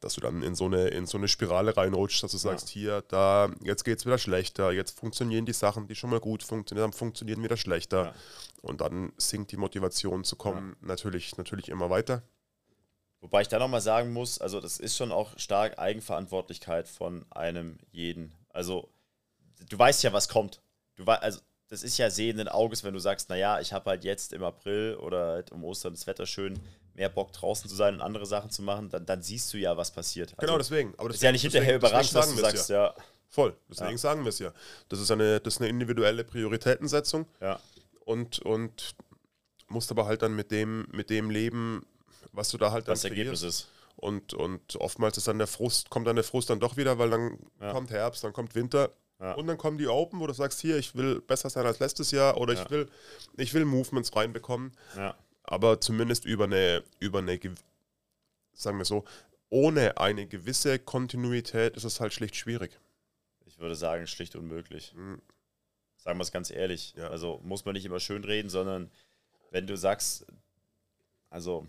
dass 0.00 0.14
du 0.14 0.20
dann 0.20 0.42
in 0.42 0.54
so 0.54 0.64
eine, 0.64 0.88
in 0.88 1.06
so 1.06 1.18
eine 1.18 1.28
Spirale 1.28 1.76
reinrutschst, 1.76 2.22
dass 2.22 2.32
du 2.32 2.38
sagst, 2.38 2.68
hier, 2.68 3.02
da, 3.08 3.48
jetzt 3.62 3.84
geht 3.84 3.98
es 3.98 4.06
wieder 4.06 4.18
schlechter, 4.18 4.72
jetzt 4.72 4.98
funktionieren 4.98 5.46
die 5.46 5.52
Sachen, 5.52 5.86
die 5.86 5.94
schon 5.94 6.10
mal 6.10 6.18
gut 6.18 6.42
funktioniert 6.42 6.82
haben, 6.82 6.92
funktionieren 6.92 7.42
wieder 7.42 7.56
schlechter. 7.56 8.06
Ja. 8.06 8.14
Und 8.62 8.80
dann 8.80 9.12
sinkt 9.18 9.52
die 9.52 9.56
Motivation 9.56 10.24
zu 10.24 10.34
kommen 10.34 10.74
natürlich, 10.80 11.36
natürlich 11.36 11.68
immer 11.68 11.90
weiter. 11.90 12.22
Wobei 13.20 13.42
ich 13.42 13.48
da 13.48 13.58
nochmal 13.58 13.80
sagen 13.80 14.12
muss, 14.12 14.40
also 14.40 14.60
das 14.60 14.78
ist 14.78 14.96
schon 14.96 15.12
auch 15.12 15.38
stark 15.38 15.78
Eigenverantwortlichkeit 15.78 16.88
von 16.88 17.24
einem 17.30 17.78
jeden. 17.92 18.34
Also 18.50 18.90
du 19.68 19.78
weißt 19.78 20.02
ja, 20.02 20.12
was 20.12 20.28
kommt. 20.28 20.60
Du 20.96 21.06
weißt, 21.06 21.22
also 21.22 21.40
das 21.68 21.82
ist 21.82 21.98
ja 21.98 22.10
sehenden 22.10 22.48
Auges, 22.48 22.84
wenn 22.84 22.94
du 22.94 23.00
sagst, 23.00 23.28
naja, 23.30 23.60
ich 23.60 23.72
habe 23.72 23.90
halt 23.90 24.04
jetzt 24.04 24.32
im 24.32 24.44
April 24.44 24.96
oder 24.96 25.26
halt 25.32 25.52
um 25.52 25.64
Ostern 25.64 25.94
das 25.94 26.06
Wetter 26.06 26.26
schön, 26.26 26.58
mehr 26.94 27.08
Bock 27.08 27.32
draußen 27.32 27.68
zu 27.68 27.74
sein 27.74 27.94
und 27.94 28.00
andere 28.00 28.26
Sachen 28.26 28.50
zu 28.50 28.62
machen, 28.62 28.90
dann, 28.90 29.06
dann 29.06 29.22
siehst 29.22 29.52
du 29.52 29.58
ja, 29.58 29.76
was 29.76 29.90
passiert. 29.90 30.34
Genau, 30.38 30.52
Also, 30.54 30.58
deswegen. 30.70 30.94
Aber 30.98 31.10
ist 31.10 31.22
ja 31.22 31.32
nicht 31.32 31.42
hinterher 31.42 31.76
überrascht, 31.76 32.14
dass 32.14 32.30
du 32.34 32.40
sagst, 32.40 32.68
ja. 32.68 32.86
ja, 32.86 32.94
Voll, 33.28 33.56
deswegen 33.68 33.90
Ja. 33.92 33.98
sagen 33.98 34.22
wir 34.22 34.28
es 34.28 34.38
ja. 34.38 34.52
Das 34.88 35.00
ist 35.00 35.10
eine, 35.10 35.40
das 35.40 35.54
ist 35.54 35.60
eine 35.60 35.68
individuelle 35.68 36.22
Prioritätensetzung 36.22 37.26
ja, 37.40 37.58
und, 38.04 38.38
und 38.40 38.94
musst 39.66 39.90
aber 39.90 40.06
halt 40.06 40.22
dann 40.22 40.36
mit 40.36 40.52
dem, 40.52 40.86
mit 40.92 41.10
dem 41.10 41.30
leben, 41.30 41.84
was 42.30 42.50
du 42.50 42.58
da 42.58 42.70
halt 42.70 42.86
was 42.86 43.00
dann 43.02 43.10
das 43.10 43.18
Ergebnis 43.18 43.42
ist. 43.42 43.68
Und, 43.96 44.34
und 44.34 44.76
oftmals 44.76 45.16
ist 45.16 45.26
dann 45.26 45.38
der 45.38 45.46
Frust, 45.48 45.90
kommt 45.90 46.06
dann 46.06 46.14
der 46.16 46.24
Frust 46.24 46.50
dann 46.50 46.60
doch 46.60 46.76
wieder, 46.76 46.98
weil 46.98 47.10
dann 47.10 47.38
Ja. 47.60 47.72
kommt 47.72 47.90
Herbst, 47.90 48.22
dann 48.22 48.32
kommt 48.32 48.54
Winter 48.54 48.90
Ja. 49.20 49.32
und 49.34 49.46
dann 49.46 49.56
kommen 49.58 49.78
die 49.78 49.86
Open, 49.86 50.18
wo 50.20 50.26
du 50.26 50.32
sagst, 50.34 50.60
hier, 50.60 50.76
ich 50.76 50.94
will 50.96 51.20
besser 51.20 51.48
sein 51.48 51.64
als 51.66 51.78
letztes 51.78 52.10
Jahr 52.10 52.36
oder 52.36 52.54
Ja. 52.54 52.62
ich 52.62 52.70
will, 52.70 52.88
ich 53.36 53.54
will 53.54 53.64
Movements 53.64 54.14
reinbekommen. 54.14 54.72
Ja, 54.96 55.16
Aber 55.44 55.80
zumindest 55.80 56.24
über 56.24 56.44
eine, 56.44 56.82
über 56.98 57.20
eine, 57.20 57.38
sagen 58.52 58.78
wir 58.78 58.84
so, 58.84 59.04
ohne 59.50 59.98
eine 59.98 60.26
gewisse 60.26 60.78
Kontinuität 60.78 61.76
ist 61.76 61.84
es 61.84 62.00
halt 62.00 62.12
schlicht 62.12 62.34
schwierig. 62.36 62.78
ich 63.46 63.58
würde 63.60 63.76
sagen, 63.76 64.06
schlicht 64.08 64.34
unmöglich. 64.34 64.92
Mhm. 64.94 65.22
Sagen 65.96 66.18
wir 66.18 66.22
es 66.22 66.32
ganz 66.32 66.50
ehrlich. 66.50 66.92
Ja. 66.96 67.08
Also 67.08 67.40
muss 67.44 67.64
man 67.64 67.74
nicht 67.74 67.84
immer 67.86 68.00
schön 68.00 68.24
reden, 68.24 68.50
sondern 68.50 68.90
wenn 69.52 69.66
du 69.66 69.76
sagst, 69.76 70.26
also 71.30 71.66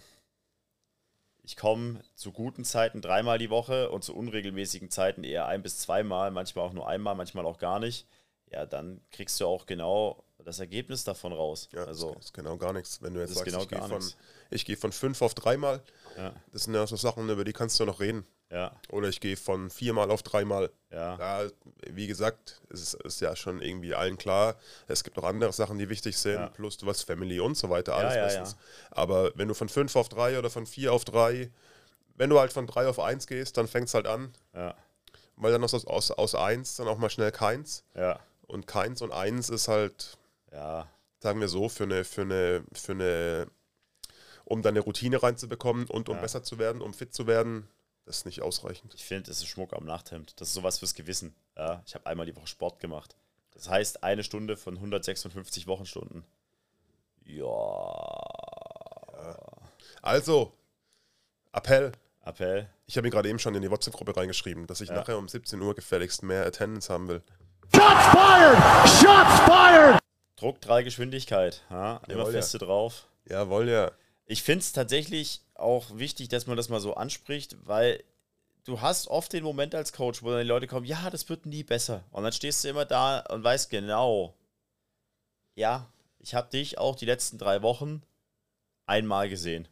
ich 1.45 1.55
komme 1.55 2.01
zu 2.15 2.31
guten 2.31 2.65
Zeiten 2.65 3.01
dreimal 3.01 3.37
die 3.37 3.51
Woche 3.51 3.91
und 3.91 4.03
zu 4.03 4.15
unregelmäßigen 4.15 4.89
Zeiten 4.89 5.23
eher 5.23 5.45
ein 5.45 5.61
bis 5.61 5.77
zweimal, 5.77 6.31
manchmal 6.31 6.65
auch 6.65 6.73
nur 6.73 6.87
einmal, 6.87 7.13
manchmal 7.13 7.45
auch 7.45 7.59
gar 7.59 7.79
nicht, 7.79 8.07
ja, 8.51 8.65
dann 8.65 9.01
kriegst 9.11 9.39
du 9.39 9.45
auch 9.45 9.67
genau 9.67 10.23
das 10.43 10.59
Ergebnis 10.59 11.03
davon 11.03 11.33
raus. 11.33 11.69
Ja, 11.71 11.85
also, 11.85 12.13
das 12.15 12.25
ist 12.25 12.33
genau 12.33 12.57
gar 12.57 12.73
nichts. 12.73 13.01
Wenn 13.01 13.13
du 13.13 13.19
jetzt 13.19 13.35
sagst, 13.35 13.45
genau 13.45 13.61
ich 13.61 13.67
gehe 13.69 13.81
von, 13.81 14.01
gehe 14.49 14.77
von 14.77 14.91
fünf 14.91 15.21
auf 15.21 15.33
dreimal, 15.35 15.83
ja, 16.17 16.33
das 16.51 16.63
sind 16.63 16.73
ja 16.73 16.85
so 16.87 16.95
Sachen, 16.95 17.29
über 17.29 17.43
die 17.43 17.53
kannst 17.53 17.79
du 17.79 17.85
noch 17.85 17.99
reden. 17.99 18.25
Ja, 18.51 18.71
Oder 18.89 19.09
ich 19.09 19.19
gehe 19.19 19.35
von 19.37 19.69
viermal 19.69 20.11
auf 20.11 20.23
dreimal. 20.23 20.71
ja, 20.91 21.17
Ja, 21.43 21.49
wie 21.89 22.07
gesagt, 22.07 22.61
es 22.69 22.81
ist, 22.81 22.93
ist 23.03 23.21
ja 23.21 23.35
schon 23.35 23.61
irgendwie 23.61 23.95
allen 23.95 24.17
klar. 24.17 24.55
Es 24.87 25.03
gibt 25.03 25.17
auch 25.17 25.23
andere 25.23 25.51
Sachen, 25.51 25.77
die 25.79 25.89
wichtig 25.89 26.17
sind, 26.17 26.35
Ja. 26.35 26.47
plus 26.49 26.77
du 26.77 26.87
hast 26.87 27.03
Family 27.03 27.39
und 27.39 27.55
so 27.57 27.69
weiter, 27.69 27.95
alles 27.95 28.15
ja, 28.15 28.23
bestens. 28.23 28.55
Aber 28.91 29.31
wenn 29.35 29.47
du 29.47 29.53
von 29.53 29.69
fünf 29.69 29.95
auf 29.95 30.09
drei 30.09 30.37
oder 30.37 30.49
von 30.49 30.65
vier 30.65 30.93
auf 30.93 31.05
drei, 31.05 31.51
wenn 32.15 32.29
du 32.29 32.39
halt 32.39 32.53
von 32.53 32.67
drei 32.67 32.87
auf 32.87 32.99
eins 32.99 33.27
gehst, 33.27 33.57
dann 33.57 33.67
fängt 33.67 33.87
es 33.87 33.93
halt 33.93 34.07
an. 34.07 34.33
ja, 34.53 34.75
Weil 35.37 35.51
dann 35.51 35.63
aus, 35.63 35.73
aus, 35.73 36.11
aus 36.11 36.35
eins 36.35 36.75
dann 36.75 36.87
auch 36.87 36.97
mal 36.97 37.09
schnell 37.09 37.31
keins. 37.31 37.83
ja, 37.95 38.19
Und 38.47 38.67
keins 38.67 39.01
und 39.01 39.11
eins 39.11 39.49
ist 39.49 39.67
halt, 39.67 40.17
ja, 40.51 40.87
sagen 41.19 41.39
wir 41.41 41.47
so, 41.47 41.67
für 41.67 41.83
eine, 41.83 42.03
für 42.05 42.21
eine, 42.21 42.63
für 42.73 42.91
eine, 42.93 43.47
um 44.45 44.61
deine 44.61 44.79
Routine 44.81 45.21
reinzubekommen 45.23 45.87
und 45.87 46.07
um 46.09 46.21
besser 46.21 46.43
zu 46.43 46.59
werden, 46.59 46.81
um 46.81 46.93
fit 46.93 47.13
zu 47.13 47.25
werden, 47.27 47.67
das 48.05 48.17
ist 48.17 48.25
nicht 48.25 48.41
ausreichend. 48.41 48.93
Ich 48.95 49.03
finde, 49.05 49.31
es 49.31 49.39
ist 49.39 49.47
Schmuck 49.47 49.73
am 49.73 49.85
Nachthemd. 49.85 50.39
Das 50.39 50.49
ist 50.49 50.53
sowas 50.53 50.79
fürs 50.79 50.93
Gewissen. 50.93 51.35
Ja, 51.57 51.81
ich 51.85 51.95
habe 51.95 52.05
einmal 52.05 52.25
die 52.25 52.35
Woche 52.35 52.47
Sport 52.47 52.79
gemacht. 52.79 53.15
Das 53.51 53.69
heißt, 53.69 54.03
eine 54.03 54.23
Stunde 54.23 54.57
von 54.57 54.75
156 54.75 55.65
Wochenstunden. 55.67 56.23
Ja. 57.23 57.45
Also, 60.01 60.53
Appell. 61.53 61.91
Appell. 62.23 62.69
Ich 62.87 62.97
habe 62.97 63.05
mir 63.07 63.11
gerade 63.11 63.29
eben 63.29 63.39
schon 63.39 63.55
in 63.55 63.61
die 63.61 63.71
WhatsApp-Gruppe 63.71 64.15
reingeschrieben, 64.15 64.67
dass 64.67 64.81
ich 64.81 64.89
Ja. 64.89 64.95
nachher 64.95 65.17
um 65.17 65.27
17 65.27 65.61
Uhr 65.61 65.73
gefälligst 65.73 66.21
mehr 66.23 66.45
Attendance 66.45 66.91
haben 66.91 67.07
will. 67.07 67.23
Shots 67.73 68.05
fired! 68.11 68.89
Shots 68.89 69.39
fired! 69.45 69.99
Druck 70.35 70.61
3 70.61 70.83
Geschwindigkeit. 70.83 71.63
Ja, 71.69 71.97
immer 72.07 72.17
Jawohl, 72.19 72.33
ja. 72.33 72.39
feste 72.41 72.57
drauf. 72.59 73.07
Jawohl, 73.27 73.69
ja. 73.69 73.91
Ich 74.25 74.43
finde 74.43 74.59
es 74.59 74.73
tatsächlich 74.73 75.41
auch 75.53 75.97
wichtig, 75.97 76.29
dass 76.29 76.47
man 76.47 76.57
das 76.57 76.69
mal 76.69 76.79
so 76.79 76.95
anspricht, 76.95 77.55
weil 77.65 78.03
du 78.65 78.81
hast 78.81 79.07
oft 79.07 79.31
den 79.33 79.43
Moment 79.43 79.75
als 79.75 79.93
Coach, 79.93 80.23
wo 80.23 80.29
dann 80.31 80.39
die 80.41 80.47
Leute 80.47 80.67
kommen, 80.67 80.85
ja, 80.85 81.09
das 81.09 81.29
wird 81.29 81.45
nie 81.45 81.63
besser. 81.63 82.03
Und 82.11 82.23
dann 82.23 82.33
stehst 82.33 82.63
du 82.63 82.69
immer 82.69 82.85
da 82.85 83.19
und 83.19 83.43
weißt 83.43 83.69
genau, 83.69 84.35
ja, 85.53 85.87
ich 86.19 86.33
habe 86.33 86.49
dich 86.49 86.77
auch 86.77 86.95
die 86.95 87.05
letzten 87.05 87.37
drei 87.37 87.61
Wochen 87.61 88.01
einmal 88.85 89.29
gesehen. 89.29 89.67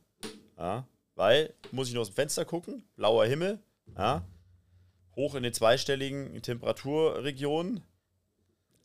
Ja, 0.58 0.88
weil, 1.16 1.54
muss 1.72 1.88
ich 1.88 1.94
nur 1.94 2.02
aus 2.02 2.10
dem 2.10 2.16
Fenster 2.16 2.46
gucken, 2.46 2.88
blauer 2.96 3.26
Himmel, 3.26 3.60
ja, 3.98 4.24
hoch 5.16 5.36
in 5.36 5.44
den 5.44 5.54
zweistelligen 5.54 6.42
Temperaturregionen. 6.42 7.84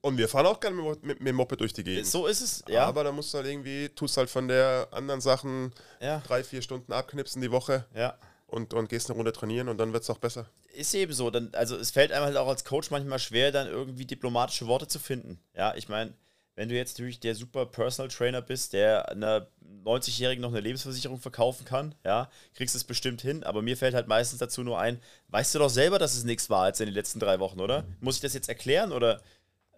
Und 0.01 0.17
wir 0.17 0.29
fahren 0.29 0.47
auch 0.47 0.61
gerne 0.61 0.81
mit, 0.81 1.03
mit, 1.03 1.19
mit 1.19 1.29
dem 1.29 1.37
Moped 1.37 1.61
durch 1.61 1.73
die 1.73 1.83
Gegend. 1.83 2.07
So 2.07 2.27
ist 2.27 2.41
es, 2.41 2.65
ja. 2.69 2.87
Aber 2.87 3.03
da 3.05 3.13
musst 3.13 3.35
du 3.35 3.39
halt 3.39 3.49
irgendwie, 3.49 3.89
tust 3.89 4.17
halt 4.17 4.31
von 4.31 4.47
der 4.47 4.89
anderen 4.93 5.21
Sachen 5.21 5.73
ja, 6.01 6.23
drei, 6.27 6.45
vier 6.45 6.63
Stunden 6.63 6.93
abknipsen 6.93 7.43
die 7.43 7.51
Woche 7.51 7.85
ja. 7.95 8.17
und, 8.47 8.75
und 8.75 8.89
gehst 8.89 9.11
eine 9.11 9.17
Runde 9.17 9.33
trainieren 9.33 9.69
und 9.69 9.79
dann 9.79 9.93
wird 9.93 10.05
es 10.05 10.11
auch 10.11 10.19
besser. 10.19 10.47
ist 10.73 10.95
eben 10.95 11.13
so. 11.13 11.31
Dann, 11.31 11.51
also 11.53 11.77
es 11.77 11.91
fällt 11.91 12.13
einem 12.13 12.27
halt 12.27 12.37
auch 12.37 12.49
als 12.49 12.65
Coach 12.65 12.91
manchmal 12.91 13.19
schwer, 13.19 13.51
dann 13.51 13.67
irgendwie 13.67 14.07
diplomatische 14.07 14.69
Worte 14.69 14.87
zu 14.87 15.01
finden. 15.01 15.41
Ja, 15.55 15.75
ich 15.75 15.89
meine, 15.89 16.15
wenn 16.59 16.69
du 16.69 16.75
jetzt 16.75 16.97
natürlich 16.97 17.21
der 17.21 17.37
super 17.37 17.67
Personal 17.67 18.09
Trainer 18.09 18.43
bist, 18.43 18.73
der 18.73 19.09
einer 19.09 19.49
90-Jährigen 19.85 20.43
noch 20.43 20.51
eine 20.51 20.61
Lebensversicherung 20.61 21.21
verkaufen 21.21 21.65
kann, 21.65 21.95
ja, 22.05 22.31
kriegst 22.55 22.75
du 22.75 22.79
es 22.79 22.85
bestimmt 22.85 23.21
hin. 23.23 23.45
Aber 23.45 23.63
mir 23.63 23.77
fällt 23.77 23.95
halt 23.95 24.09
meistens 24.09 24.41
dazu 24.41 24.65
nur 24.65 24.79
ein, 24.79 25.01
weißt 25.29 25.55
du 25.55 25.61
doch 25.61 25.71
selber, 25.71 26.01
dass 26.01 26.17
es 26.17 26.25
nichts 26.25 26.51
war 26.51 26.65
als 26.65 26.81
in 26.81 26.87
den 26.87 26.95
letzten 26.95 27.21
drei 27.21 27.39
Wochen, 27.39 27.61
oder? 27.61 27.85
Muss 28.01 28.17
ich 28.17 28.23
das 28.23 28.35
jetzt 28.35 28.49
erklären? 28.49 28.91
Oder, 28.91 29.23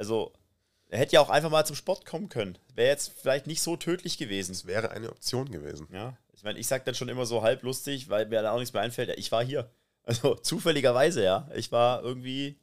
also, 0.00 0.32
er 0.88 0.98
hätte 0.98 1.12
ja 1.12 1.20
auch 1.20 1.28
einfach 1.28 1.50
mal 1.50 1.66
zum 1.66 1.76
Sport 1.76 2.06
kommen 2.06 2.30
können. 2.30 2.56
Wäre 2.74 2.88
jetzt 2.88 3.12
vielleicht 3.20 3.46
nicht 3.46 3.60
so 3.60 3.76
tödlich 3.76 4.16
gewesen. 4.16 4.52
Das 4.52 4.66
wäre 4.66 4.90
eine 4.90 5.10
Option 5.10 5.50
gewesen. 5.50 5.86
Ja, 5.92 6.16
ich 6.32 6.42
meine, 6.42 6.58
ich 6.58 6.66
sag 6.66 6.86
dann 6.86 6.94
schon 6.94 7.10
immer 7.10 7.26
so 7.26 7.42
halb 7.42 7.62
lustig, 7.62 8.08
weil 8.08 8.24
mir 8.26 8.40
da 8.40 8.52
auch 8.52 8.58
nichts 8.58 8.72
mehr 8.72 8.82
einfällt. 8.82 9.10
Ja, 9.10 9.14
ich 9.18 9.30
war 9.30 9.44
hier. 9.44 9.70
Also 10.04 10.34
zufälligerweise, 10.42 11.22
ja. 11.22 11.48
Ich 11.54 11.70
war 11.70 12.02
irgendwie, 12.02 12.58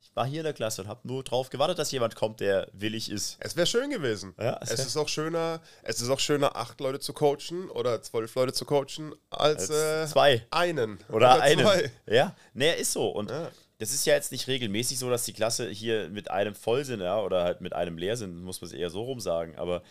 ich 0.00 0.16
war 0.16 0.26
hier 0.26 0.40
in 0.40 0.44
der 0.44 0.54
Klasse 0.54 0.80
und 0.82 0.88
habe 0.88 1.06
nur 1.06 1.22
drauf 1.22 1.50
gewartet, 1.50 1.78
dass 1.78 1.92
jemand 1.92 2.16
kommt, 2.16 2.40
der 2.40 2.68
willig 2.72 3.10
ist. 3.10 3.36
Es 3.40 3.56
wäre 3.56 3.66
schön 3.66 3.90
gewesen. 3.90 4.34
Ja, 4.38 4.58
es 4.62 4.70
es 4.70 4.86
ist 4.86 4.96
auch 4.96 5.08
schöner, 5.08 5.60
es 5.82 6.00
ist 6.00 6.08
auch 6.08 6.20
schöner, 6.20 6.56
acht 6.56 6.80
Leute 6.80 6.98
zu 6.98 7.12
coachen 7.12 7.68
oder 7.68 8.00
zwölf 8.00 8.34
Leute 8.34 8.54
zu 8.54 8.64
coachen, 8.64 9.14
als, 9.28 9.70
Als 9.70 10.08
äh, 10.08 10.10
zwei. 10.10 10.46
einen. 10.50 10.98
Oder, 11.10 11.42
einen. 11.42 11.66
zwei. 11.66 11.90
Ja, 12.06 12.34
naja, 12.54 12.72
ist 12.72 12.92
so. 12.94 13.10
Und 13.10 13.30
Ja. 13.30 13.50
Das 13.78 13.92
ist 13.92 14.06
ja 14.06 14.14
jetzt 14.14 14.32
nicht 14.32 14.48
regelmäßig 14.48 14.98
so, 14.98 15.08
dass 15.08 15.24
die 15.24 15.32
Klasse 15.32 15.68
hier 15.70 16.08
mit 16.10 16.30
einem 16.30 16.54
voll 16.54 16.84
sind, 16.84 17.00
ja, 17.00 17.20
oder 17.22 17.44
halt 17.44 17.60
mit 17.60 17.72
einem 17.72 17.96
leer 17.96 18.16
sind, 18.16 18.42
muss 18.42 18.60
man 18.60 18.70
es 18.70 18.74
eher 18.74 18.90
so 18.90 19.02
rum 19.02 19.20
sagen. 19.20 19.56
Aber 19.56 19.82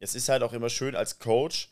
es 0.00 0.14
ist 0.14 0.28
halt 0.28 0.42
auch 0.42 0.52
immer 0.52 0.68
schön 0.68 0.96
als 0.96 1.18
Coach. 1.18 1.70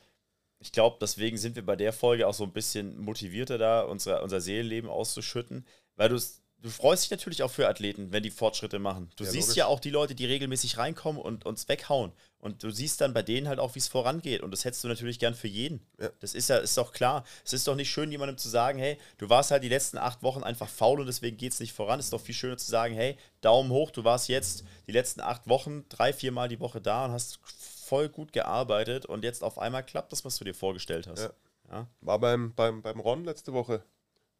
Ich 0.60 0.72
glaube, 0.72 0.96
deswegen 1.00 1.36
sind 1.36 1.56
wir 1.56 1.66
bei 1.66 1.76
der 1.76 1.92
Folge 1.92 2.26
auch 2.26 2.34
so 2.34 2.44
ein 2.44 2.52
bisschen 2.52 2.98
motivierter 2.98 3.58
da, 3.58 3.82
unser, 3.82 4.22
unser 4.22 4.40
Seelenleben 4.40 4.88
auszuschütten, 4.88 5.66
weil 5.96 6.08
du 6.08 6.16
Du 6.62 6.70
freust 6.70 7.04
dich 7.04 7.10
natürlich 7.10 7.42
auch 7.42 7.50
für 7.50 7.68
Athleten, 7.68 8.10
wenn 8.12 8.22
die 8.22 8.30
Fortschritte 8.30 8.78
machen. 8.78 9.10
Du 9.16 9.24
Ja, 9.24 9.30
siehst 9.30 9.48
logisch. 9.48 9.56
ja 9.58 9.66
auch 9.66 9.78
die 9.78 9.90
Leute, 9.90 10.14
die 10.14 10.24
regelmäßig 10.24 10.78
reinkommen 10.78 11.20
und 11.20 11.44
uns 11.46 11.68
weghauen. 11.68 12.12
Und 12.38 12.62
du 12.62 12.70
siehst 12.70 13.00
dann 13.00 13.12
bei 13.12 13.22
denen 13.22 13.46
halt 13.46 13.58
auch, 13.60 13.74
wie 13.74 13.78
es 13.78 13.88
vorangeht. 13.88 14.40
Und 14.40 14.50
das 14.50 14.64
hättest 14.64 14.82
du 14.82 14.88
natürlich 14.88 15.18
gern 15.18 15.34
für 15.34 15.48
jeden. 15.48 15.84
Ja. 16.00 16.10
Das 16.20 16.34
ist 16.34 16.48
ja, 16.48 16.56
ist 16.56 16.76
doch 16.76 16.92
klar. 16.92 17.24
Es 17.44 17.52
ist 17.52 17.66
doch 17.68 17.74
nicht 17.76 17.90
schön, 17.90 18.10
jemandem 18.10 18.38
zu 18.38 18.48
sagen, 18.48 18.78
hey, 18.78 18.98
du 19.18 19.28
warst 19.28 19.50
halt 19.50 19.62
die 19.64 19.68
letzten 19.68 19.98
acht 19.98 20.22
Wochen 20.22 20.42
einfach 20.42 20.68
faul 20.68 21.00
und 21.00 21.06
deswegen 21.06 21.36
geht 21.36 21.52
es 21.52 21.60
nicht 21.60 21.72
voran. 21.72 22.00
Es 22.00 22.06
ist 22.06 22.12
doch 22.12 22.20
viel 22.20 22.34
schöner 22.34 22.56
zu 22.56 22.68
sagen, 22.70 22.94
hey, 22.94 23.16
Daumen 23.42 23.70
hoch, 23.70 23.90
du 23.90 24.04
warst 24.04 24.28
jetzt 24.28 24.64
die 24.86 24.92
letzten 24.92 25.20
acht 25.20 25.48
Wochen 25.48 25.84
drei, 25.88 26.12
viermal 26.12 26.48
die 26.48 26.60
Woche 26.60 26.80
da 26.80 27.04
und 27.04 27.12
hast 27.12 27.38
voll 27.44 28.08
gut 28.08 28.32
gearbeitet 28.32 29.06
und 29.06 29.22
jetzt 29.24 29.44
auf 29.44 29.58
einmal 29.58 29.84
klappt 29.84 30.10
das, 30.10 30.24
was 30.24 30.36
du 30.38 30.44
dir 30.44 30.54
vorgestellt 30.54 31.06
hast. 31.06 31.30
Ja. 31.70 31.86
War 32.00 32.18
beim, 32.18 32.54
beim, 32.54 32.82
beim 32.82 32.98
Ron 33.00 33.24
letzte 33.24 33.52
Woche. 33.52 33.82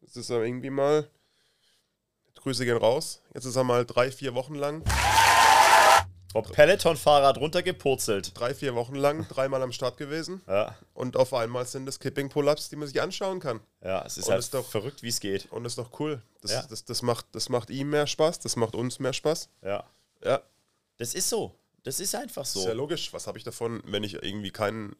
Das 0.01 0.15
ist 0.15 0.29
irgendwie 0.29 0.69
mal. 0.69 1.09
Grüße 2.41 2.65
gehen 2.65 2.77
raus. 2.77 3.21
Jetzt 3.33 3.45
ist 3.45 3.55
er 3.55 3.63
mal 3.63 3.85
drei, 3.85 4.11
vier 4.11 4.33
Wochen 4.35 4.55
lang. 4.55 4.83
Vom 6.31 6.43
Peloton-Fahrrad 6.43 7.37
runtergepurzelt. 7.37 8.37
Drei, 8.37 8.53
vier 8.53 8.75
Wochen 8.75 8.95
lang, 8.95 9.27
dreimal 9.29 9.61
am 9.63 9.71
Start 9.71 9.97
gewesen. 9.97 10.41
Ja. 10.47 10.75
Und 10.93 11.15
auf 11.15 11.33
einmal 11.33 11.65
sind 11.65 11.87
es 11.87 11.99
Kipping-Pull-Ups, 11.99 12.69
die 12.69 12.75
man 12.75 12.87
sich 12.87 13.01
anschauen 13.01 13.39
kann. 13.39 13.61
Ja, 13.81 14.03
es 14.05 14.17
ist 14.17 14.25
Und 14.25 14.31
halt 14.33 14.39
ist 14.41 14.53
doch- 14.53 14.69
verrückt, 14.69 15.01
wie 15.03 15.07
es 15.07 15.19
geht. 15.19 15.51
Und 15.51 15.63
das 15.63 15.71
ist 15.73 15.77
doch 15.77 15.99
cool. 15.99 16.21
Das, 16.41 16.51
Ja. 16.51 16.63
das, 16.69 16.83
das, 16.85 17.01
macht, 17.01 17.25
das 17.31 17.49
macht 17.49 17.69
ihm 17.69 17.89
mehr 17.89 18.07
Spaß, 18.07 18.39
das 18.39 18.55
macht 18.57 18.75
uns 18.75 18.99
mehr 18.99 19.13
Spaß. 19.13 19.49
Ja. 19.63 19.83
Ja, 20.23 20.41
Das 20.97 21.13
ist 21.13 21.29
so. 21.29 21.55
Das 21.83 21.99
ist 22.01 22.13
einfach 22.13 22.43
so. 22.45 22.59
ist 22.59 22.65
ja 22.65 22.73
logisch. 22.73 23.13
Was 23.13 23.25
habe 23.27 23.37
ich 23.37 23.43
davon, 23.45 23.81
wenn 23.85 24.03
ich 24.03 24.15
irgendwie 24.15 24.51
keinen 24.51 24.95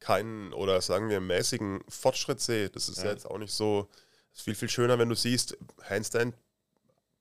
keinen 0.00 0.52
oder 0.52 0.80
sagen 0.82 1.08
wir 1.08 1.20
mäßigen 1.20 1.82
Fortschritt 1.88 2.40
sehe. 2.40 2.68
Das 2.70 2.88
ist 2.88 2.98
ja. 2.98 3.04
Ja. 3.04 3.10
jetzt 3.12 3.26
auch 3.30 3.38
nicht 3.38 3.52
so. 3.52 3.88
Es 4.32 4.40
ist 4.40 4.44
viel, 4.44 4.54
viel 4.54 4.68
schöner, 4.68 4.98
wenn 4.98 5.08
du 5.08 5.14
siehst, 5.14 5.56
Handstand 5.88 6.34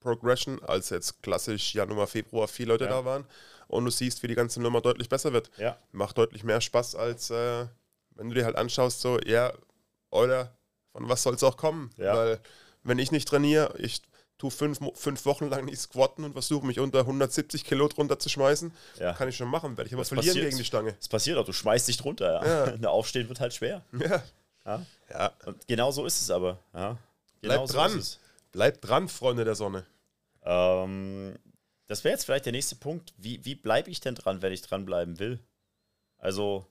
Progression, 0.03 0.61
als 0.63 0.89
jetzt 0.91 1.23
klassisch 1.23 1.73
Januar, 1.73 2.07
Februar 2.07 2.47
viele 2.47 2.73
Leute 2.73 2.83
Ja. 2.85 2.89
da 2.91 3.05
waren. 3.05 3.25
Und 3.67 3.85
du 3.85 3.91
siehst, 3.91 4.21
wie 4.21 4.27
die 4.27 4.35
ganze 4.35 4.61
Nummer 4.61 4.81
deutlich 4.81 5.09
besser 5.09 5.33
wird. 5.33 5.49
Ja. 5.57 5.77
Macht 5.91 6.17
deutlich 6.17 6.43
mehr 6.43 6.61
Spaß, 6.61 6.95
als 6.95 7.29
äh, 7.31 7.65
wenn 8.11 8.29
du 8.29 8.35
dir 8.35 8.45
halt 8.45 8.55
anschaust, 8.55 9.01
so, 9.01 9.19
ja, 9.21 9.51
oder 10.11 10.55
von 10.91 11.09
was 11.09 11.23
soll 11.23 11.33
es 11.33 11.43
auch 11.43 11.57
kommen? 11.57 11.89
Ja. 11.97 12.15
Weil, 12.15 12.39
wenn 12.83 12.99
ich 12.99 13.11
nicht 13.11 13.27
trainiere, 13.27 13.73
ich 13.79 14.01
tue 14.37 14.51
fünf, 14.51 14.79
fünf 14.95 15.25
Wochen 15.25 15.47
lang 15.49 15.65
nicht 15.65 15.79
squatten 15.79 16.23
und 16.25 16.33
versuche 16.33 16.65
mich 16.67 16.79
unter 16.79 16.99
170 16.99 17.63
Kilo 17.63 17.87
drunter 17.87 18.19
zu 18.19 18.29
schmeißen, 18.29 18.71
Ja. 18.99 19.13
kann 19.13 19.29
ich 19.29 19.37
schon 19.37 19.47
machen, 19.47 19.77
werde 19.77 19.87
ich 19.87 19.93
aber 19.93 20.01
Was 20.01 20.09
verlieren 20.09 20.27
passiert? 20.27 20.45
gegen 20.49 20.57
die 20.57 20.65
Stange. 20.65 20.95
Es 20.99 21.07
passiert 21.07 21.37
auch, 21.37 21.45
du 21.45 21.53
schmeißt 21.53 21.87
dich 21.87 21.97
drunter. 21.97 22.45
Ja. 22.45 22.71
Der 22.77 22.91
Aufstehen 22.91 23.27
wird 23.29 23.39
halt 23.39 23.53
schwer. 23.53 23.83
Ja. 24.65 24.85
Ja. 25.09 25.31
Und 25.45 25.65
genau 25.67 25.91
so 25.91 26.05
ist 26.05 26.21
es 26.21 26.29
aber. 26.29 26.59
Ja. 26.73 26.97
Genau 27.41 27.55
Bleibt 27.55 27.67
so 27.69 27.73
dran. 27.75 27.91
ist 27.91 27.97
es. 27.97 28.19
Bleibt 28.53 28.87
dran, 28.87 29.09
Freunde 29.09 29.45
der 29.45 29.55
Sonne. 29.55 29.83
Ähm, 30.43 31.37
das 31.87 32.03
wäre 32.03 32.13
jetzt 32.13 32.25
vielleicht 32.25 32.45
der 32.45 32.53
nächste 32.53 32.75
Punkt. 32.75 33.13
Wie, 33.17 33.43
wie 33.43 33.55
bleibe 33.55 33.89
ich 33.89 33.99
denn 33.99 34.13
dran, 34.13 34.43
wenn 34.43 34.53
ich 34.53 34.61
dranbleiben 34.61 35.17
will? 35.17 35.39
Also, 36.17 36.67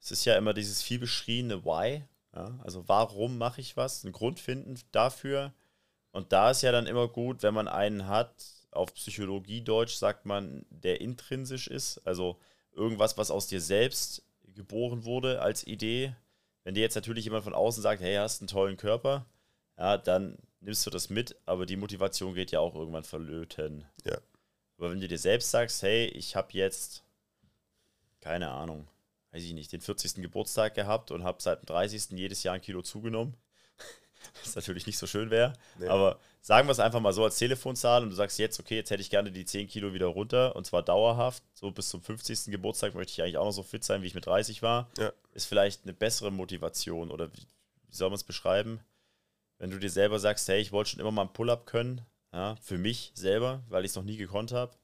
es 0.00 0.12
ist 0.12 0.26
ja 0.26 0.36
immer 0.36 0.52
dieses 0.52 0.82
viel 0.82 0.98
beschriebene 0.98 1.64
Why. 1.64 2.04
Ja? 2.34 2.60
Also, 2.62 2.86
warum 2.88 3.38
mache 3.38 3.62
ich 3.62 3.74
was? 3.74 4.04
Einen 4.04 4.12
Grund 4.12 4.38
finden 4.38 4.78
dafür. 4.92 5.54
Und 6.12 6.32
da 6.32 6.50
ist 6.50 6.62
ja 6.62 6.72
dann 6.72 6.86
immer 6.86 7.08
gut, 7.08 7.42
wenn 7.42 7.54
man 7.54 7.68
einen 7.68 8.06
hat, 8.06 8.44
auf 8.70 8.92
Psychologie-Deutsch 8.92 9.94
sagt 9.94 10.26
man, 10.26 10.66
der 10.68 11.00
intrinsisch 11.00 11.68
ist. 11.68 12.06
Also, 12.06 12.38
irgendwas, 12.72 13.16
was 13.16 13.30
aus 13.30 13.46
dir 13.46 13.62
selbst 13.62 14.22
geboren 14.54 15.06
wurde 15.06 15.40
als 15.40 15.66
Idee. 15.66 16.14
Wenn 16.64 16.74
dir 16.74 16.82
jetzt 16.82 16.96
natürlich 16.96 17.24
jemand 17.24 17.44
von 17.44 17.54
außen 17.54 17.82
sagt, 17.82 18.02
hey, 18.02 18.16
hast 18.16 18.42
einen 18.42 18.48
tollen 18.48 18.76
Körper, 18.76 19.24
ja, 19.78 19.96
dann 19.96 20.36
nimmst 20.60 20.84
du 20.86 20.90
das 20.90 21.08
mit, 21.10 21.36
aber 21.46 21.66
die 21.66 21.76
Motivation 21.76 22.34
geht 22.34 22.50
ja 22.50 22.60
auch 22.60 22.74
irgendwann 22.74 23.04
verlöten. 23.04 23.84
Ja. 24.04 24.18
Aber 24.76 24.90
wenn 24.90 25.00
du 25.00 25.08
dir 25.08 25.18
selbst 25.18 25.50
sagst, 25.50 25.82
hey, 25.82 26.06
ich 26.06 26.36
habe 26.36 26.48
jetzt, 26.52 27.02
keine 28.20 28.50
Ahnung, 28.50 28.86
weiß 29.32 29.42
ich 29.42 29.52
nicht, 29.52 29.72
den 29.72 29.80
40. 29.80 30.14
Geburtstag 30.22 30.74
gehabt 30.74 31.10
und 31.10 31.24
habe 31.24 31.42
seit 31.42 31.62
dem 31.62 31.66
30. 31.66 32.10
jedes 32.18 32.42
Jahr 32.42 32.54
ein 32.54 32.60
Kilo 32.60 32.82
zugenommen, 32.82 33.34
was 34.44 34.56
natürlich 34.56 34.86
nicht 34.86 34.98
so 34.98 35.06
schön 35.06 35.30
wäre, 35.30 35.52
Nee. 35.78 35.86
aber 35.88 36.18
sagen 36.40 36.66
wir 36.66 36.72
es 36.72 36.80
einfach 36.80 37.00
mal 37.00 37.12
so 37.12 37.24
als 37.24 37.38
Telefonzahl 37.38 38.02
und 38.02 38.10
du 38.10 38.16
sagst 38.16 38.38
jetzt, 38.38 38.58
okay, 38.58 38.76
jetzt 38.76 38.90
hätte 38.90 39.02
ich 39.02 39.10
gerne 39.10 39.30
die 39.30 39.44
10 39.44 39.68
Kilo 39.68 39.92
wieder 39.92 40.06
runter 40.06 40.56
und 40.56 40.64
zwar 40.66 40.82
dauerhaft, 40.82 41.42
so 41.54 41.70
bis 41.70 41.88
zum 41.88 42.02
50. 42.02 42.46
Geburtstag 42.52 42.94
möchte 42.94 43.12
ich 43.12 43.22
eigentlich 43.22 43.38
auch 43.38 43.44
noch 43.44 43.52
so 43.52 43.62
fit 43.62 43.84
sein, 43.84 44.02
wie 44.02 44.06
ich 44.06 44.14
mit 44.14 44.26
30 44.26 44.62
war, 44.62 44.90
Ja. 44.98 45.12
ist 45.34 45.46
vielleicht 45.46 45.82
eine 45.84 45.92
bessere 45.92 46.30
Motivation 46.32 47.10
oder 47.10 47.32
wie, 47.32 47.46
wie 47.88 47.94
soll 47.94 48.08
man 48.10 48.16
es 48.16 48.24
beschreiben? 48.24 48.80
Wenn 49.58 49.70
du 49.70 49.78
dir 49.78 49.90
selber 49.90 50.18
sagst, 50.20 50.46
hey, 50.48 50.60
ich 50.60 50.72
wollte 50.72 50.90
schon 50.90 51.00
immer 51.00 51.10
mal 51.10 51.22
einen 51.22 51.32
Pull-up 51.32 51.66
können, 51.66 52.00
ja, 52.32 52.56
für 52.62 52.78
mich 52.78 53.10
selber, 53.14 53.62
weil 53.68 53.84
ich 53.84 53.90
es 53.92 53.96
noch 53.96 54.04
nie 54.04 54.16
gekonnt 54.16 54.52
habe, 54.52 54.76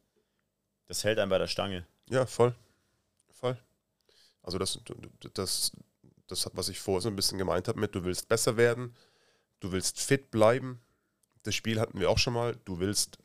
das 0.86 1.04
hält 1.04 1.18
einen 1.18 1.30
bei 1.30 1.38
der 1.38 1.46
Stange. 1.46 1.86
Ja, 2.10 2.26
voll. 2.26 2.54
Voll. 3.32 3.56
Also 4.42 4.58
das, 4.58 4.78
das, 5.34 5.72
das, 6.26 6.50
was 6.52 6.68
ich 6.68 6.78
vorher 6.80 7.00
so 7.02 7.08
ein 7.08 7.16
bisschen 7.16 7.38
gemeint 7.38 7.68
habe 7.68 7.78
mit, 7.80 7.94
du 7.94 8.04
willst 8.04 8.28
besser 8.28 8.56
werden, 8.56 8.94
du 9.60 9.72
willst 9.72 10.00
fit 10.00 10.30
bleiben. 10.30 10.80
Das 11.44 11.54
Spiel 11.54 11.78
hatten 11.80 12.00
wir 12.00 12.10
auch 12.10 12.18
schon 12.18 12.32
mal. 12.34 12.56
Du 12.64 12.78
willst, 12.80 13.18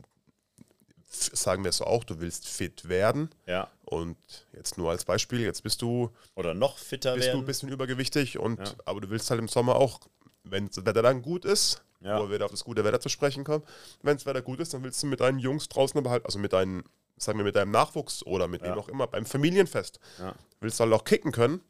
sagen 1.10 1.64
wir 1.64 1.70
es 1.70 1.78
so 1.78 1.86
auch, 1.86 2.04
du 2.04 2.20
willst 2.20 2.48
fit 2.48 2.88
werden. 2.88 3.30
Ja. 3.46 3.70
Und 3.86 4.18
jetzt 4.54 4.78
nur 4.78 4.92
als 4.92 5.04
Beispiel, 5.06 5.40
jetzt 5.42 5.64
bist 5.64 5.82
du, 5.82 6.12
Oder 6.36 6.54
noch 6.54 6.78
fitter 6.78 7.16
bist 7.16 7.28
du 7.28 7.32
werden. 7.32 7.42
ein 7.42 7.46
bisschen 7.46 7.70
übergewichtig 7.70 8.38
und 8.38 8.60
Ja. 8.60 8.74
aber 8.86 9.02
du 9.02 9.10
willst 9.10 9.30
halt 9.32 9.40
im 9.40 9.48
Sommer 9.48 9.76
auch, 9.76 10.00
wenn 10.44 10.68
das 10.68 10.86
Wetter 10.86 11.02
dann 11.02 11.22
gut 11.22 11.46
ist, 11.46 11.82
Ja. 12.02 12.18
wo 12.20 12.28
wir 12.30 12.36
wieder 12.36 12.46
auf 12.46 12.52
das 12.52 12.64
gute 12.64 12.84
Wetter 12.84 13.00
zu 13.00 13.10
sprechen 13.10 13.44
kommen, 13.44 13.64
wenn 14.02 14.16
das 14.18 14.26
Wetter 14.26 14.42
gut 14.42 14.60
ist, 14.60 14.74
dann 14.74 14.84
willst 14.84 15.02
du 15.04 15.08
mit 15.08 15.20
deinen 15.20 15.40
Jungs 15.40 15.68
draußen 15.70 15.98
aber 15.98 16.10
halt, 16.10 16.26
also 16.26 16.40
mit 16.40 16.54
deinen, 16.54 16.84
sagen 17.18 17.38
wir 17.40 17.46
mit 17.46 17.56
deinem 17.56 17.72
Nachwuchs 17.72 18.24
oder 18.26 18.48
mit 18.48 18.62
Ja. 18.62 18.72
wem 18.72 18.80
auch 18.80 18.88
immer, 18.90 19.08
beim 19.08 19.26
Familienfest, 19.26 20.00
Ja. 20.20 20.34
willst 20.62 20.80
du 20.80 20.84
halt 20.86 20.94
auch 20.94 21.04
kicken 21.04 21.32
können 21.32 21.62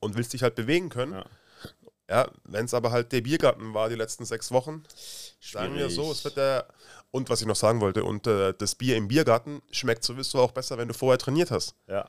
und 0.00 0.16
willst 0.16 0.32
dich 0.32 0.42
halt 0.42 0.54
bewegen 0.54 0.88
können. 0.88 1.12
Ja. 2.08 2.28
Wenn 2.42 2.64
es 2.64 2.74
aber 2.74 2.90
halt 2.90 3.12
der 3.12 3.20
Biergarten 3.20 3.72
war 3.72 3.88
die 3.88 3.94
letzten 3.94 4.24
sechs 4.24 4.50
Wochen, 4.50 4.82
sagen 5.40 5.76
wir 5.76 5.88
so, 5.90 6.10
es 6.10 6.24
wird 6.24 6.36
der. 6.36 6.66
Und 7.12 7.28
was 7.30 7.40
ich 7.40 7.46
noch 7.46 7.54
sagen 7.56 7.80
wollte, 7.80 8.02
und 8.04 8.26
äh, 8.26 8.52
das 8.56 8.74
Bier 8.74 8.96
im 8.96 9.06
Biergarten 9.08 9.62
schmeckt 9.70 10.02
sowieso 10.04 10.38
auch 10.40 10.50
besser, 10.52 10.76
wenn 10.78 10.88
du 10.88 10.94
vorher 10.94 11.18
trainiert 11.18 11.50
hast. 11.52 11.74
Ja. 11.86 12.08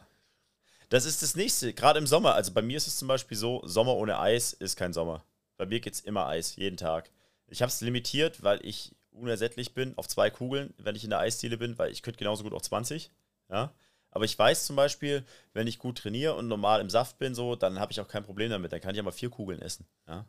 Das 0.90 1.06
ist 1.06 1.22
das 1.22 1.36
nächste, 1.36 1.74
gerade 1.74 1.98
im 2.00 2.06
Sommer. 2.08 2.34
Also 2.36 2.52
bei 2.52 2.62
mir 2.64 2.78
ist 2.78 2.88
es 2.88 2.98
zum 2.98 3.08
Beispiel 3.08 3.38
so, 3.38 3.62
Sommer 3.66 3.94
ohne 3.96 4.20
Eis 4.20 4.54
ist 4.54 4.76
kein 4.76 4.92
Sommer. 4.94 5.24
Bei 5.62 5.68
mir 5.68 5.80
gibt 5.80 5.96
es 5.96 6.02
immer 6.02 6.26
Eis, 6.26 6.56
jeden 6.56 6.76
Tag. 6.76 7.12
Ich 7.46 7.62
habe 7.62 7.70
es 7.70 7.82
limitiert, 7.82 8.42
weil 8.42 8.66
ich 8.66 8.96
unersättlich 9.12 9.76
bin 9.76 9.96
auf 9.96 10.08
zwei 10.08 10.32
Kugeln, 10.32 10.74
wenn 10.80 10.96
ich 10.96 11.04
in 11.04 11.12
der 11.12 11.20
Eisdiele 11.20 11.56
bin, 11.56 11.78
weil 11.78 11.92
ich 11.92 12.02
könnte 12.02 12.18
genauso 12.18 12.42
gut 12.42 12.54
auf 12.54 12.64
20. 12.64 13.12
Ja. 13.48 13.72
Aber 14.10 14.26
ich 14.26 14.40
weiß 14.40 14.66
zum 14.66 14.76
Beispiel, 14.76 15.24
wenn 15.54 15.68
ich 15.68 15.78
gut 15.78 16.00
trainiere 16.00 16.34
und 16.34 16.48
normal 16.48 16.82
im 16.82 16.90
Saft 16.90 17.20
bin, 17.20 17.36
so, 17.36 17.56
dann 17.56 17.80
habe 17.80 17.92
ich 17.92 18.02
auch 18.02 18.08
kein 18.08 18.24
Problem 18.24 18.50
damit. 18.50 18.72
Dann 18.72 18.82
kann 18.82 18.90
ich 18.90 18.98
ja 18.98 19.04
mal 19.04 19.12
vier 19.12 19.30
Kugeln 19.30 19.62
essen. 19.62 19.86
Ja. 20.08 20.26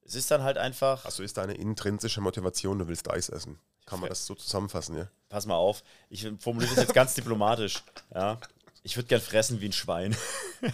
Es 0.00 0.14
ist 0.14 0.30
dann 0.30 0.42
halt 0.42 0.56
einfach. 0.56 1.04
Also 1.04 1.22
ist 1.22 1.36
deine 1.36 1.52
intrinsische 1.52 2.22
Motivation, 2.22 2.78
du 2.78 2.88
willst 2.88 3.10
Eis 3.10 3.28
essen. 3.28 3.58
Kann 3.84 4.00
man 4.00 4.08
das 4.08 4.24
so 4.24 4.34
zusammenfassen, 4.34 4.96
ja? 4.96 5.08
pass 5.28 5.44
mal 5.44 5.56
auf, 5.56 5.82
ich 6.08 6.26
formuliere 6.38 6.74
das 6.74 6.84
jetzt 6.84 6.94
ganz 6.94 7.12
diplomatisch. 7.12 7.82
Ja. 8.14 8.40
Ich 8.82 8.96
würde 8.96 9.08
gern 9.08 9.20
fressen 9.20 9.60
wie 9.60 9.66
ein 9.66 9.72
Schwein. 9.72 10.16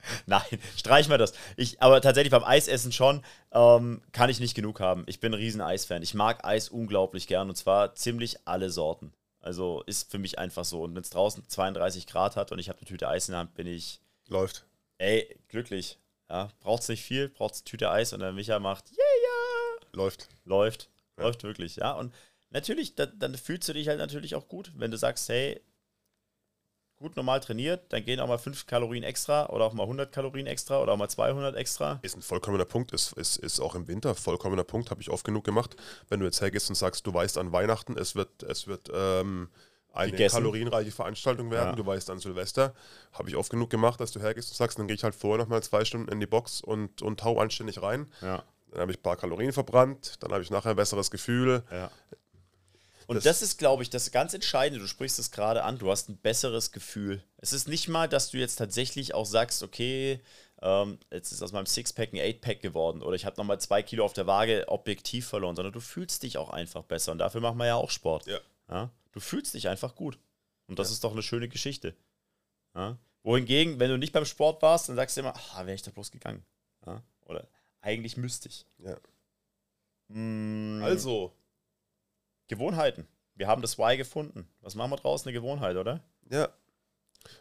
Nein, 0.26 0.42
streich 0.76 1.08
mal 1.08 1.18
das. 1.18 1.32
Ich, 1.56 1.80
aber 1.82 2.00
tatsächlich 2.00 2.30
beim 2.30 2.44
Eisessen 2.44 2.92
schon 2.92 3.22
ähm, 3.52 4.02
kann 4.12 4.30
ich 4.30 4.40
nicht 4.40 4.54
genug 4.54 4.80
haben. 4.80 5.04
Ich 5.06 5.20
bin 5.20 5.32
ein 5.32 5.38
riesen 5.38 5.60
Eisfan. 5.60 6.02
Ich 6.02 6.14
mag 6.14 6.44
Eis 6.44 6.68
unglaublich 6.68 7.26
gern 7.26 7.48
und 7.48 7.56
zwar 7.56 7.94
ziemlich 7.94 8.38
alle 8.46 8.70
Sorten. 8.70 9.12
Also 9.40 9.82
ist 9.86 10.10
für 10.10 10.18
mich 10.18 10.38
einfach 10.38 10.64
so. 10.64 10.82
Und 10.82 10.94
wenn 10.94 11.02
es 11.02 11.10
draußen 11.10 11.46
32 11.46 12.06
Grad 12.06 12.36
hat 12.36 12.52
und 12.52 12.58
ich 12.58 12.68
habe 12.68 12.78
eine 12.78 12.86
Tüte 12.86 13.08
Eis 13.08 13.28
in 13.28 13.32
der 13.32 13.40
Hand, 13.40 13.54
bin 13.54 13.66
ich, 13.66 14.00
Läuft. 14.28 14.64
ey, 14.98 15.38
glücklich. 15.48 15.98
Ja, 16.30 16.48
braucht's 16.60 16.88
nicht 16.88 17.02
viel, 17.02 17.28
braucht's 17.28 17.60
eine 17.60 17.64
Tüte 17.64 17.90
Eis 17.90 18.12
und 18.12 18.20
der 18.20 18.32
Micha 18.32 18.58
macht, 18.58 18.90
yeah, 18.92 19.08
Läuft. 19.92 20.28
läuft. 20.44 20.90
Läuft 21.16 21.42
wirklich, 21.42 21.76
ja. 21.76 21.92
Und 21.92 22.14
natürlich, 22.50 22.94
da, 22.94 23.06
dann 23.06 23.34
fühlst 23.36 23.68
du 23.68 23.72
dich 23.72 23.88
halt 23.88 23.98
natürlich 23.98 24.34
auch 24.34 24.46
gut, 24.48 24.72
wenn 24.76 24.90
du 24.90 24.98
sagst, 24.98 25.28
hey, 25.28 25.60
gut 26.98 27.16
normal 27.16 27.40
trainiert, 27.40 27.92
dann 27.92 28.04
gehen 28.04 28.18
auch 28.20 28.26
mal 28.28 28.38
5 28.38 28.66
Kalorien 28.66 29.04
extra 29.04 29.48
oder 29.50 29.64
auch 29.64 29.72
mal 29.72 29.84
100 29.84 30.10
Kalorien 30.12 30.46
extra 30.46 30.80
oder 30.82 30.92
auch 30.92 30.96
mal 30.96 31.08
200 31.08 31.54
extra. 31.56 31.98
Ist 32.02 32.16
ein 32.16 32.22
vollkommener 32.22 32.64
Punkt, 32.64 32.92
ist, 32.92 33.12
ist, 33.12 33.36
ist 33.36 33.60
auch 33.60 33.74
im 33.74 33.86
Winter 33.88 34.14
vollkommener 34.14 34.64
Punkt, 34.64 34.90
habe 34.90 35.00
ich 35.00 35.10
oft 35.10 35.24
genug 35.24 35.44
gemacht. 35.44 35.76
Wenn 36.08 36.20
du 36.20 36.26
jetzt 36.26 36.40
hergehst 36.40 36.68
und 36.68 36.74
sagst, 36.74 37.06
du 37.06 37.14
weißt 37.14 37.38
an 37.38 37.52
Weihnachten, 37.52 37.96
es 37.96 38.14
wird, 38.16 38.42
es 38.42 38.66
wird 38.66 38.90
ähm, 38.92 39.48
eine 39.92 40.10
Gegessen. 40.10 40.36
kalorienreiche 40.36 40.90
Veranstaltung 40.90 41.50
werden, 41.50 41.70
Ja. 41.70 41.76
du 41.76 41.86
weißt 41.86 42.10
an 42.10 42.18
Silvester, 42.18 42.74
habe 43.12 43.28
ich 43.28 43.36
oft 43.36 43.50
genug 43.50 43.70
gemacht, 43.70 44.00
dass 44.00 44.10
du 44.12 44.20
hergehst 44.20 44.50
und 44.50 44.56
sagst, 44.56 44.78
dann 44.78 44.86
gehe 44.88 44.96
ich 44.96 45.04
halt 45.04 45.14
vorher 45.14 45.38
nochmal 45.44 45.62
zwei 45.62 45.84
Stunden 45.84 46.10
in 46.10 46.20
die 46.20 46.26
Box 46.26 46.60
und, 46.60 47.00
und 47.02 47.22
hau 47.24 47.38
anständig 47.40 47.80
rein. 47.80 48.06
Ja. 48.22 48.42
Dann 48.72 48.80
habe 48.82 48.90
ich 48.92 48.98
ein 48.98 49.02
paar 49.02 49.16
Kalorien 49.16 49.52
verbrannt, 49.52 50.16
dann 50.20 50.30
habe 50.32 50.42
ich 50.42 50.50
nachher 50.50 50.70
ein 50.70 50.76
besseres 50.76 51.10
Gefühl. 51.10 51.62
ja. 51.70 51.90
Und 53.08 53.16
Das- 53.16 53.24
das, 53.24 53.42
ist, 53.42 53.56
glaube 53.58 53.82
ich, 53.82 53.88
das 53.90 54.10
ganz 54.10 54.34
Entscheidende. 54.34 54.80
Du 54.80 54.86
sprichst 54.86 55.18
es 55.18 55.30
gerade 55.30 55.64
an. 55.64 55.78
Du 55.78 55.90
hast 55.90 56.08
ein 56.10 56.18
besseres 56.18 56.72
Gefühl. 56.72 57.24
Es 57.38 57.52
ist 57.54 57.66
nicht 57.66 57.88
mal, 57.88 58.06
dass 58.08 58.30
du 58.30 58.36
jetzt 58.36 58.56
tatsächlich 58.56 59.14
auch 59.14 59.24
sagst, 59.24 59.62
okay, 59.62 60.20
ähm, 60.60 60.98
jetzt 61.10 61.32
ist 61.32 61.42
aus 61.42 61.52
meinem 61.52 61.64
Sixpack 61.66 62.12
ein 62.12 62.20
Eightpack 62.20 62.60
geworden 62.60 63.02
oder 63.02 63.16
ich 63.16 63.24
habe 63.24 63.36
nochmal 63.38 63.58
zwei 63.60 63.82
Kilo 63.82 64.04
auf 64.04 64.12
der 64.12 64.26
Waage 64.26 64.68
objektiv 64.68 65.26
verloren, 65.26 65.56
sondern 65.56 65.72
du 65.72 65.80
fühlst 65.80 66.22
dich 66.22 66.36
auch 66.36 66.50
einfach 66.50 66.82
besser. 66.84 67.12
Und 67.12 67.18
dafür 67.18 67.40
machen 67.40 67.56
wir 67.58 67.66
ja 67.66 67.76
auch 67.76 67.90
Sport. 67.90 68.26
Ja. 68.26 68.40
Ja? 68.68 68.90
Du 69.12 69.20
fühlst 69.20 69.54
dich 69.54 69.68
einfach 69.68 69.94
gut. 69.94 70.18
Und 70.66 70.78
das 70.78 70.90
ist 70.90 71.02
doch 71.02 71.12
eine 71.12 71.22
schöne 71.22 71.48
Geschichte. 71.48 71.96
Ja? 72.74 72.98
Wohingegen, 73.22 73.80
wenn 73.80 73.88
du 73.90 73.96
nicht 73.96 74.12
beim 74.12 74.26
Sport 74.26 74.60
warst, 74.60 74.88
dann 74.90 74.96
sagst 74.96 75.16
du 75.16 75.22
immer, 75.22 75.34
ah, 75.54 75.64
wäre 75.64 75.74
ich 75.74 75.82
da 75.82 75.90
bloß 75.90 76.10
gegangen. 76.10 76.44
Ja? 76.86 77.02
Oder 77.24 77.48
eigentlich 77.80 78.18
müsste 78.18 78.48
ich. 78.50 78.66
Ja. 78.78 78.98
Also, 80.84 81.32
Gewohnheiten. 82.48 83.06
Wir 83.34 83.46
haben 83.46 83.62
das 83.62 83.78
Why 83.78 83.96
gefunden. 83.96 84.48
Was 84.60 84.74
machen 84.74 84.90
wir 84.90 84.96
draus? 84.96 85.24
Eine 85.24 85.32
Gewohnheit, 85.32 85.76
oder? 85.76 86.00
ja. 86.30 86.48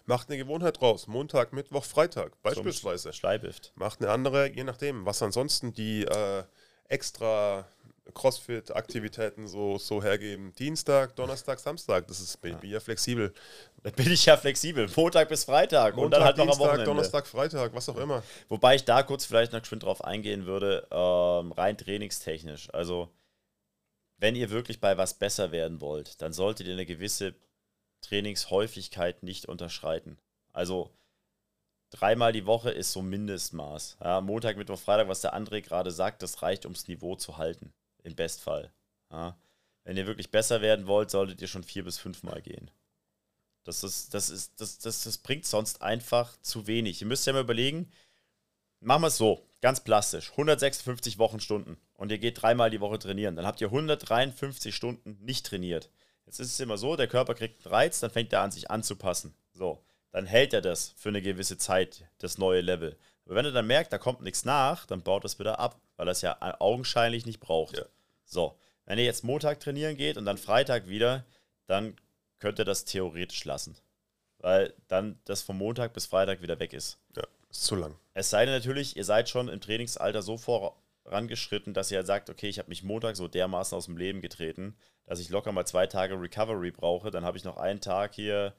Macht 0.05 0.27
eine 0.27 0.37
Gewohnheit 0.37 0.81
raus. 0.81 1.07
Montag, 1.07 1.53
Mittwoch, 1.53 1.85
Freitag 1.85 2.41
beispielsweise. 2.41 3.13
Schleibift. 3.13 3.71
Macht 3.75 4.01
eine 4.01 4.11
andere, 4.11 4.49
je 4.51 4.63
nachdem, 4.63 5.05
was 5.05 5.21
ansonsten 5.21 5.71
die 5.71 6.03
äh, 6.03 6.43
extra 6.89 7.65
Crossfit-Aktivitäten 8.13 9.47
so, 9.47 9.77
so 9.77 10.01
hergeben. 10.01 10.53
Dienstag, 10.57 11.15
Donnerstag, 11.15 11.59
Samstag, 11.59 12.07
das 12.07 12.19
ist 12.19 12.41
bin 12.41 12.57
ja 12.63 12.79
flexibel. 12.79 13.33
Da 13.83 13.91
bin 13.91 14.11
ich 14.11 14.25
ja 14.25 14.37
flexibel. 14.37 14.89
Montag 14.95 15.29
bis 15.29 15.43
Freitag. 15.43 15.97
und 15.97 16.11
dann 16.11 16.23
halt 16.23 16.37
noch 16.37 16.43
am 16.43 16.49
Dienstag, 16.49 16.65
Wochenende. 16.65 16.85
Donnerstag, 16.85 17.27
Freitag, 17.27 17.73
was 17.73 17.89
auch 17.89 17.97
immer. 17.97 18.23
Wobei 18.49 18.75
ich 18.75 18.85
da 18.85 19.03
kurz 19.03 19.25
vielleicht 19.25 19.53
noch 19.53 19.61
geschwind 19.61 19.83
drauf 19.83 20.03
eingehen 20.03 20.45
würde, 20.45 20.87
ähm, 20.91 21.51
rein 21.51 21.77
trainingstechnisch. 21.77 22.73
Also, 22.73 23.09
wenn 24.17 24.35
ihr 24.35 24.49
wirklich 24.49 24.79
bei 24.79 24.97
was 24.97 25.13
besser 25.13 25.51
werden 25.51 25.79
wollt, 25.79 26.21
dann 26.21 26.33
solltet 26.33 26.67
ihr 26.67 26.73
eine 26.73 26.85
gewisse 26.85 27.35
Trainingshäufigkeit 28.01 29.23
nicht 29.23 29.45
unterschreiten. 29.45 30.17
Also, 30.53 30.91
dreimal 31.91 32.33
die 32.33 32.45
Woche 32.45 32.71
ist 32.71 32.91
so 32.91 33.01
Mindestmaß. 33.01 33.97
Ja, 34.03 34.21
Montag, 34.21 34.57
Mittwoch, 34.57 34.79
Freitag, 34.79 35.07
was 35.07 35.21
der 35.21 35.35
André 35.35 35.61
gerade 35.61 35.91
sagt, 35.91 36.23
das 36.23 36.41
reicht, 36.41 36.65
ums 36.65 36.87
Niveau 36.87 37.15
zu 37.15 37.37
halten. 37.37 37.73
Im 38.03 38.15
Bestfall. 38.15 38.71
Ja. 39.11 39.37
Wenn 39.83 39.97
ihr 39.97 40.07
wirklich 40.07 40.31
besser 40.31 40.61
werden 40.61 40.87
wollt, 40.87 41.11
solltet 41.11 41.41
ihr 41.41 41.47
schon 41.47 41.63
vier 41.63 41.83
bis 41.83 41.97
fünfmal 41.97 42.41
gehen. 42.41 42.71
Das, 43.63 43.83
ist, 43.83 44.13
das, 44.13 44.29
ist, 44.29 44.59
das, 44.59 44.79
das, 44.79 45.03
das 45.03 45.17
bringt 45.17 45.45
sonst 45.45 45.81
einfach 45.81 46.37
zu 46.41 46.67
wenig. 46.67 47.01
Ihr 47.01 47.07
müsst 47.07 47.27
ja 47.27 47.33
mal 47.33 47.41
überlegen, 47.41 47.91
machen 48.79 49.03
wir 49.03 49.07
es 49.07 49.17
so, 49.17 49.45
ganz 49.61 49.83
plastisch, 49.83 50.31
156 50.31 51.17
Wochenstunden 51.17 51.77
und 51.97 52.11
ihr 52.11 52.19
geht 52.19 52.41
dreimal 52.41 52.69
die 52.69 52.79
Woche 52.79 52.99
trainieren, 52.99 53.35
dann 53.35 53.45
habt 53.45 53.59
ihr 53.59 53.67
153 53.67 54.73
Stunden 54.73 55.17
nicht 55.19 55.45
trainiert. 55.45 55.89
Jetzt 56.25 56.39
ist 56.39 56.53
es 56.53 56.59
immer 56.59 56.77
so, 56.77 56.95
der 56.95 57.07
Körper 57.07 57.35
kriegt 57.35 57.65
einen 57.65 57.73
Reiz, 57.73 57.99
dann 57.99 58.11
fängt 58.11 58.33
er 58.33 58.41
an, 58.41 58.51
sich 58.51 58.71
anzupassen. 58.71 59.35
So, 59.53 59.83
dann 60.11 60.25
hält 60.25 60.53
er 60.53 60.61
das 60.61 60.93
für 60.97 61.09
eine 61.09 61.21
gewisse 61.21 61.57
Zeit, 61.57 62.05
das 62.19 62.37
neue 62.37 62.61
Level. 62.61 62.97
Aber 63.25 63.35
wenn 63.35 63.45
er 63.45 63.51
dann 63.51 63.67
merkt, 63.67 63.91
da 63.91 63.97
kommt 63.97 64.21
nichts 64.21 64.45
nach, 64.45 64.85
dann 64.85 65.03
baut 65.03 65.25
es 65.25 65.39
wieder 65.39 65.59
ab, 65.59 65.79
weil 65.95 66.07
er 66.07 66.11
es 66.11 66.21
ja 66.21 66.37
augenscheinlich 66.59 67.25
nicht 67.25 67.39
braucht. 67.39 67.77
Ja. 67.77 67.85
So, 68.23 68.57
wenn 68.85 68.99
ihr 68.99 69.05
jetzt 69.05 69.23
Montag 69.23 69.59
trainieren 69.59 69.97
geht 69.97 70.17
und 70.17 70.25
dann 70.25 70.37
Freitag 70.37 70.87
wieder, 70.87 71.25
dann 71.65 71.95
könnt 72.39 72.59
ihr 72.59 72.65
das 72.65 72.85
theoretisch 72.85 73.43
lassen. 73.45 73.77
Weil 74.39 74.73
dann 74.87 75.19
das 75.25 75.41
vom 75.41 75.57
Montag 75.57 75.93
bis 75.93 76.05
Freitag 76.05 76.41
wieder 76.41 76.59
weg 76.59 76.73
ist. 76.73 76.99
Ja, 77.15 77.23
ist 77.49 77.63
zu 77.63 77.75
lang. 77.75 77.95
Es 78.13 78.29
sei 78.29 78.45
denn 78.45 78.53
natürlich, 78.53 78.95
ihr 78.95 79.03
seid 79.03 79.29
schon 79.29 79.49
im 79.49 79.59
Trainingsalter 79.59 80.21
so 80.21 80.37
vorangeschritten, 81.07 81.73
dass 81.73 81.89
ihr 81.89 81.97
halt 81.97 82.07
sagt, 82.07 82.29
okay, 82.29 82.49
ich 82.49 82.59
habe 82.59 82.69
mich 82.69 82.83
Montag 82.83 83.15
so 83.15 83.27
dermaßen 83.27 83.77
aus 83.77 83.85
dem 83.85 83.97
Leben 83.97 84.21
getreten, 84.21 84.75
dass 85.05 85.19
ich 85.19 85.29
locker 85.29 85.51
mal 85.51 85.65
zwei 85.65 85.87
Tage 85.87 86.19
Recovery 86.19 86.71
brauche. 86.71 87.11
Dann 87.11 87.23
habe 87.23 87.37
ich 87.37 87.43
noch 87.43 87.57
einen 87.57 87.79
Tag 87.79 88.13
hier, 88.13 88.53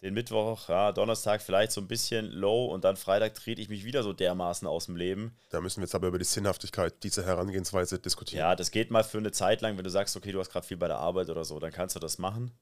den 0.00 0.14
Mittwoch, 0.14 0.70
ja, 0.70 0.92
Donnerstag 0.92 1.42
vielleicht 1.42 1.72
so 1.72 1.80
ein 1.82 1.88
bisschen 1.88 2.24
low 2.30 2.64
und 2.64 2.84
dann 2.84 2.96
Freitag 2.96 3.34
trete 3.34 3.60
ich 3.60 3.68
mich 3.68 3.84
wieder 3.84 4.02
so 4.02 4.14
dermaßen 4.14 4.66
aus 4.66 4.86
dem 4.86 4.96
Leben. 4.96 5.36
Da 5.50 5.60
müssen 5.60 5.80
wir 5.80 5.84
jetzt 5.84 5.94
aber 5.94 6.08
über 6.08 6.18
die 6.18 6.24
Sinnhaftigkeit 6.24 7.02
dieser 7.02 7.26
Herangehensweise 7.26 7.98
diskutieren. 7.98 8.40
Ja, 8.40 8.56
das 8.56 8.70
geht 8.70 8.90
mal 8.90 9.04
für 9.04 9.18
eine 9.18 9.30
Zeit 9.30 9.60
lang, 9.60 9.76
wenn 9.76 9.84
du 9.84 9.90
sagst, 9.90 10.16
okay, 10.16 10.32
du 10.32 10.40
hast 10.40 10.50
gerade 10.50 10.66
viel 10.66 10.78
bei 10.78 10.88
der 10.88 10.98
Arbeit 10.98 11.28
oder 11.28 11.44
so, 11.44 11.60
dann 11.60 11.70
kannst 11.70 11.96
du 11.96 12.00
das 12.00 12.16
machen. 12.16 12.52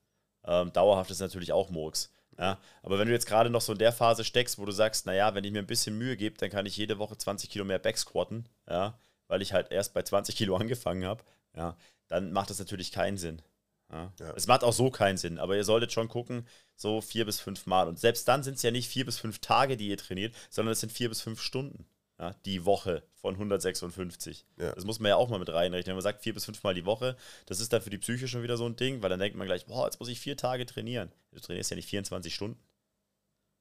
Ähm, 0.45 0.73
dauerhaft 0.73 1.13
ist 1.13 1.21
natürlich 1.21 1.53
auch 1.53 1.71
Murks. 1.71 2.13
Ja, 2.37 2.59
aber 2.83 2.99
wenn 2.99 3.07
du 3.07 3.15
jetzt 3.15 3.27
gerade 3.27 3.51
noch 3.51 3.61
so 3.61 3.73
in 3.73 3.79
der 3.79 3.93
Phase 3.93 4.25
steckst, 4.25 4.59
wo 4.59 4.65
du 4.65 4.73
sagst, 4.73 5.07
naja, 5.07 5.35
wenn 5.35 5.45
ich 5.45 5.53
mir 5.53 5.59
ein 5.61 5.67
bisschen 5.67 5.97
Mühe 5.97 6.17
gebe, 6.17 6.39
dann 6.39 6.51
kann 6.51 6.67
ich 6.67 6.77
jede 6.77 6.99
Woche 6.99 7.17
20 7.17 7.51
Kilo 7.51 7.65
mehr 7.65 7.81
Backsquatten, 7.81 8.49
ja, 8.69 8.99
weil 9.29 9.43
ich 9.43 9.53
halt 9.53 9.71
erst 9.71 9.95
bei 9.95 10.03
20 10.03 10.37
Kilo 10.37 10.57
angefangen 10.59 11.05
habe, 11.05 11.23
ja, 11.57 11.77
dann 12.09 12.33
macht 12.33 12.51
das 12.51 12.59
natürlich 12.59 12.93
keinen 12.93 13.19
Sinn. 13.19 13.43
Ja. 13.91 14.13
Ja. 14.21 14.33
Es 14.37 14.47
macht 14.47 14.65
auch 14.65 14.73
so 14.73 14.91
keinen 14.91 15.17
Sinn, 15.17 15.39
aber 15.39 15.57
ihr 15.57 15.65
solltet 15.65 15.93
schon 15.93 16.09
gucken, 16.09 16.47
so 16.77 17.01
vier 17.01 17.25
bis 17.25 17.41
fünf 17.41 17.67
Mal. 17.67 17.89
Und 17.89 17.99
selbst 17.99 18.29
dann 18.29 18.43
sind 18.43 18.55
es 18.55 18.63
ja 18.63 18.71
nicht 18.71 18.89
vier 18.89 19.07
bis 19.07 19.19
fünf 19.19 19.39
Tage, 19.39 19.77
die 19.77 19.89
ihr 19.89 19.97
trainiert, 19.97 20.35
sondern 20.51 20.73
es 20.73 20.81
sind 20.81 20.93
vier 20.93 21.09
bis 21.09 21.21
fünf 21.21 21.41
Stunden. 21.41 21.87
Ja, 22.21 22.35
die 22.45 22.65
Woche 22.65 23.05
von 23.15 23.35
156. 23.35 24.45
Ja. 24.57 24.73
Das 24.73 24.85
muss 24.85 24.99
man 24.99 25.11
ja 25.11 25.17
auch 25.17 25.29
mal 25.29 25.39
mit 25.39 25.51
reinrechnen. 25.51 25.87
Wenn 25.87 25.95
man 25.95 26.03
sagt, 26.03 26.23
vier 26.23 26.35
bis 26.35 26.45
fünf 26.45 26.65
Mal 26.65 26.75
die 26.75 26.85
Woche, 26.85 27.17
das 27.47 27.61
ist 27.61 27.73
dann 27.73 27.81
für 27.81 27.91
die 27.91 27.99
Psyche 27.99 28.27
schon 28.27 28.43
wieder 28.43 28.57
so 28.57 28.67
ein 28.67 28.75
Ding, 28.75 29.03
weil 29.03 29.11
dann 29.11 29.21
denkt 29.21 29.39
man 29.39 29.47
gleich, 29.47 29.67
boah, 29.67 29.85
jetzt 29.85 30.01
muss 30.01 30.09
ich 30.09 30.19
vier 30.19 30.37
Tage 30.37 30.67
trainieren. 30.67 31.13
Du 31.31 31.39
trainierst 31.39 31.71
ja 31.71 31.77
nicht 31.77 31.89
24 31.89 32.35
Stunden. 32.35 32.61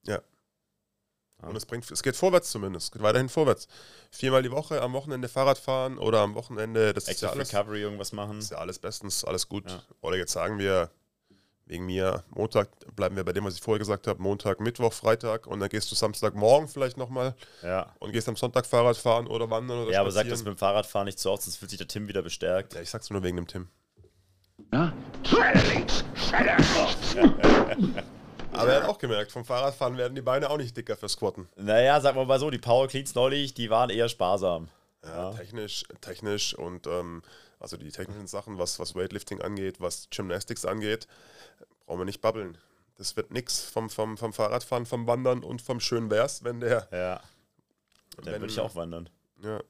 Ja. 0.08 0.24
Und 1.42 1.56
es 1.56 1.66
bringt, 1.68 1.90
es 1.92 2.02
geht 2.02 2.16
vorwärts 2.16 2.50
zumindest, 2.52 2.86
es 2.88 2.92
geht 2.92 3.04
weiterhin 3.04 3.30
vorwärts. 3.30 3.68
Viermal 4.10 4.42
die 4.42 4.52
Woche 4.52 4.82
am 4.82 4.94
Wochenende 4.94 5.28
Fahrrad 5.30 5.60
fahren 5.60 6.00
oder 6.00 6.20
am 6.22 6.34
Wochenende, 6.34 6.94
das 6.94 7.08
ist 7.08 7.22
ja, 7.22 7.28
Active 7.28 7.40
alles, 7.42 7.54
Recovery 7.54 7.82
irgendwas 7.82 8.12
machen. 8.12 8.40
ist 8.40 8.50
ja 8.52 8.58
alles 8.58 8.80
bestens, 8.80 9.24
alles 9.24 9.48
gut. 9.48 9.70
Ja. 9.70 9.82
Oder 10.02 10.18
jetzt 10.18 10.32
sagen 10.32 10.58
wir, 10.58 10.90
wegen 11.68 11.86
mir, 11.86 12.24
Montag 12.30 12.70
bleiben 12.96 13.16
wir 13.18 13.24
bei 13.24 13.34
dem, 13.34 13.44
was 13.46 13.54
ich 13.56 13.62
vorher 13.62 13.78
gesagt 13.80 14.08
habe, 14.08 14.20
Montag, 14.22 14.60
Mittwoch, 14.62 14.94
Freitag 14.94 15.46
und 15.48 15.60
dann 15.60 15.70
gehst 15.70 15.92
du 15.92 15.96
Samstagmorgen 15.96 16.68
vielleicht 16.70 16.98
nochmal 16.98 17.36
Ja. 17.62 17.94
und 18.00 18.14
gehst 18.14 18.28
am 18.30 18.36
Sonntag 18.36 18.66
Fahrrad 18.66 18.98
fahren 18.98 19.28
oder 19.28 19.48
wandern 19.50 19.84
oder 19.84 19.92
Ja, 19.92 20.02
aber 20.02 20.10
sag 20.12 20.24
das 20.24 20.40
spazieren. 20.40 20.54
mit 20.54 20.58
dem 20.58 20.60
Fahrradfahren 20.60 21.06
nicht 21.06 21.20
so 21.20 21.32
oft, 21.32 21.44
sonst 21.44 21.58
fühlt 21.58 21.70
sich 21.70 21.78
der 21.78 21.88
Tim 21.88 22.08
wieder 22.08 22.24
bestärkt. 22.24 22.74
Ja, 22.74 22.82
ich 22.82 22.90
sag's 22.90 23.10
nur 23.12 23.22
wegen 23.22 23.36
dem 23.38 23.48
Tim. 23.48 23.68
Ja? 24.74 24.92
Aber 28.60 28.72
er 28.74 28.84
hat 28.84 28.90
auch 28.90 28.98
gemerkt, 28.98 29.32
vom 29.32 29.46
Fahrradfahren 29.46 29.98
werden 29.98 30.16
die 30.16 30.22
Beine 30.22 30.50
auch 30.50 30.58
nicht 30.58 30.76
dicker 30.76 30.96
für 30.98 31.10
Squatten. 31.10 31.48
Naja, 31.56 32.00
sagen 32.02 32.18
wir 32.18 32.26
mal 32.26 32.40
so, 32.40 32.50
die 32.50 32.58
Power 32.58 32.88
Cleans 32.88 33.16
neulich, 33.16 33.54
die 33.54 33.70
waren 33.70 33.90
eher 33.90 34.10
sparsam. 34.10 34.70
Ja, 35.04 35.32
technisch, 35.32 35.84
technisch 36.02 36.54
und 36.54 36.88
ähm, 36.88 37.22
also 37.60 37.78
die 37.78 37.90
technischen 37.92 38.28
Sachen, 38.28 38.58
was, 38.58 38.80
was 38.80 38.96
Weightlifting 38.96 39.42
angeht, 39.42 39.80
was 39.80 40.10
Gymnastics 40.10 40.66
angeht, 40.66 41.08
brauchen 41.86 42.00
wir 42.02 42.06
nicht 42.06 42.22
babbeln. 42.22 42.58
Das 42.98 43.16
wird 43.16 43.32
nix 43.32 43.62
vom, 43.62 43.90
vom, 43.90 44.18
vom 44.18 44.34
Fahrradfahren, 44.34 44.86
vom 44.86 45.06
Wandern 45.08 45.44
und 45.44 45.62
vom 45.62 45.80
schönen 45.80 46.10
Wär's, 46.10 46.44
wenn 46.44 46.60
der. 46.60 46.88
Ja. 46.92 47.22
Dann 48.18 48.26
Wenn- 48.26 48.42
würde 48.42 48.52
ich 48.54 48.60
auch 48.60 48.76
wandern. 48.76 49.10
Ja, 49.44 49.62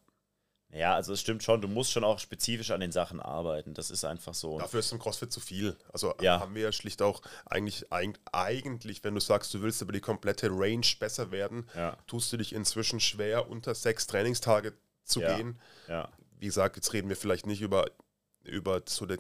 Ja, 0.74 0.96
also 0.96 1.14
es 1.14 1.22
stimmt 1.22 1.44
schon, 1.44 1.62
du 1.62 1.68
musst 1.70 1.92
schon 1.92 2.04
auch 2.04 2.20
spezifisch 2.20 2.72
an 2.72 2.82
den 2.82 2.92
Sachen 2.92 3.22
arbeiten. 3.22 3.74
Das 3.74 3.90
ist 3.90 4.04
einfach 4.04 4.34
so. 4.34 4.60
dafür 4.60 4.82
ist 4.82 4.92
im 4.92 5.00
CrossFit 5.00 5.32
zu 5.32 5.40
viel. 5.40 5.78
Also 5.94 6.14
Ja. 6.22 6.40
haben 6.42 6.56
wir 6.56 6.64
ja 6.64 6.72
schlicht 6.74 7.02
auch 7.02 7.22
eigentlich, 7.46 7.88
eig- 7.90 8.18
eigentlich, 8.34 9.04
wenn 9.04 9.14
du 9.16 9.22
sagst, 9.22 9.54
du 9.54 9.62
willst 9.62 9.82
über 9.82 9.94
die 9.94 10.02
komplette 10.02 10.50
Range 10.52 10.86
besser 11.00 11.32
werden, 11.32 11.68
Ja. 11.76 11.96
tust 12.06 12.32
du 12.34 12.38
dich 12.38 12.54
inzwischen 12.54 13.00
schwer, 13.00 13.50
unter 13.50 13.74
sechs 13.76 14.08
Trainingstage 14.08 14.74
zu 15.04 15.22
Ja. 15.22 15.36
gehen. 15.36 15.60
Ja. 15.88 16.10
wie 16.40 16.46
gesagt, 16.46 16.76
jetzt 16.76 16.94
reden 16.94 17.10
wir 17.10 17.16
vielleicht 17.16 17.48
nicht 17.48 17.62
über, 17.62 17.90
über 18.44 18.84
so 18.86 19.08
den, 19.08 19.18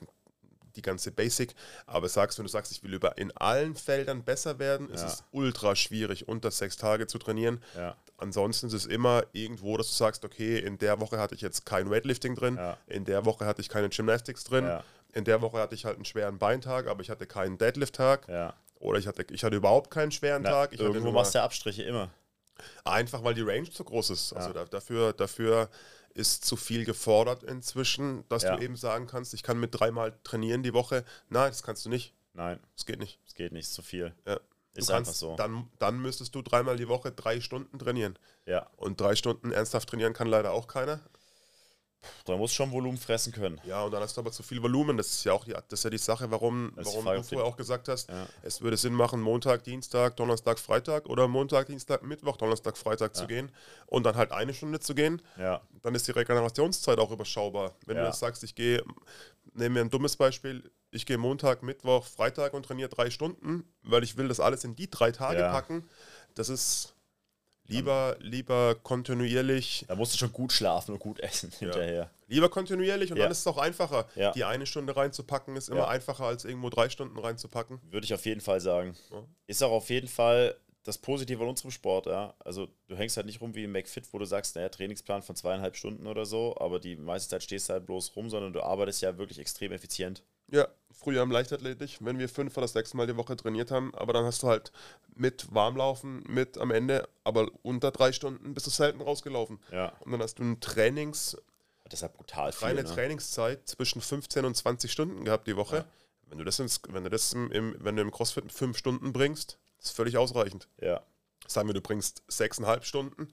die 0.76 0.84
ganze 0.84 1.12
Basic, 1.12 1.56
aber 1.88 2.08
sagst, 2.10 2.38
wenn 2.38 2.46
du 2.46 2.52
sagst, 2.52 2.72
ich 2.72 2.84
will 2.84 2.94
über 2.94 3.18
in 3.18 3.36
allen 3.38 3.76
Feldern 3.76 4.24
besser 4.24 4.60
werden, 4.60 4.92
ist 4.92 5.02
es 5.02 5.24
ultra 5.32 5.76
schwierig, 5.76 6.28
unter 6.28 6.52
sechs 6.52 6.78
Tage 6.78 7.08
zu 7.08 7.18
trainieren. 7.18 7.64
Ja. 7.76 7.96
Ansonsten 8.18 8.68
ist 8.68 8.74
es 8.74 8.86
immer 8.86 9.24
irgendwo, 9.32 9.78
dass 9.78 9.88
du 9.90 9.94
sagst, 9.94 10.26
okay, 10.26 10.58
in 10.60 10.78
der 10.80 11.00
Woche 11.00 11.20
hatte 11.20 11.36
ich 11.36 11.42
jetzt 11.42 11.66
kein 11.66 11.90
Weightlifting 11.90 12.36
drin, 12.36 12.56
Ja. 12.58 12.78
in 12.88 13.06
der 13.06 13.26
Woche 13.26 13.46
hatte 13.46 13.62
ich 13.62 13.70
keine 13.70 13.90
Gymnastics 13.90 14.44
drin, 14.44 14.66
Ja. 14.66 14.84
in 15.14 15.24
der 15.24 15.42
Woche 15.42 15.60
hatte 15.60 15.76
ich 15.76 15.86
halt 15.86 15.96
einen 15.98 16.06
schweren 16.06 16.40
Beintag, 16.40 16.88
aber 16.88 17.02
ich 17.02 17.10
hatte 17.12 17.28
keinen 17.28 17.58
Deadlift-Tag. 17.58 18.28
Ja. 18.28 18.54
Oder 18.80 19.00
ich 19.00 19.08
hatte, 19.08 19.26
ich 19.32 19.44
hatte 19.44 19.56
überhaupt 19.56 19.90
keinen 19.92 20.12
schweren 20.12 20.42
Na, 20.44 20.50
Tag. 20.52 20.74
Ich 20.74 20.80
irgendwo 20.80 21.12
machst 21.12 21.34
du 21.36 21.42
Abstriche 21.42 21.84
immer. 21.84 22.10
Einfach 22.86 23.24
weil 23.24 23.34
die 23.36 23.42
Range 23.42 23.70
zu 23.70 23.84
groß 23.84 24.10
ist. 24.12 24.34
Also 24.34 24.52
da, 24.54 24.66
dafür, 24.66 25.14
dafür 25.14 25.70
ist 26.14 26.44
zu 26.46 26.56
viel 26.56 26.86
gefordert 26.86 27.44
inzwischen, 27.44 28.24
dass 28.30 28.42
du 28.44 28.58
eben 28.58 28.76
sagen 28.76 29.06
kannst, 29.06 29.34
ich 29.36 29.44
kann 29.44 29.60
mit 29.60 29.80
dreimal 29.80 30.14
trainieren 30.24 30.64
die 30.64 30.74
Woche. 30.74 31.04
Nein, 31.30 31.50
das 31.52 31.62
kannst 31.62 31.86
du 31.86 31.90
nicht. 31.90 32.14
Nein, 32.34 32.60
Das 32.76 32.86
geht 32.88 33.00
nicht. 33.00 33.20
es 33.28 33.34
geht 33.36 33.52
nicht, 33.52 33.66
ist 33.66 33.74
zu 33.74 33.82
viel. 33.84 34.14
Ja. 34.28 34.40
Ist 34.78 34.90
du 34.90 34.94
einfach 34.94 35.08
kannst, 35.08 35.20
so. 35.20 35.36
Dann, 35.36 35.70
dann 35.80 36.00
müsstest 36.00 36.36
du 36.36 36.42
dreimal 36.42 36.78
die 36.78 36.88
Woche 36.88 37.12
drei 37.12 37.42
Stunden 37.42 37.80
trainieren. 37.80 38.18
Ja, 38.46 38.70
Und 38.78 39.02
drei 39.02 39.16
Stunden 39.16 39.52
ernsthaft 39.52 39.90
trainieren 39.90 40.14
kann 40.14 40.28
leider 40.28 40.52
auch 40.52 40.68
keiner. 40.68 41.02
Da 42.26 42.36
musst 42.38 42.54
schon 42.54 42.72
Volumen 42.72 42.98
fressen 42.98 43.32
können. 43.34 43.60
Ja, 43.66 43.84
und 43.84 43.92
dann 43.92 44.02
hast 44.02 44.18
du 44.18 44.22
aber 44.22 44.32
zu 44.32 44.44
viel 44.44 44.62
Volumen. 44.62 44.98
Das 44.98 45.08
ist 45.08 45.24
ja 45.24 45.34
auch 45.34 45.46
die, 45.46 45.52
das 45.52 45.64
ist 45.80 45.84
ja 45.84 45.90
die 45.90 45.98
Sache, 45.98 46.30
warum, 46.32 46.72
Das 46.76 46.88
warum 46.88 47.04
Frage, 47.04 47.22
du 47.22 47.24
vorher 47.28 47.46
auch 47.46 47.58
gesagt 47.58 47.88
hast, 47.88 48.10
Ja. 48.10 48.28
es 48.44 48.62
würde 48.62 48.78
Sinn 48.78 48.94
machen, 48.94 49.22
Montag, 49.22 49.64
Dienstag, 49.64 50.16
Donnerstag, 50.18 50.60
Freitag 50.60 51.08
oder 51.08 51.28
Montag, 51.28 51.68
Dienstag, 51.68 52.04
Mittwoch, 52.04 52.38
Donnerstag, 52.38 52.78
Freitag 52.78 53.16
zu 53.16 53.28
gehen 53.28 53.52
und 53.88 54.04
dann 54.04 54.16
halt 54.16 54.32
eine 54.32 54.54
Stunde 54.54 54.80
zu 54.80 54.94
gehen. 54.96 55.22
Ja, 55.38 55.62
dann 55.82 55.96
ist 55.96 56.08
die 56.08 56.12
Regenerationszeit 56.12 57.00
auch 57.00 57.12
überschaubar. 57.12 57.76
Wenn 57.86 57.98
Ja. 57.98 58.04
du 58.04 58.10
jetzt 58.10 58.20
sagst, 58.20 58.44
ich 58.44 58.56
gehe, 58.56 58.84
nehmen 59.54 59.76
wir 59.76 59.82
ein 59.84 59.90
dummes 59.90 60.16
Beispiel, 60.18 60.70
ich 60.92 61.06
gehe 61.06 61.18
Montag, 61.18 61.64
Mittwoch, 61.64 62.06
Freitag 62.06 62.54
und 62.54 62.64
trainiere 62.66 62.90
drei 62.90 63.10
Stunden, 63.10 63.64
weil 63.84 64.04
ich 64.04 64.18
will 64.18 64.28
das 64.28 64.40
alles 64.40 64.64
in 64.64 64.76
die 64.76 64.90
drei 64.90 65.12
Tage 65.12 65.40
Ja. 65.42 65.52
packen, 65.52 65.88
das 66.36 66.50
ist 66.50 66.94
lieber, 67.68 68.16
lieber 68.20 68.76
kontinuierlich, 68.76 69.86
da 69.88 69.96
musst 69.96 70.14
du 70.14 70.18
schon 70.18 70.32
gut 70.34 70.52
schlafen 70.52 70.94
und 70.94 71.00
gut 71.00 71.20
essen 71.20 71.52
hinterher. 71.58 72.10
lieber 72.28 72.50
kontinuierlich 72.50 73.12
und 73.12 73.18
Ja. 73.18 73.24
dann 73.24 73.32
ist 73.32 73.40
es 73.40 73.48
auch 73.48 73.58
einfacher. 73.58 74.08
Ja. 74.16 74.32
Die 74.32 74.44
eine 74.44 74.66
Stunde 74.66 74.96
reinzupacken 74.96 75.56
ist 75.56 75.70
immer 75.70 75.80
Ja. 75.82 75.88
einfacher 75.88 76.26
als 76.26 76.46
irgendwo 76.46 76.70
drei 76.70 76.90
Stunden 76.90 77.18
reinzupacken. 77.18 77.80
Würde 77.90 78.06
ich 78.06 78.14
auf 78.14 78.26
jeden 78.26 78.42
Fall 78.42 78.60
sagen. 78.62 78.96
Ja. 79.12 79.24
Ist 79.48 79.64
auch 79.64 79.72
auf 79.72 79.90
jeden 79.90 80.08
Fall 80.08 80.56
das 80.84 80.98
Positive 80.98 81.44
an 81.44 81.50
unserem 81.50 81.72
Sport, 81.72 82.06
ja. 82.06 82.34
Also 82.40 82.70
du 82.88 82.96
hängst 82.96 83.18
halt 83.18 83.26
nicht 83.26 83.42
rum 83.42 83.54
wie 83.56 83.66
im 83.66 83.72
McFit, 83.74 84.06
wo 84.14 84.20
du 84.20 84.26
sagst, 84.26 84.56
naja, 84.56 84.70
Trainingsplan 84.70 85.22
von 85.22 85.36
zweieinhalb 85.36 85.76
Stunden 85.76 86.08
oder 86.08 86.26
so, 86.26 86.56
aber 86.60 86.80
die 86.80 86.96
meiste 86.96 87.30
Zeit 87.30 87.44
stehst 87.44 87.68
du 87.70 87.74
halt 87.74 87.86
bloß 87.86 88.16
rum, 88.16 88.30
sondern 88.30 88.54
du 88.54 88.62
arbeitest 88.62 89.02
ja 89.02 89.18
wirklich 89.18 89.38
extrem 89.40 89.74
effizient. 89.74 90.24
Ja, 90.50 90.68
früher 90.92 91.22
im 91.22 91.32
Leichtathletik, 91.32 91.98
wenn 92.02 92.18
wir 92.20 92.30
fünf 92.30 92.56
oder 92.58 92.68
sechs 92.68 92.94
Mal 92.94 93.08
die 93.08 93.16
Woche 93.18 93.36
trainiert 93.36 93.72
haben, 93.72 93.94
aber 93.96 94.14
dann 94.14 94.26
hast 94.26 94.44
du 94.44 94.48
halt 94.48 94.72
mit 95.16 95.54
Warmlaufen, 95.54 96.24
mit 96.28 96.58
am 96.58 96.72
Ende, 96.72 97.08
aber 97.24 97.50
unter 97.64 97.92
drei 97.92 98.12
Stunden 98.12 98.54
bist 98.54 98.66
du 98.66 98.72
selten 98.72 99.02
rausgelaufen. 99.02 99.60
Ja. 99.72 99.94
Und 100.00 100.12
dann 100.12 100.22
hast 100.22 100.40
du 100.40 100.44
ein 100.44 100.60
Trainings, 100.60 101.38
Das 101.86 102.00
ist 102.00 102.04
halt 102.04 102.14
brutal 102.14 102.52
viel. 102.52 102.68
reine 102.68 102.84
ne? 102.84 102.90
Trainingszeit 102.90 103.68
zwischen 103.68 104.02
15 104.02 104.46
und 104.46 104.56
20 104.56 104.92
Stunden 104.92 105.26
gehabt 105.26 105.48
die 105.48 105.56
Woche. 105.56 105.78
Ja. 105.78 105.86
Wenn 106.30 106.40
du 106.40 106.44
das, 106.44 106.60
ins, 106.60 106.82
wenn 106.90 107.04
du 107.04 107.10
das 107.10 107.32
im, 107.34 107.52
im, 107.52 107.76
wenn 107.80 107.96
du 107.96 108.02
im 108.02 108.12
CrossFit 108.12 108.52
fünf 108.52 108.78
Stunden 108.78 109.14
bringst, 109.14 109.58
ist 109.80 109.92
völlig 109.96 110.18
ausreichend. 110.18 110.68
Ja, 110.82 111.02
Sagen 111.48 111.70
wir, 111.70 111.74
du 111.74 111.82
bringst 111.82 112.24
sechseinhalb 112.28 112.84
Stunden, 112.84 113.30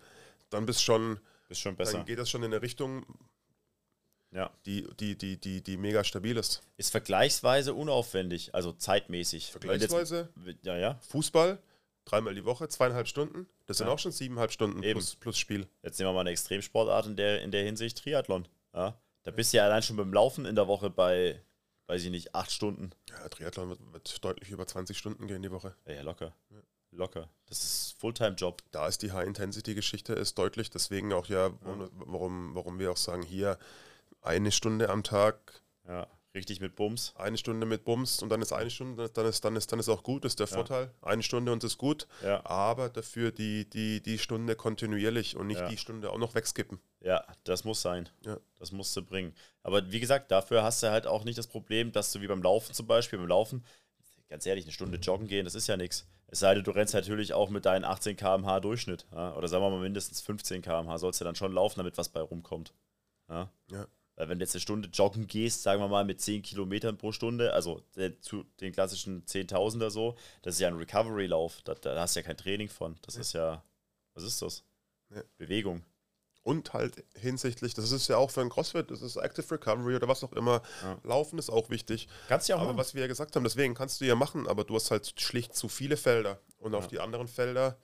dann 0.50 0.66
bist 0.66 0.84
schon, 0.84 1.18
ist 1.48 1.58
schon 1.60 1.74
besser. 1.74 1.94
dann 1.94 2.06
geht 2.06 2.18
das 2.18 2.30
schon 2.30 2.44
in 2.44 2.52
eine 2.52 2.62
Richtung, 2.62 3.04
Ja. 4.34 4.50
die, 4.66 4.86
die, 4.98 5.16
die, 5.16 5.38
die, 5.40 5.62
die 5.62 5.76
mega 5.76 6.02
stabil 6.04 6.36
ist. 6.36 6.60
Ist 6.76 6.90
vergleichsweise 6.90 7.72
unaufwendig, 7.72 8.54
also 8.54 8.72
zeitmäßig. 8.72 9.54
Wenn 9.60 9.70
jetzt- 9.80 9.90
Vergleichsweise 9.92 10.28
Ja, 10.62 10.76
ja. 10.76 10.98
Fußball, 11.08 11.58
dreimal 12.04 12.34
die 12.34 12.44
Woche, 12.44 12.68
zweieinhalb 12.68 13.06
Stunden. 13.08 13.46
Das 13.66 13.78
sind 13.78 13.86
Ja. 13.86 13.92
auch 13.92 13.98
schon 13.98 14.12
siebeneinhalb 14.12 14.50
Stunden 14.52 14.82
Eben. 14.82 14.98
plus, 14.98 15.14
plus 15.16 15.38
Spiel. 15.38 15.66
Jetzt 15.82 15.98
nehmen 15.98 16.10
wir 16.10 16.14
mal 16.14 16.20
eine 16.22 16.30
Extremsportart 16.30 17.06
in 17.06 17.16
der, 17.16 17.42
in 17.42 17.50
der 17.52 17.64
Hinsicht 17.64 17.96
Triathlon. 18.02 18.46
Ja? 18.74 18.98
Da 19.22 19.30
bist 19.30 19.52
du 19.52 19.58
ja 19.58 19.64
allein 19.64 19.82
schon 19.82 19.96
beim 19.96 20.12
Laufen 20.12 20.44
in 20.46 20.54
der 20.56 20.66
Woche 20.66 20.90
bei, 20.90 21.40
weiß 21.86 22.02
ich 22.04 22.10
nicht, 22.10 22.34
acht 22.34 22.50
Stunden. 22.50 22.90
Ja, 23.10 23.28
Triathlon 23.28 23.68
wird, 23.70 23.92
wird 23.92 24.24
deutlich 24.24 24.50
über 24.50 24.66
20 24.66 24.98
Stunden 24.98 25.28
gehen 25.28 25.42
die 25.42 25.50
Woche. 25.52 25.74
Ja, 25.86 26.02
locker. 26.02 26.34
Locker. 26.90 27.28
Das 27.46 27.62
ist 27.64 27.96
Fulltime-Job. 27.98 28.62
Da 28.70 28.86
ist 28.86 29.02
die 29.02 29.12
High-Intensity-Geschichte 29.12 30.12
ist 30.12 30.36
deutlich, 30.38 30.70
deswegen 30.70 31.12
auch 31.12 31.26
ja, 31.26 31.52
warum, 31.62 32.54
warum 32.54 32.78
wir 32.78 32.90
auch 32.92 32.96
sagen, 32.96 33.22
hier 33.22 33.58
eine 34.24 34.50
Stunde 34.52 34.88
am 34.90 35.02
Tag, 35.04 35.62
Ja, 35.86 36.06
richtig 36.34 36.60
mit 36.60 36.74
Bums. 36.76 37.12
eine 37.16 37.36
Stunde 37.38 37.66
mit 37.66 37.84
Bums 37.84 38.22
und 38.22 38.28
dann 38.30 38.42
ist 38.42 38.52
eine 38.52 38.70
Stunde, 38.70 39.08
dann 39.10 39.26
ist, 39.26 39.44
dann 39.44 39.54
ist, 39.56 39.70
dann 39.70 39.78
ist 39.78 39.88
auch 39.88 40.02
gut, 40.02 40.24
das 40.24 40.32
ist 40.32 40.40
der 40.40 40.46
Vorteil. 40.46 40.90
Eine 41.02 41.22
Stunde 41.22 41.52
und 41.52 41.62
ist 41.62 41.78
gut, 41.78 42.06
Ja. 42.22 42.44
aber 42.46 42.88
dafür 42.88 43.30
die, 43.30 43.68
die, 43.68 44.02
die 44.02 44.18
Stunde 44.18 44.56
kontinuierlich 44.56 45.36
und 45.36 45.46
nicht 45.46 45.60
Ja. 45.60 45.68
die 45.68 45.78
Stunde 45.78 46.10
auch 46.10 46.18
noch 46.18 46.34
wegskippen. 46.34 46.80
Ja, 47.00 47.24
das 47.44 47.64
muss 47.64 47.82
sein. 47.82 48.08
Ja. 48.24 48.38
Das 48.58 48.72
musst 48.72 48.96
du 48.96 49.02
bringen. 49.02 49.34
Aber 49.62 49.92
wie 49.92 50.00
gesagt, 50.00 50.30
dafür 50.30 50.62
hast 50.62 50.82
du 50.82 50.90
halt 50.90 51.06
auch 51.06 51.24
nicht 51.24 51.38
das 51.38 51.46
Problem, 51.46 51.92
dass 51.92 52.10
du 52.12 52.20
wie 52.20 52.26
beim 52.26 52.42
Laufen 52.42 52.72
zum 52.74 52.86
Beispiel, 52.86 53.18
beim 53.18 53.28
Laufen, 53.28 53.64
ganz 54.28 54.46
ehrlich, 54.46 54.64
eine 54.64 54.72
Stunde 54.72 54.96
joggen 54.98 55.28
gehen, 55.28 55.44
das 55.44 55.54
ist 55.54 55.66
ja 55.66 55.76
nichts. 55.76 56.06
Es 56.28 56.40
sei 56.40 56.54
denn, 56.54 56.64
du 56.64 56.72
rennst 56.72 56.94
natürlich 56.94 57.32
auch 57.34 57.48
mit 57.50 57.64
deinen 57.66 57.84
18 57.84 58.16
km/h 58.16 58.58
Durchschnitt. 58.60 59.06
Ja? 59.12 59.36
Oder 59.36 59.46
sagen 59.46 59.62
wir 59.62 59.70
mal 59.70 59.78
mindestens 59.80 60.20
15 60.22 60.62
km/h 60.62 60.98
sollst 60.98 61.20
du 61.20 61.24
dann 61.24 61.36
schon 61.36 61.52
laufen, 61.52 61.78
damit 61.78 61.96
was 61.98 62.08
bei 62.08 62.20
rumkommt. 62.22 62.72
Ja? 63.28 63.50
Ja. 63.70 63.86
Weil 64.16 64.28
wenn 64.28 64.38
du 64.38 64.44
jetzt 64.44 64.54
eine 64.54 64.60
Stunde 64.60 64.88
joggen 64.92 65.26
gehst, 65.26 65.62
sagen 65.62 65.80
wir 65.80 65.88
mal 65.88 66.04
mit 66.04 66.20
10 66.20 66.42
Kilometern 66.42 66.96
pro 66.96 67.10
Stunde, 67.12 67.52
also 67.52 67.82
zu 68.20 68.44
den 68.60 68.72
klassischen 68.72 69.24
10.000er 69.26 69.90
so, 69.90 70.14
das 70.42 70.54
ist 70.54 70.60
ja 70.60 70.68
ein 70.68 70.76
Recovery-Lauf. 70.76 71.62
Da, 71.64 71.74
da 71.74 72.00
hast 72.00 72.14
du 72.14 72.20
ja 72.20 72.26
kein 72.26 72.36
Training 72.36 72.68
von. 72.68 72.96
Das 73.02 73.16
ist 73.16 73.32
ja, 73.32 73.64
was 74.14 74.22
ist 74.22 74.40
das? 74.40 74.62
Ja. 75.14 75.22
Bewegung. 75.36 75.82
Und 76.44 76.74
halt 76.74 77.02
hinsichtlich, 77.18 77.72
das 77.72 77.90
ist 77.90 78.06
ja 78.08 78.18
auch 78.18 78.30
für 78.30 78.42
ein 78.42 78.50
CrossFit, 78.50 78.90
das 78.90 79.00
ist 79.00 79.16
Active 79.16 79.50
Recovery 79.50 79.96
oder 79.96 80.08
was 80.08 80.22
auch 80.22 80.32
immer. 80.34 80.60
Ja. 80.82 80.98
Laufen 81.02 81.38
ist 81.38 81.48
auch 81.48 81.70
wichtig. 81.70 82.06
Kannst 82.28 82.48
du 82.48 82.52
ja 82.52 82.56
auch 82.56 82.60
Aber 82.60 82.68
machen. 82.72 82.78
was 82.80 82.94
wir 82.94 83.00
ja 83.00 83.06
gesagt 83.08 83.34
haben, 83.34 83.44
deswegen 83.44 83.74
kannst 83.74 84.00
du 84.00 84.04
ja 84.04 84.14
machen, 84.14 84.46
aber 84.46 84.64
du 84.64 84.74
hast 84.74 84.90
halt 84.90 85.18
schlicht 85.18 85.56
zu 85.56 85.68
viele 85.68 85.96
Felder. 85.96 86.38
Und 86.58 86.74
auf 86.74 86.84
Ja. 86.84 86.88
die 86.90 87.00
anderen 87.00 87.28
Felder, 87.28 87.78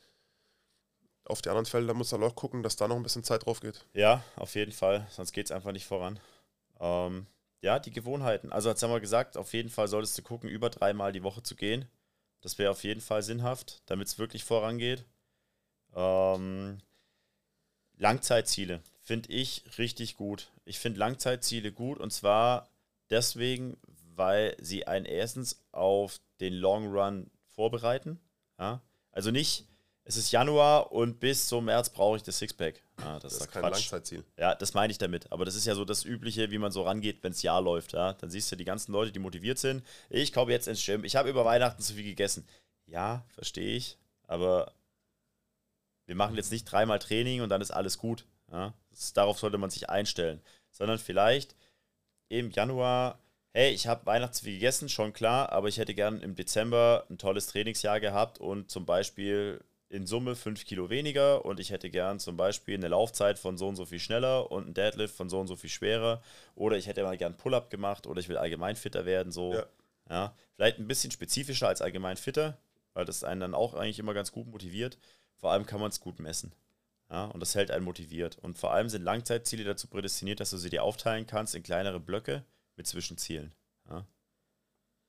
auf 1.31 1.43
die 1.43 1.49
anderen 1.49 1.67
Felder 1.67 1.95
du 1.95 2.05
halt 2.05 2.23
auch 2.23 2.35
gucken, 2.35 2.63
dass 2.63 2.77
da 2.77 2.89
noch 2.89 2.97
ein 2.97 3.03
bisschen 3.03 3.25
Zeit 3.25 3.47
drauf 3.47 3.61
geht. 3.61 3.87
Ja, 3.95 4.23
auf 4.37 4.55
jeden 4.55 4.73
Fall, 4.73 5.07
sonst 5.11 5.33
geht 5.33 5.47
es 5.47 5.53
einfach 5.53 5.73
nicht 5.73 5.87
voran. 5.87 6.21
Ähm, 6.81 7.27
ja, 7.63 7.79
die 7.79 7.93
Gewohnheiten. 7.93 8.53
Also, 8.53 8.69
jetzt 8.69 8.83
haben 8.83 8.91
wir 8.91 9.01
gesagt, 9.01 9.37
auf 9.37 9.53
jeden 9.53 9.69
Fall 9.69 9.89
solltest 9.89 10.17
du 10.19 10.23
gucken, 10.23 10.49
über 10.49 10.71
dreimal 10.71 11.13
die 11.13 11.23
Woche 11.23 11.43
zu 11.43 11.57
gehen. 11.57 11.87
Das 12.41 12.59
wäre 12.59 12.71
auf 12.71 12.85
jeden 12.85 13.01
Fall 13.01 13.23
sinnhaft, 13.23 13.83
damit 13.87 14.09
es 14.09 14.19
wirklich 14.19 14.45
vorangeht. 14.45 15.05
Ähm, 15.95 16.79
Langzeitziele 17.97 18.83
finde 19.01 19.31
ich 19.31 19.65
richtig 19.77 20.17
gut. 20.17 20.51
Ich 20.65 20.79
finde 20.79 21.01
Langzeitziele 21.01 21.73
gut 21.73 21.99
und 21.99 22.13
zwar 22.13 22.71
deswegen, 23.11 23.77
weil 24.15 24.57
sie 24.61 24.87
einen 24.87 25.05
erstens 25.05 25.63
auf 25.73 26.19
den 26.41 26.55
Long 26.55 26.87
Run 26.87 27.31
vorbereiten. 27.55 28.19
Ja? 28.59 28.81
Also 29.13 29.31
nicht, 29.31 29.67
es 30.11 30.17
ist 30.17 30.33
Januar 30.33 30.91
und 30.91 31.21
bis 31.21 31.47
zum 31.47 31.67
März 31.67 31.89
brauche 31.89 32.17
ich 32.17 32.25
das 32.25 32.37
Sixpack. 32.39 32.83
Ah, 32.97 33.15
das, 33.15 33.23
Das 33.23 33.33
ist 33.35 33.41
ist 33.43 33.53
kein 33.53 33.63
Quatsch. 33.63 33.75
Langzeitziel. 33.75 34.25
Ja, 34.37 34.57
das 34.57 34.75
meine 34.75 34.91
ich 34.91 34.99
damit. 34.99 35.31
Aber 35.31 35.45
das 35.45 35.55
ist 35.55 35.67
ja 35.67 35.77
so 35.77 35.85
das 35.85 36.05
Übliche, 36.05 36.51
wie 36.51 36.59
man 36.59 36.73
so 36.73 36.83
rangeht, 36.83 37.23
wenn 37.23 37.31
es 37.31 37.43
Jahr 37.43 37.63
läuft. 37.63 37.93
Ja? 37.93 38.15
Dann 38.15 38.29
siehst 38.29 38.51
du 38.51 38.57
die 38.57 38.65
ganzen 38.65 38.91
Leute, 38.91 39.13
die 39.13 39.21
motiviert 39.21 39.59
sind. 39.59 39.87
Ich 40.09 40.33
komme 40.33 40.51
jetzt 40.51 40.67
ins 40.67 40.85
Gym. 40.85 41.05
Ich 41.05 41.15
habe 41.15 41.31
über 41.31 41.45
Weihnachten 41.45 41.81
zu 41.81 41.95
viel 41.95 42.03
gegessen. 42.03 42.45
Ja, 42.87 43.25
verstehe 43.29 43.77
ich. 43.77 43.99
Aber 44.27 44.75
wir 46.07 46.17
machen 46.17 46.35
jetzt 46.35 46.51
nicht 46.51 46.65
dreimal 46.65 46.99
Training 46.99 47.41
und 47.41 47.49
dann 47.49 47.61
ist 47.63 47.71
alles 47.71 47.97
gut. 47.97 48.27
Ja? 48.51 48.75
Das, 48.91 49.13
darauf 49.13 49.39
sollte 49.39 49.59
man 49.59 49.71
sich 49.71 49.91
einstellen. 49.91 50.41
Sondern 50.73 50.99
vielleicht 50.99 51.55
im 52.29 52.51
Januar, 52.51 53.21
hey, 53.53 53.71
ich 53.71 53.87
habe 53.87 54.07
Weihnachten 54.07 54.35
zu 54.35 54.43
viel 54.43 54.55
gegessen, 54.55 54.89
schon 54.89 55.13
klar, 55.13 55.53
aber 55.53 55.69
ich 55.69 55.79
hätte 55.79 55.95
gern 55.95 56.21
im 56.21 56.35
Dezember 56.35 57.07
ein 57.11 57.19
tolles 57.19 57.47
Trainingsjahr 57.47 58.01
gehabt 58.01 58.39
und 58.39 58.73
zum 58.73 58.87
Beispiel 58.87 59.61
in 59.91 60.07
Summe 60.07 60.37
5 60.37 60.65
Kilo 60.65 60.89
weniger 60.89 61.45
und 61.45 61.61
ich 61.61 61.71
hätte 61.71 61.91
gern 61.91 62.19
zum 62.21 62.37
Beispiel 62.37 62.77
eine 62.77 62.89
Laufzeit 62.89 63.39
von 63.39 63.59
so 63.59 63.69
und 63.69 63.77
so 63.77 63.85
viel 63.85 63.99
schneller 63.99 64.51
und 64.51 64.69
ein 64.69 64.75
Deadlift 64.75 65.15
von 65.15 65.29
so 65.29 65.41
und 65.41 65.49
so 65.49 65.57
viel 65.57 65.69
schwerer 65.69 66.23
oder 66.55 66.77
ich 66.77 66.87
hätte 66.87 67.03
mal 67.03 67.19
gern 67.19 67.37
Pull-Up 67.37 67.71
gemacht 67.71 68.07
oder 68.07 68.21
ich 68.21 68.29
will 68.29 68.39
allgemein 68.39 68.77
fitter 68.77 69.05
werden, 69.05 69.33
so. 69.33 69.55
Ja. 69.55 69.67
Ja. 70.09 70.35
Vielleicht 70.57 70.79
ein 70.79 70.89
bisschen 70.89 71.11
spezifischer 71.11 71.69
als 71.69 71.83
allgemein 71.83 72.17
fitter, 72.17 72.59
weil 72.95 73.05
das 73.05 73.25
einen 73.25 73.41
dann 73.41 73.55
auch 73.55 73.75
eigentlich 73.75 73.99
immer 73.99 74.15
ganz 74.15 74.33
gut 74.33 74.47
motiviert. 74.49 74.99
Vor 75.37 75.53
allem 75.53 75.67
kann 75.67 75.81
man 75.81 75.91
es 75.91 76.01
gut 76.01 76.19
messen. 76.19 76.53
Ja, 77.11 77.25
und 77.27 77.41
das 77.41 77.55
hält 77.55 77.71
einen 77.71 77.85
motiviert. 77.85 78.39
Und 78.39 78.59
vor 78.59 78.73
allem 78.73 78.89
sind 78.89 79.03
Langzeitziele 79.03 79.65
dazu 79.65 79.89
prädestiniert, 79.89 80.39
dass 80.39 80.51
du 80.51 80.59
sie 80.59 80.71
dir 80.71 80.85
aufteilen 80.85 81.27
kannst 81.27 81.55
in 81.55 81.63
kleinere 81.63 81.99
Blöcke 81.99 82.45
mit 82.77 82.87
Zwischenzielen. 82.87 83.53
Ja. 83.89 84.07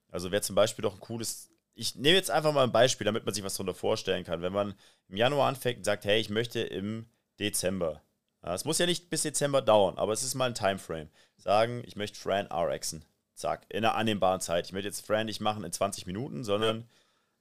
Also 0.09 0.31
wäre 0.31 0.41
zum 0.41 0.55
Beispiel 0.55 0.83
doch 0.83 0.95
ein 0.95 0.99
cooles. 0.99 1.50
Ich 1.73 1.95
nehme 1.95 2.15
jetzt 2.15 2.31
einfach 2.31 2.53
mal 2.53 2.63
ein 2.63 2.71
Beispiel, 2.71 3.05
damit 3.05 3.25
man 3.25 3.33
sich 3.33 3.43
was 3.43 3.55
darunter 3.55 3.73
vorstellen 3.73 4.23
kann. 4.23 4.41
Wenn 4.41 4.53
man 4.53 4.73
im 5.07 5.17
Januar 5.17 5.47
anfängt 5.47 5.79
und 5.79 5.83
sagt, 5.83 6.05
hey, 6.05 6.19
ich 6.19 6.29
möchte 6.29 6.59
im 6.59 7.07
Dezember. 7.39 8.01
Ja, 8.43 8.53
es 8.53 8.65
muss 8.65 8.79
ja 8.79 8.85
nicht 8.85 9.09
bis 9.09 9.21
Dezember 9.21 9.61
dauern, 9.61 9.97
aber 9.97 10.13
es 10.13 10.23
ist 10.23 10.35
mal 10.35 10.45
ein 10.45 10.55
Timeframe. 10.55 11.09
Sagen, 11.37 11.83
ich 11.85 11.95
möchte 11.95 12.19
Fran 12.19 12.47
RXen. 12.51 13.05
Zack, 13.35 13.65
in 13.69 13.85
einer 13.85 13.95
annehmbaren 13.95 14.41
Zeit. 14.41 14.65
Ich 14.65 14.73
möchte 14.73 14.87
jetzt 14.87 15.05
Fran 15.05 15.25
nicht 15.25 15.41
machen 15.41 15.63
in 15.63 15.71
20 15.71 16.05
Minuten, 16.05 16.43
sondern 16.43 16.89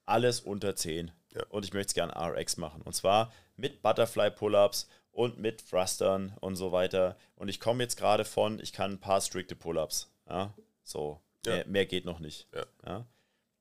alles 0.06 0.40
unter 0.40 0.76
10. 0.76 1.10
Ja. 1.34 1.44
Und 1.48 1.64
ich 1.64 1.72
möchte 1.72 1.88
es 1.88 1.94
gerne 1.94 2.14
RX 2.16 2.56
machen. 2.56 2.82
Und 2.82 2.94
zwar 2.94 3.32
mit 3.56 3.82
Butterfly-Pull-Ups 3.82 4.88
und 5.12 5.38
mit 5.38 5.68
Thrustern 5.68 6.36
und 6.40 6.56
so 6.56 6.72
weiter. 6.72 7.16
Und 7.36 7.48
ich 7.48 7.60
komme 7.60 7.82
jetzt 7.82 7.96
gerade 7.96 8.24
von, 8.24 8.60
ich 8.60 8.72
kann 8.72 8.92
ein 8.92 9.00
paar 9.00 9.20
strikte 9.20 9.54
Pull-Ups. 9.54 10.10
Ja, 10.28 10.54
so. 10.82 11.20
Ja. 11.44 11.56
Mehr, 11.56 11.66
mehr 11.66 11.86
geht 11.86 12.04
noch 12.04 12.20
nicht. 12.20 12.48
Ja. 12.84 13.06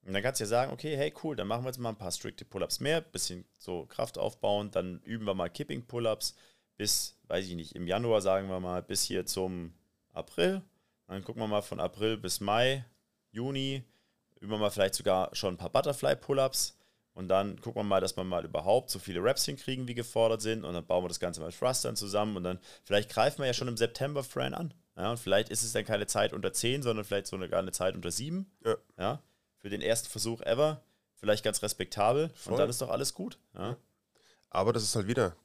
Und 0.02 0.14
dann 0.14 0.22
kannst 0.22 0.40
du 0.40 0.44
ja 0.44 0.48
sagen, 0.48 0.72
okay, 0.72 0.96
hey, 0.96 1.12
cool, 1.22 1.36
dann 1.36 1.46
machen 1.46 1.64
wir 1.64 1.68
jetzt 1.68 1.78
mal 1.78 1.90
ein 1.90 1.98
paar 1.98 2.10
strikte 2.10 2.44
Pull-Ups 2.44 2.80
mehr, 2.80 3.00
bisschen 3.00 3.44
so 3.58 3.84
Kraft 3.86 4.16
aufbauen, 4.16 4.70
dann 4.70 5.00
üben 5.02 5.26
wir 5.26 5.34
mal 5.34 5.50
Kipping 5.50 5.86
Pull-Ups 5.86 6.34
bis, 6.76 7.18
weiß 7.28 7.46
ich 7.46 7.54
nicht, 7.54 7.74
im 7.74 7.86
Januar 7.86 8.22
sagen 8.22 8.48
wir 8.48 8.60
mal, 8.60 8.82
bis 8.82 9.02
hier 9.04 9.26
zum 9.26 9.74
April. 10.12 10.62
Dann 11.06 11.22
gucken 11.22 11.42
wir 11.42 11.48
mal 11.48 11.60
von 11.60 11.80
April 11.80 12.16
bis 12.16 12.40
Mai, 12.40 12.84
Juni, 13.30 13.84
üben 14.40 14.52
wir 14.52 14.58
mal 14.58 14.70
vielleicht 14.70 14.94
sogar 14.94 15.34
schon 15.34 15.54
ein 15.54 15.58
paar 15.58 15.70
Butterfly 15.70 16.16
Pull-Ups 16.16 16.78
und 17.12 17.28
dann 17.28 17.60
gucken 17.60 17.80
wir 17.80 17.84
mal, 17.84 18.00
dass 18.00 18.16
wir 18.16 18.24
mal 18.24 18.44
überhaupt 18.46 18.88
so 18.88 18.98
viele 18.98 19.22
Reps 19.22 19.44
hinkriegen, 19.44 19.86
wie 19.86 19.94
gefordert 19.94 20.40
sind 20.40 20.64
und 20.64 20.72
dann 20.72 20.86
bauen 20.86 21.04
wir 21.04 21.08
das 21.08 21.20
Ganze 21.20 21.42
mal 21.42 21.52
Thrustern 21.52 21.96
zusammen 21.96 22.38
und 22.38 22.44
dann 22.44 22.58
vielleicht 22.84 23.10
greifen 23.10 23.40
wir 23.40 23.46
ja 23.46 23.52
schon 23.52 23.68
im 23.68 23.76
September 23.76 24.24
Fran 24.24 24.54
an. 24.54 24.72
Ja, 24.96 25.10
und 25.10 25.18
vielleicht 25.18 25.50
ist 25.50 25.62
es 25.62 25.72
dann 25.72 25.84
keine 25.84 26.06
Zeit 26.06 26.32
unter 26.32 26.52
10, 26.52 26.82
sondern 26.82 27.04
vielleicht 27.04 27.26
so 27.26 27.36
eine, 27.36 27.48
gar 27.48 27.60
eine 27.60 27.72
Zeit 27.72 27.94
unter 27.94 28.10
7. 28.10 28.50
Ja. 28.64 28.76
Ja, 28.98 29.22
für 29.60 29.70
den 29.70 29.80
ersten 29.82 30.08
Versuch 30.08 30.40
ever. 30.42 30.82
Vielleicht 31.16 31.44
ganz 31.44 31.62
respektabel. 31.62 32.30
Voll. 32.34 32.54
Und 32.54 32.58
dann 32.58 32.70
ist 32.70 32.80
doch 32.80 32.88
alles 32.90 33.14
gut. 33.14 33.38
Ja. 33.54 33.76
Aber 34.50 34.72
das 34.72 34.82
ist 34.82 34.96
halt 34.96 35.06
wieder, 35.06 35.36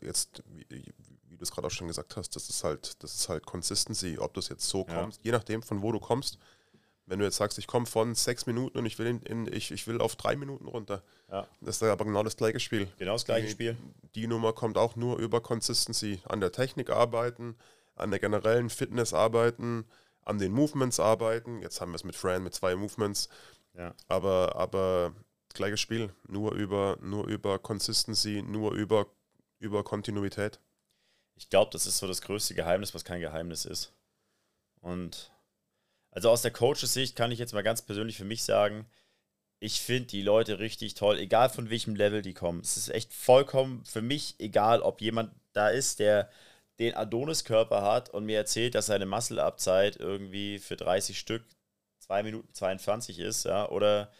jetzt, 0.00 0.42
wie, 0.46 0.66
wie 1.28 1.36
du 1.36 1.42
es 1.42 1.50
gerade 1.50 1.66
auch 1.66 1.70
schon 1.72 1.88
gesagt 1.88 2.16
hast, 2.16 2.34
das 2.36 2.48
ist 2.48 2.64
halt, 2.64 3.02
das 3.02 3.14
ist 3.14 3.28
halt 3.28 3.44
Consistency, 3.44 4.16
ob 4.18 4.32
du 4.32 4.40
es 4.40 4.48
jetzt 4.48 4.68
so 4.68 4.86
Ja. 4.88 4.94
kommst, 5.02 5.20
je 5.22 5.32
nachdem 5.32 5.62
von 5.62 5.82
wo 5.82 5.92
du 5.92 6.00
kommst. 6.00 6.38
Wenn 7.06 7.18
du 7.18 7.26
jetzt 7.26 7.36
sagst, 7.36 7.58
ich 7.58 7.66
komme 7.66 7.84
von 7.84 8.14
sechs 8.14 8.46
Minuten 8.46 8.78
und 8.78 8.86
ich 8.86 8.98
will 8.98 9.06
in, 9.08 9.20
in, 9.22 9.52
ich, 9.52 9.70
ich 9.70 9.86
will 9.86 10.00
auf 10.00 10.16
drei 10.16 10.36
Minuten 10.36 10.66
runter, 10.66 11.02
ja. 11.30 11.46
das 11.60 11.76
ist 11.76 11.82
aber 11.82 12.06
genau 12.06 12.22
das 12.22 12.36
gleiche 12.36 12.60
Spiel. 12.60 12.86
Genau 12.96 13.12
das 13.12 13.26
gleiche 13.26 13.46
Die- 13.48 13.52
Spiel. 13.52 13.76
Die 14.14 14.26
Nummer 14.26 14.54
kommt 14.54 14.78
auch 14.78 14.96
nur 14.96 15.18
über 15.18 15.42
Consistency. 15.42 16.22
An 16.26 16.40
der 16.40 16.50
Technik 16.52 16.88
arbeiten, 16.88 17.56
an 17.96 18.10
der 18.10 18.20
generellen 18.20 18.70
Fitness 18.70 19.12
arbeiten, 19.12 19.84
an 20.22 20.38
den 20.38 20.52
Movements 20.52 20.98
arbeiten. 20.98 21.60
Jetzt 21.60 21.82
haben 21.82 21.90
wir 21.92 21.96
es 21.96 22.04
mit 22.04 22.16
Fran 22.16 22.42
mit 22.42 22.54
zwei 22.54 22.74
Movements. 22.74 23.28
Ja. 23.76 23.94
Aber, 24.08 24.56
aber 24.56 25.14
gleiches 25.52 25.80
Spiel. 25.80 26.12
Nur 26.26 26.52
über, 26.52 26.98
nur 27.00 27.26
über 27.26 27.58
Consistency, 27.58 28.42
nur 28.42 28.72
über, 28.72 29.06
über 29.58 29.84
Kontinuität. 29.84 30.60
Ich 31.36 31.48
glaube, 31.48 31.70
das 31.72 31.86
ist 31.86 31.98
so 31.98 32.06
das 32.06 32.22
größte 32.22 32.54
Geheimnis, 32.54 32.94
was 32.94 33.04
kein 33.04 33.20
Geheimnis 33.20 33.64
ist. 33.64 33.92
Und 34.80 35.32
also 36.10 36.30
aus 36.30 36.42
der 36.42 36.52
Coaches-Sicht 36.52 37.16
kann 37.16 37.32
ich 37.32 37.38
jetzt 37.38 37.54
mal 37.54 37.62
ganz 37.62 37.82
persönlich 37.82 38.16
für 38.16 38.24
mich 38.24 38.44
sagen, 38.44 38.86
ich 39.58 39.80
finde 39.80 40.08
die 40.08 40.22
Leute 40.22 40.58
richtig 40.58 40.94
toll, 40.94 41.18
egal 41.18 41.48
von 41.48 41.70
welchem 41.70 41.96
Level 41.96 42.22
die 42.22 42.34
kommen. 42.34 42.60
Es 42.60 42.76
ist 42.76 42.90
echt 42.90 43.12
vollkommen 43.12 43.84
für 43.84 44.02
mich 44.02 44.36
egal, 44.38 44.82
ob 44.82 45.00
jemand 45.00 45.32
da 45.52 45.68
ist, 45.70 45.98
der 45.98 46.30
den 46.78 46.94
Adonis-Körper 46.94 47.82
hat 47.82 48.10
und 48.10 48.26
mir 48.26 48.36
erzählt, 48.36 48.74
dass 48.74 48.86
seine 48.86 49.06
Muscle-Up-Zeit 49.06 49.96
irgendwie 49.96 50.58
für 50.58 50.76
30 50.76 51.18
Stück 51.18 51.44
2 52.04 52.22
Minuten 52.22 52.52
22 52.52 53.18
ist, 53.18 53.44
ja, 53.44 53.68
oder, 53.68 54.10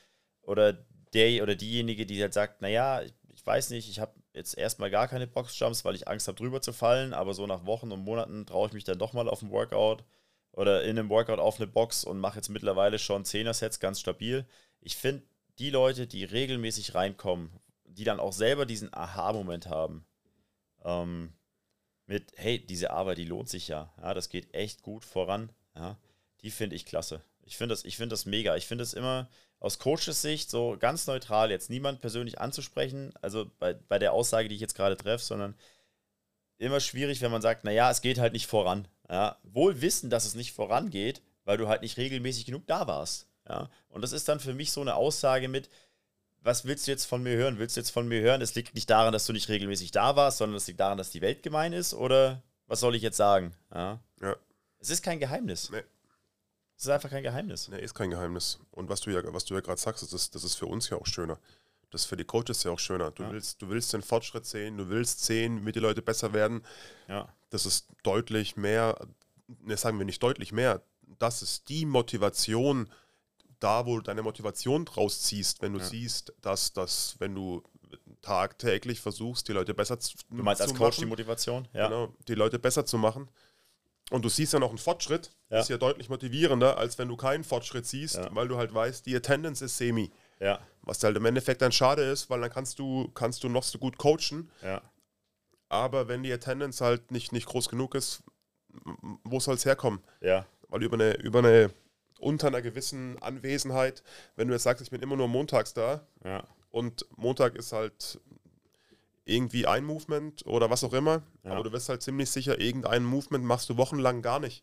oder 0.42 0.72
der 1.12 1.42
oder 1.42 1.54
diejenige, 1.54 2.06
die 2.06 2.20
halt 2.20 2.34
sagt, 2.34 2.62
naja, 2.62 3.02
ich, 3.02 3.46
weiß 3.46 3.70
nicht, 3.70 3.88
ich 3.90 4.00
habe 4.00 4.14
jetzt 4.32 4.56
erstmal 4.56 4.90
gar 4.90 5.06
keine 5.06 5.26
Boxjumps, 5.26 5.84
weil 5.84 5.94
ich 5.94 6.08
Angst 6.08 6.28
habe, 6.28 6.38
drüber 6.38 6.62
zu 6.62 6.72
fallen, 6.72 7.12
aber 7.12 7.34
so 7.34 7.46
nach 7.46 7.66
Wochen 7.66 7.92
und 7.92 8.00
Monaten 8.00 8.46
traue 8.46 8.68
ich 8.68 8.72
mich 8.72 8.84
dann 8.84 8.98
doch 8.98 9.12
mal 9.12 9.28
auf 9.28 9.42
ein 9.42 9.50
Workout 9.50 10.02
oder 10.52 10.82
in 10.84 10.98
einem 10.98 11.10
Workout 11.10 11.38
auf 11.38 11.56
eine 11.56 11.66
Box 11.66 12.04
und 12.04 12.18
mache 12.18 12.36
jetzt 12.36 12.48
mittlerweile 12.48 12.98
schon 12.98 13.24
10er-Sets 13.24 13.80
ganz 13.80 14.00
stabil. 14.00 14.46
Ich 14.80 14.96
finde, 14.96 15.24
die 15.58 15.70
Leute, 15.70 16.06
die 16.06 16.24
regelmäßig 16.24 16.94
reinkommen, 16.94 17.50
die 17.84 18.04
dann 18.04 18.20
auch 18.20 18.32
selber 18.32 18.64
diesen 18.64 18.92
Aha-Moment 18.94 19.68
haben. 19.68 20.06
Ähm, 20.84 21.32
mit, 22.06 22.32
hey, 22.36 22.64
diese 22.64 22.90
Arbeit, 22.90 23.18
die 23.18 23.24
lohnt 23.24 23.48
sich 23.48 23.68
ja. 23.68 23.92
Ja, 24.00 24.14
das 24.14 24.28
geht 24.28 24.54
echt 24.54 24.82
gut 24.82 25.04
voran. 25.04 25.50
Ja, 25.76 25.98
die 26.42 26.50
finde 26.50 26.76
ich 26.76 26.86
klasse. 26.86 27.22
Ich 27.46 27.56
finde 27.56 27.74
das, 27.74 27.82
find 27.82 28.12
das 28.12 28.26
mega. 28.26 28.56
Ich 28.56 28.66
finde 28.66 28.84
es 28.84 28.94
immer 28.94 29.28
aus 29.60 29.78
Coaches 29.78 30.20
Sicht 30.20 30.50
so 30.50 30.76
ganz 30.78 31.06
neutral, 31.06 31.50
jetzt 31.50 31.70
niemand 31.70 32.00
persönlich 32.00 32.40
anzusprechen, 32.40 33.14
also 33.22 33.50
bei, 33.58 33.72
bei 33.74 33.98
der 33.98 34.12
Aussage, 34.12 34.48
die 34.48 34.54
ich 34.54 34.60
jetzt 34.60 34.74
gerade 34.74 34.96
treffe, 34.96 35.24
sondern 35.24 35.54
immer 36.58 36.80
schwierig, 36.80 37.20
wenn 37.22 37.30
man 37.30 37.42
sagt, 37.42 37.64
naja, 37.64 37.90
es 37.90 38.02
geht 38.02 38.18
halt 38.18 38.32
nicht 38.32 38.46
voran. 38.46 38.88
Ja, 39.08 39.38
wohl 39.42 39.80
wissen, 39.80 40.10
dass 40.10 40.24
es 40.24 40.34
nicht 40.34 40.52
vorangeht, 40.52 41.22
weil 41.44 41.56
du 41.58 41.68
halt 41.68 41.82
nicht 41.82 41.96
regelmäßig 41.96 42.46
genug 42.46 42.66
da 42.66 42.86
warst. 42.86 43.26
Ja, 43.48 43.70
und 43.88 44.02
das 44.02 44.12
ist 44.12 44.28
dann 44.28 44.40
für 44.40 44.54
mich 44.54 44.72
so 44.72 44.80
eine 44.80 44.94
Aussage 44.94 45.48
mit, 45.48 45.68
was 46.40 46.66
willst 46.66 46.86
du 46.86 46.90
jetzt 46.90 47.04
von 47.04 47.22
mir 47.22 47.36
hören? 47.36 47.58
Willst 47.58 47.76
du 47.76 47.80
jetzt 47.80 47.90
von 47.90 48.06
mir 48.06 48.20
hören, 48.20 48.42
es 48.42 48.54
liegt 48.54 48.74
nicht 48.74 48.88
daran, 48.90 49.12
dass 49.12 49.26
du 49.26 49.32
nicht 49.32 49.48
regelmäßig 49.48 49.90
da 49.92 50.14
warst, 50.16 50.38
sondern 50.38 50.56
es 50.56 50.66
liegt 50.66 50.80
daran, 50.80 50.98
dass 50.98 51.10
die 51.10 51.22
Welt 51.22 51.42
gemein 51.42 51.72
ist? 51.72 51.94
Oder 51.94 52.42
was 52.66 52.80
soll 52.80 52.94
ich 52.94 53.02
jetzt 53.02 53.16
sagen? 53.16 53.54
Ja. 53.74 54.00
Ja. 54.20 54.36
Es 54.78 54.90
ist 54.90 55.02
kein 55.02 55.20
Geheimnis. 55.20 55.70
Nee. 55.70 55.82
Es 56.76 56.84
ist 56.84 56.88
einfach 56.90 57.10
kein 57.10 57.22
Geheimnis. 57.22 57.68
Nee, 57.68 57.80
ist 57.80 57.94
kein 57.94 58.10
Geheimnis. 58.10 58.58
Und 58.72 58.88
was 58.88 59.00
du 59.00 59.10
ja, 59.10 59.20
was 59.32 59.44
du 59.44 59.54
ja 59.54 59.60
gerade 59.60 59.80
sagst, 59.80 60.02
das 60.02 60.12
ist, 60.12 60.34
das 60.34 60.44
ist 60.44 60.54
für 60.56 60.66
uns 60.66 60.90
ja 60.90 60.96
auch 60.96 61.06
schöner. 61.06 61.38
Das 61.90 62.02
ist 62.02 62.06
für 62.08 62.16
die 62.16 62.24
Coaches 62.24 62.64
ja 62.64 62.72
auch 62.72 62.78
schöner. 62.80 63.12
Du, 63.12 63.22
Ja. 63.22 63.30
willst, 63.32 63.62
du 63.62 63.68
willst 63.68 63.92
den 63.92 64.02
Fortschritt 64.02 64.44
sehen, 64.46 64.76
du 64.76 64.88
willst 64.88 65.24
sehen, 65.24 65.64
wie 65.64 65.72
die 65.72 65.78
Leute 65.78 66.02
besser 66.02 66.32
werden. 66.32 66.64
Ja. 67.08 67.28
Das 67.50 67.66
ist 67.66 67.86
deutlich 68.02 68.56
mehr, 68.56 68.98
ne, 69.46 69.76
sagen 69.76 69.98
wir 69.98 70.04
nicht 70.04 70.22
deutlich 70.22 70.50
mehr, 70.52 70.82
das 71.18 71.42
ist 71.42 71.68
die 71.68 71.86
Motivation, 71.86 72.90
da 73.60 73.86
wo 73.86 73.96
du 73.96 74.02
deine 74.02 74.22
Motivation 74.22 74.84
draus 74.84 75.22
ziehst, 75.22 75.62
wenn 75.62 75.72
du 75.72 75.78
Ja. 75.78 75.84
siehst, 75.84 76.32
dass 76.40 76.72
das, 76.72 77.14
wenn 77.20 77.34
du 77.36 77.62
tagtäglich 78.22 79.00
versuchst, 79.00 79.46
die 79.48 79.52
Leute 79.52 79.74
besser 79.74 80.00
zu 80.00 80.16
Du 80.30 80.42
meinst 80.42 80.62
als 80.62 80.74
Coach 80.74 80.96
die 80.96 81.02
machen, 81.02 81.10
Motivation? 81.10 81.68
Ja. 81.72 81.88
Genau, 81.88 82.12
die 82.26 82.34
Leute 82.34 82.58
besser 82.58 82.84
zu 82.84 82.98
machen. 82.98 83.28
Und 84.10 84.24
du 84.24 84.28
siehst 84.28 84.52
ja 84.52 84.58
noch 84.58 84.68
einen 84.68 84.78
Fortschritt, 84.78 85.30
Ja. 85.50 85.60
ist 85.60 85.70
ja 85.70 85.78
deutlich 85.78 86.08
motivierender, 86.08 86.76
als 86.76 86.98
wenn 86.98 87.08
du 87.08 87.16
keinen 87.16 87.42
Fortschritt 87.44 87.86
siehst, 87.86 88.16
Ja. 88.16 88.34
weil 88.34 88.48
du 88.48 88.56
halt 88.56 88.74
weißt, 88.74 89.06
die 89.06 89.16
Attendance 89.16 89.64
ist 89.64 89.78
semi. 89.78 90.10
Ja. 90.40 90.60
Was 90.82 91.02
halt 91.02 91.16
im 91.16 91.24
Endeffekt 91.24 91.62
dann 91.62 91.72
schade 91.72 92.02
ist, 92.02 92.28
weil 92.28 92.40
dann 92.40 92.50
kannst 92.50 92.78
du, 92.78 93.08
kannst 93.14 93.42
du 93.44 93.48
noch 93.48 93.62
so 93.62 93.78
gut 93.78 93.96
coachen, 93.96 94.50
Ja. 94.62 94.82
aber 95.68 96.08
wenn 96.08 96.22
die 96.22 96.32
Attendance 96.32 96.84
halt 96.84 97.10
nicht, 97.10 97.32
nicht 97.32 97.46
groß 97.46 97.68
genug 97.68 97.94
ist, 97.94 98.22
wo 99.24 99.40
soll 99.40 99.54
es 99.54 99.64
herkommen? 99.64 100.00
Ja. 100.20 100.46
Weil 100.68 100.82
über 100.82 100.94
eine, 100.94 101.14
über 101.18 101.38
eine, 101.38 101.70
unter 102.18 102.48
einer 102.48 102.62
gewissen 102.62 103.20
Anwesenheit, 103.22 104.02
wenn 104.36 104.48
du 104.48 104.54
jetzt 104.54 104.64
sagst, 104.64 104.82
ich 104.82 104.90
bin 104.90 105.00
immer 105.02 105.16
nur 105.16 105.28
montags 105.28 105.72
da 105.72 106.06
Ja. 106.24 106.44
und 106.70 107.06
Montag 107.16 107.54
ist 107.56 107.72
halt 107.72 108.20
irgendwie 109.24 109.66
ein 109.66 109.84
Movement 109.84 110.44
oder 110.46 110.68
was 110.70 110.84
auch 110.84 110.92
immer, 110.92 111.22
Ja. 111.42 111.52
aber 111.52 111.64
du 111.64 111.72
wirst 111.72 111.88
halt 111.88 112.02
ziemlich 112.02 112.30
sicher, 112.30 112.60
irgendein 112.60 113.04
Movement 113.04 113.44
machst 113.44 113.68
du 113.70 113.76
wochenlang 113.76 114.20
gar 114.22 114.40
nicht. 114.40 114.62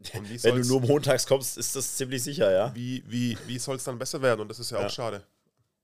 Wenn 0.12 0.62
du 0.62 0.68
nur 0.68 0.80
montags 0.80 1.26
kommst, 1.26 1.58
ist 1.58 1.74
das 1.74 1.96
ziemlich 1.96 2.22
sicher, 2.22 2.50
ja. 2.52 2.74
wie, 2.74 3.02
wie, 3.08 3.36
wie 3.46 3.58
soll 3.58 3.76
es 3.76 3.84
dann 3.84 3.98
besser 3.98 4.22
werden? 4.22 4.40
Und 4.40 4.48
das 4.48 4.60
ist 4.60 4.70
ja, 4.70 4.80
Ja. 4.80 4.86
auch 4.86 4.90
schade. 4.90 5.24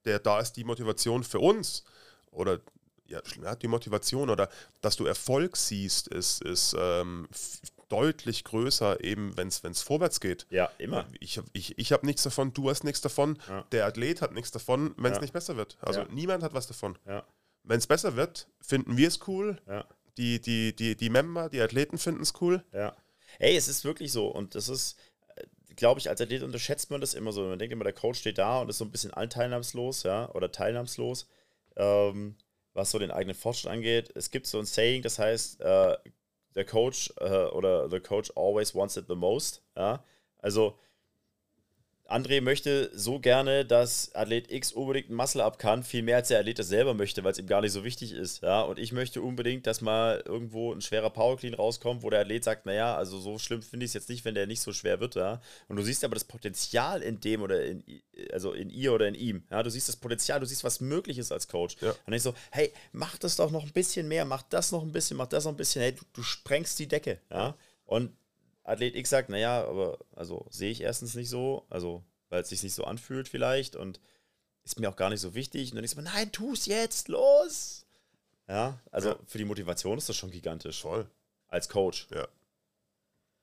Der, 0.04 0.18
da 0.20 0.38
ist 0.38 0.52
die 0.52 0.64
Motivation 0.64 1.24
für 1.24 1.40
uns 1.40 1.82
oder 2.30 2.60
ja, 3.06 3.20
die 3.56 3.68
Motivation 3.68 4.30
oder 4.30 4.48
dass 4.80 4.96
du 4.96 5.04
Erfolg 5.06 5.56
siehst, 5.56 6.08
ist, 6.08 6.40
ist 6.42 6.74
ähm, 6.78 7.28
deutlich 7.88 8.44
größer, 8.44 9.02
eben 9.04 9.36
wenn 9.36 9.48
es 9.48 9.82
vorwärts 9.82 10.20
geht. 10.20 10.46
Ja, 10.50 10.70
immer. 10.78 11.06
Ich, 11.20 11.36
hab- 11.38 11.44
ich, 11.52 11.76
ich 11.78 11.92
habe 11.92 12.06
nichts 12.06 12.22
davon, 12.22 12.52
du 12.54 12.70
hast 12.70 12.82
nichts 12.84 13.00
davon, 13.02 13.38
Ja. 13.48 13.62
der 13.72 13.86
Athlet 13.86 14.22
hat 14.22 14.32
nichts 14.32 14.50
davon, 14.52 14.94
wenn 14.96 15.12
es 15.12 15.18
Ja. 15.18 15.22
nicht 15.22 15.32
besser 15.34 15.56
wird. 15.56 15.76
Also 15.80 16.04
niemand 16.10 16.42
hat 16.42 16.54
was 16.54 16.66
davon. 16.66 16.96
Ja. 17.06 17.24
Wenn 17.64 17.78
es 17.78 17.86
besser 17.86 18.14
wird, 18.14 18.46
finden 18.60 18.96
wir 18.96 19.08
es 19.08 19.26
cool. 19.26 19.60
Ja. 19.66 19.86
Die, 20.16 20.40
die, 20.40 20.76
die, 20.76 20.96
die 20.96 21.10
Member, 21.10 21.48
die 21.48 21.60
Athleten 21.60 21.98
finden 21.98 22.22
es 22.22 22.34
cool. 22.40 22.62
Ja. 22.72 22.94
Ey, 23.38 23.56
es 23.56 23.68
ist 23.68 23.84
wirklich 23.84 24.12
so. 24.12 24.28
Und 24.28 24.54
das 24.54 24.68
ist, 24.68 24.96
glaube 25.76 25.98
ich, 25.98 26.08
als 26.08 26.20
Athlet 26.20 26.42
unterschätzt 26.42 26.90
man 26.90 27.00
das 27.00 27.14
immer 27.14 27.32
so. 27.32 27.42
Man 27.42 27.58
denkt 27.58 27.72
immer, 27.72 27.84
der 27.84 27.92
Coach 27.92 28.20
steht 28.20 28.38
da 28.38 28.60
und 28.60 28.68
ist 28.68 28.78
so 28.78 28.84
ein 28.84 28.92
bisschen 28.92 29.12
anteilnahmslos, 29.12 30.04
ja, 30.04 30.30
oder 30.32 30.52
teilnahmslos, 30.52 31.26
ähm, 31.76 32.36
was 32.74 32.90
so 32.90 32.98
den 32.98 33.10
eigenen 33.10 33.34
Fortschritt 33.34 33.72
angeht. 33.72 34.12
Es 34.14 34.30
gibt 34.30 34.46
so 34.46 34.58
ein 34.58 34.66
Saying, 34.66 35.02
das 35.02 35.18
heißt, 35.18 35.60
äh, 35.60 35.96
der 36.54 36.64
Coach 36.64 37.12
äh, 37.18 37.46
oder 37.46 37.90
the 37.90 37.98
coach 37.98 38.30
always 38.36 38.74
wants 38.74 38.96
it 38.96 39.06
the 39.08 39.16
most, 39.16 39.62
ja. 39.76 40.04
Also, 40.38 40.78
André 42.06 42.42
möchte 42.42 42.90
so 42.94 43.18
gerne, 43.18 43.64
dass 43.64 44.14
Athlet 44.14 44.50
X 44.50 44.72
unbedingt 44.72 45.08
ein 45.08 45.14
Muscle-Up 45.14 45.58
kann, 45.58 45.82
viel 45.82 46.02
mehr 46.02 46.16
als 46.16 46.28
der 46.28 46.38
Athlet 46.38 46.58
das 46.58 46.68
selber 46.68 46.92
möchte, 46.92 47.24
weil 47.24 47.32
es 47.32 47.38
ihm 47.38 47.46
gar 47.46 47.62
nicht 47.62 47.72
so 47.72 47.82
wichtig 47.82 48.12
ist. 48.12 48.42
Ja? 48.42 48.60
Und 48.60 48.78
ich 48.78 48.92
möchte 48.92 49.22
unbedingt, 49.22 49.66
dass 49.66 49.80
mal 49.80 50.22
irgendwo 50.26 50.72
ein 50.72 50.82
schwerer 50.82 51.08
Power 51.08 51.38
Clean 51.38 51.54
rauskommt, 51.54 52.02
wo 52.02 52.10
der 52.10 52.20
Athlet 52.20 52.44
sagt, 52.44 52.66
naja, 52.66 52.94
also 52.94 53.18
so 53.18 53.38
schlimm 53.38 53.62
finde 53.62 53.84
ich 53.84 53.90
es 53.90 53.94
jetzt 53.94 54.10
nicht, 54.10 54.24
wenn 54.26 54.34
der 54.34 54.46
nicht 54.46 54.60
so 54.60 54.74
schwer 54.74 55.00
wird. 55.00 55.14
Ja? 55.14 55.40
Und 55.68 55.76
du 55.76 55.82
siehst 55.82 56.04
aber 56.04 56.14
das 56.14 56.24
Potenzial 56.24 57.00
in 57.00 57.20
dem 57.20 57.40
oder 57.40 57.64
in, 57.64 57.82
also 58.32 58.52
in 58.52 58.68
ihr 58.68 58.92
oder 58.92 59.08
in 59.08 59.14
ihm. 59.14 59.44
Ja? 59.50 59.62
Du 59.62 59.70
siehst 59.70 59.88
das 59.88 59.96
Potenzial, 59.96 60.40
du 60.40 60.46
siehst, 60.46 60.62
was 60.62 60.80
möglich 60.80 61.16
ist 61.16 61.32
als 61.32 61.48
Coach. 61.48 61.76
Ja. 61.80 61.94
Und 62.06 62.12
ich 62.12 62.22
so, 62.22 62.34
hey, 62.50 62.70
mach 62.92 63.16
das 63.16 63.36
doch 63.36 63.50
noch 63.50 63.64
ein 63.64 63.72
bisschen 63.72 64.08
mehr, 64.08 64.26
mach 64.26 64.42
das 64.42 64.72
noch 64.72 64.82
ein 64.82 64.92
bisschen, 64.92 65.16
mach 65.16 65.28
das 65.28 65.44
noch 65.44 65.52
ein 65.52 65.56
bisschen, 65.56 65.80
hey, 65.80 65.92
du, 65.92 66.02
du 66.12 66.22
sprengst 66.22 66.78
die 66.78 66.86
Decke. 66.86 67.18
Ja? 67.30 67.56
Und 67.86 68.10
Athlet 68.64 68.96
X 68.96 69.10
sagt, 69.10 69.28
naja, 69.28 69.64
aber 69.64 69.98
also 70.16 70.46
sehe 70.50 70.70
ich 70.70 70.80
erstens 70.80 71.14
nicht 71.14 71.28
so, 71.28 71.64
also 71.70 72.02
weil 72.30 72.42
es 72.42 72.48
sich 72.48 72.62
nicht 72.62 72.74
so 72.74 72.84
anfühlt 72.84 73.28
vielleicht 73.28 73.76
und 73.76 74.00
ist 74.64 74.80
mir 74.80 74.88
auch 74.88 74.96
gar 74.96 75.10
nicht 75.10 75.20
so 75.20 75.34
wichtig. 75.34 75.70
Und 75.70 75.76
dann 75.76 75.84
ist 75.84 75.94
man, 75.96 76.06
nein, 76.06 76.32
tu 76.32 76.52
es 76.54 76.66
jetzt, 76.66 77.08
los! 77.08 77.86
Ja, 78.48 78.80
also 78.90 79.10
Ja. 79.10 79.18
für 79.26 79.38
die 79.38 79.44
Motivation 79.44 79.98
ist 79.98 80.08
das 80.08 80.16
schon 80.16 80.30
gigantisch. 80.30 80.80
Voll. 80.80 81.06
Als 81.48 81.68
Coach. 81.68 82.08
Ja. 82.10 82.26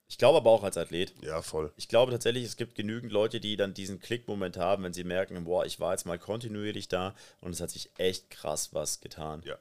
Ich 0.08 0.18
glaube 0.18 0.38
aber 0.38 0.50
auch 0.50 0.62
als 0.62 0.76
Athlet. 0.76 1.14
Ja, 1.22 1.40
voll. 1.40 1.72
Ich 1.76 1.88
glaube 1.88 2.12
tatsächlich, 2.12 2.44
es 2.44 2.56
gibt 2.56 2.74
genügend 2.74 3.12
Leute, 3.12 3.40
die 3.40 3.56
dann 3.56 3.72
diesen 3.72 3.98
Klickmoment 3.98 4.58
haben, 4.58 4.82
wenn 4.82 4.92
sie 4.92 5.04
merken, 5.04 5.42
boah, 5.44 5.64
ich 5.64 5.80
war 5.80 5.92
jetzt 5.92 6.04
mal 6.04 6.18
kontinuierlich 6.18 6.88
da 6.88 7.14
und 7.40 7.52
es 7.52 7.60
hat 7.60 7.70
sich 7.70 7.90
echt 7.96 8.28
krass 8.28 8.74
was 8.74 9.00
getan. 9.00 9.42
Ja. 9.46 9.56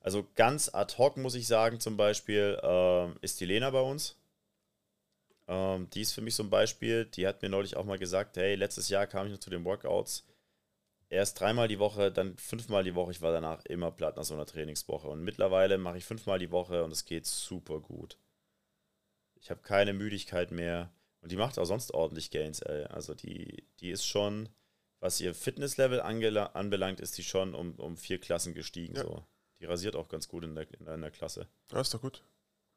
Also 0.00 0.26
ganz 0.34 0.74
ad 0.74 0.96
hoc 0.98 1.16
muss 1.18 1.36
ich 1.36 1.46
sagen, 1.46 1.78
zum 1.78 1.96
Beispiel 1.96 2.58
ähm, 2.64 3.16
ist 3.20 3.38
die 3.38 3.46
Lena 3.46 3.70
bei 3.70 3.80
uns. 3.80 4.16
Ähm, 5.52 5.90
die 5.90 6.00
ist 6.00 6.12
für 6.12 6.22
mich 6.22 6.34
so 6.34 6.42
ein 6.42 6.50
Beispiel. 6.50 7.04
Die 7.04 7.26
hat 7.26 7.42
mir 7.42 7.50
neulich 7.50 7.76
auch 7.76 7.84
mal 7.84 7.98
gesagt, 7.98 8.36
hey, 8.36 8.54
letztes 8.54 8.88
Jahr 8.88 9.06
kam 9.06 9.26
ich 9.26 9.32
noch 9.32 9.40
zu 9.40 9.50
den 9.50 9.64
Workouts. 9.64 10.26
Erst 11.10 11.38
dreimal 11.38 11.68
die 11.68 11.78
Woche, 11.78 12.10
dann 12.10 12.38
fünfmal 12.38 12.84
die 12.84 12.94
Woche. 12.94 13.10
Ich 13.10 13.20
war 13.20 13.32
danach 13.32 13.62
immer 13.66 13.90
platt 13.90 14.16
nach 14.16 14.24
so 14.24 14.32
einer 14.32 14.46
Trainingswoche. 14.46 15.08
Und 15.08 15.22
mittlerweile 15.22 15.76
mache 15.76 15.98
ich 15.98 16.06
fünfmal 16.06 16.38
die 16.38 16.50
Woche 16.50 16.84
und 16.84 16.90
es 16.90 17.04
geht 17.04 17.26
super 17.26 17.80
gut. 17.80 18.16
Ich 19.34 19.50
habe 19.50 19.60
keine 19.60 19.92
Müdigkeit 19.92 20.52
mehr. 20.52 20.90
Und 21.20 21.30
die 21.30 21.36
macht 21.36 21.58
auch 21.58 21.66
sonst 21.66 21.92
ordentlich 21.92 22.30
Gains, 22.30 22.60
ey. 22.62 22.84
Also 22.84 23.14
die, 23.14 23.68
die 23.80 23.90
ist 23.90 24.06
schon, 24.06 24.48
was 25.00 25.20
ihr 25.20 25.34
Fitnesslevel 25.34 26.00
anbelangt, 26.00 26.98
ist 26.98 27.18
die 27.18 27.24
schon 27.24 27.54
um, 27.54 27.74
um 27.74 27.98
vier 27.98 28.18
Klassen 28.18 28.54
gestiegen. 28.54 28.96
Ja. 28.96 29.02
So. 29.02 29.26
Die 29.60 29.66
rasiert 29.66 29.96
auch 29.96 30.08
ganz 30.08 30.28
gut 30.28 30.44
in 30.44 30.54
der, 30.54 30.66
in 30.72 31.02
der 31.02 31.10
Klasse. 31.10 31.46
Ja, 31.70 31.80
ist 31.80 31.92
doch 31.92 32.00
gut. 32.00 32.24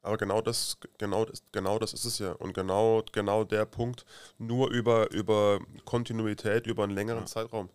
Aber 0.06 0.16
genau 0.18 0.40
das, 0.40 0.78
genau, 0.98 1.24
das- 1.24 1.42
genau 1.52 1.78
das 1.80 1.92
ist 1.92 2.04
es 2.04 2.18
ja. 2.20 2.32
Und 2.32 2.52
genau, 2.54 3.02
genau 3.12 3.42
der 3.44 3.64
Punkt, 3.66 4.04
nur 4.38 4.70
über, 4.70 5.10
über 5.10 5.58
Kontinuität, 5.84 6.66
über 6.66 6.84
einen 6.84 6.94
längeren 6.94 7.20
Ja. 7.20 7.26
Zeitraum. 7.26 7.68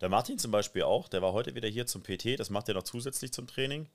Der 0.00 0.08
Martin 0.08 0.38
zum 0.38 0.50
Beispiel 0.50 0.82
auch, 0.82 1.08
der 1.08 1.22
war 1.22 1.32
heute 1.32 1.54
wieder 1.54 1.68
hier 1.68 1.86
zum 1.86 2.02
PT, 2.02 2.36
das 2.38 2.50
macht 2.50 2.68
er 2.68 2.74
noch 2.74 2.82
zusätzlich 2.82 3.32
zum 3.32 3.46
Training. 3.46 3.88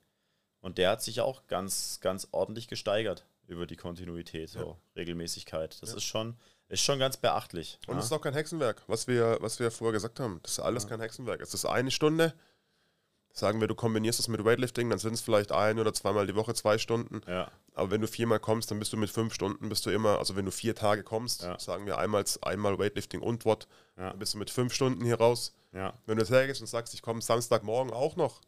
Und 0.60 0.78
der 0.78 0.90
hat 0.90 1.02
sich 1.02 1.20
auch 1.20 1.46
ganz, 1.48 1.98
ganz 2.00 2.28
ordentlich 2.32 2.66
gesteigert 2.68 3.26
über 3.46 3.66
die 3.66 3.76
Kontinuität, 3.76 4.48
so 4.48 4.78
Regelmäßigkeit. 4.96 5.80
Das 5.82 5.90
Ja. 5.90 5.96
ist 5.96 6.04
schon, 6.04 6.36
ist 6.68 6.82
schon 6.82 6.98
ganz 6.98 7.16
beachtlich. 7.18 7.78
Und 7.86 7.94
ja. 7.94 7.98
es 8.00 8.06
ist 8.06 8.12
auch 8.12 8.20
kein 8.22 8.32
Hexenwerk, 8.34 8.82
was 8.86 9.06
wir, 9.06 9.36
was 9.40 9.58
wir 9.60 9.70
vorher 9.70 9.92
gesagt 9.92 10.18
haben. 10.18 10.40
Das 10.44 10.52
ist 10.52 10.60
alles 10.60 10.86
kein 10.86 11.00
Hexenwerk. 11.00 11.40
Es 11.40 11.52
ist 11.52 11.66
eine 11.66 11.90
Stunde. 11.90 12.32
Sagen 13.34 13.60
wir, 13.60 13.66
du 13.68 13.74
kombinierst 13.74 14.20
es 14.20 14.28
mit 14.28 14.44
Weightlifting, 14.44 14.90
dann 14.90 14.98
sind 14.98 15.14
es 15.14 15.22
vielleicht 15.22 15.52
ein 15.52 15.78
oder 15.78 15.94
zweimal 15.94 16.26
die 16.26 16.34
Woche 16.34 16.52
zwei 16.54 16.76
Stunden. 16.76 17.22
ja, 17.26 17.50
Aber 17.74 17.90
wenn 17.90 18.02
du 18.02 18.06
viermal 18.06 18.38
kommst, 18.40 18.70
dann 18.70 18.78
bist 18.78 18.92
du 18.92 18.98
mit 18.98 19.08
fünf 19.08 19.32
Stunden, 19.32 19.70
bist 19.70 19.86
du 19.86 19.90
immer, 19.90 20.18
also 20.18 20.36
wenn 20.36 20.44
du 20.44 20.50
vier 20.50 20.74
Tage 20.74 21.02
kommst, 21.02 21.42
Ja. 21.42 21.58
sagen 21.58 21.86
wir 21.86 21.96
einmal, 21.96 22.24
einmal 22.42 22.78
Weightlifting 22.78 23.22
und 23.22 23.46
Watt, 23.46 23.66
Ja. 23.96 24.10
dann 24.10 24.18
bist 24.18 24.34
du 24.34 24.38
mit 24.38 24.50
fünf 24.50 24.74
Stunden 24.74 25.02
hier 25.04 25.16
raus. 25.18 25.54
ja, 25.72 25.94
Wenn 26.04 26.16
du 26.16 26.22
jetzt 26.22 26.30
hergehst 26.30 26.60
und 26.60 26.66
sagst, 26.66 26.92
ich 26.92 27.00
komme 27.00 27.22
Samstagmorgen 27.22 27.92
auch 27.94 28.16
noch, 28.16 28.42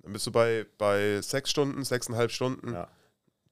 dann 0.00 0.12
bist 0.12 0.26
du 0.26 0.30
bei, 0.32 0.66
bei 0.76 1.20
sechs 1.22 1.50
Stunden, 1.50 1.82
sechseinhalb 1.84 2.30
Stunden. 2.30 2.76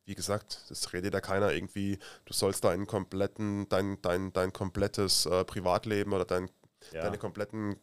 Wie 0.04 0.14
gesagt, 0.14 0.66
das 0.68 0.92
redet 0.92 1.14
da 1.14 1.22
keiner 1.22 1.52
irgendwie, 1.54 1.98
du 2.26 2.34
sollst 2.34 2.62
deinen 2.64 2.86
kompletten, 2.86 3.66
dein, 3.70 4.02
dein, 4.02 4.34
dein 4.34 4.52
komplettes 4.52 5.24
äh, 5.24 5.46
Privatleben 5.46 6.12
oder 6.12 6.26
dein, 6.26 6.50
ja. 6.92 7.00
deine 7.00 7.16
kompletten, 7.16 7.76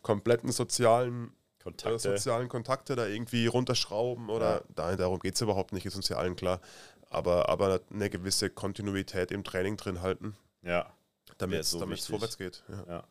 kompletten 0.00 0.50
sozialen, 0.52 1.32
Kontakte. 1.72 1.98
sozialen 1.98 2.48
Kontakte 2.48 2.96
da 2.96 3.06
irgendwie 3.06 3.46
runterschrauben 3.46 4.28
oder 4.30 4.56
Ja. 4.56 4.62
nein, 4.76 4.96
darum 4.98 5.18
geht 5.20 5.34
es 5.34 5.40
überhaupt 5.40 5.72
nicht, 5.72 5.86
ist 5.86 5.96
uns 5.96 6.08
ja 6.08 6.16
allen 6.16 6.36
klar. 6.36 6.60
Aber, 7.08 7.48
aber 7.48 7.80
eine 7.92 8.10
gewisse 8.10 8.50
Kontinuität 8.50 9.30
im 9.30 9.44
Training 9.44 9.76
drin 9.76 10.00
halten, 10.02 10.36
Ja, 10.62 10.92
damit 11.38 11.64
so 11.64 11.78
es 11.82 11.88
wichtig. 11.90 12.06
vorwärts 12.10 12.36
geht. 12.38 12.62
Ja. 12.68 12.84
ja. 12.88 13.04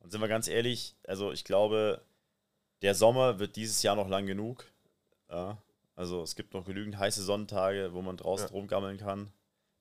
Und 0.00 0.10
sind 0.10 0.20
wir 0.20 0.28
ganz 0.28 0.48
ehrlich, 0.48 0.96
also 1.06 1.32
ich 1.32 1.44
glaube, 1.44 2.00
der 2.82 2.94
Sommer 2.94 3.38
wird 3.38 3.56
dieses 3.56 3.82
Jahr 3.82 3.96
noch 3.96 4.08
lang 4.08 4.26
genug. 4.26 4.64
Ja, 5.30 5.58
also 5.94 6.22
es 6.22 6.34
gibt 6.36 6.54
noch 6.54 6.64
genügend 6.64 6.98
heiße 6.98 7.22
Sonnentage, 7.22 7.92
wo 7.92 8.02
man 8.02 8.16
draußen 8.16 8.46
Ja. 8.48 8.52
rumgammeln 8.52 8.98
kann, 8.98 9.30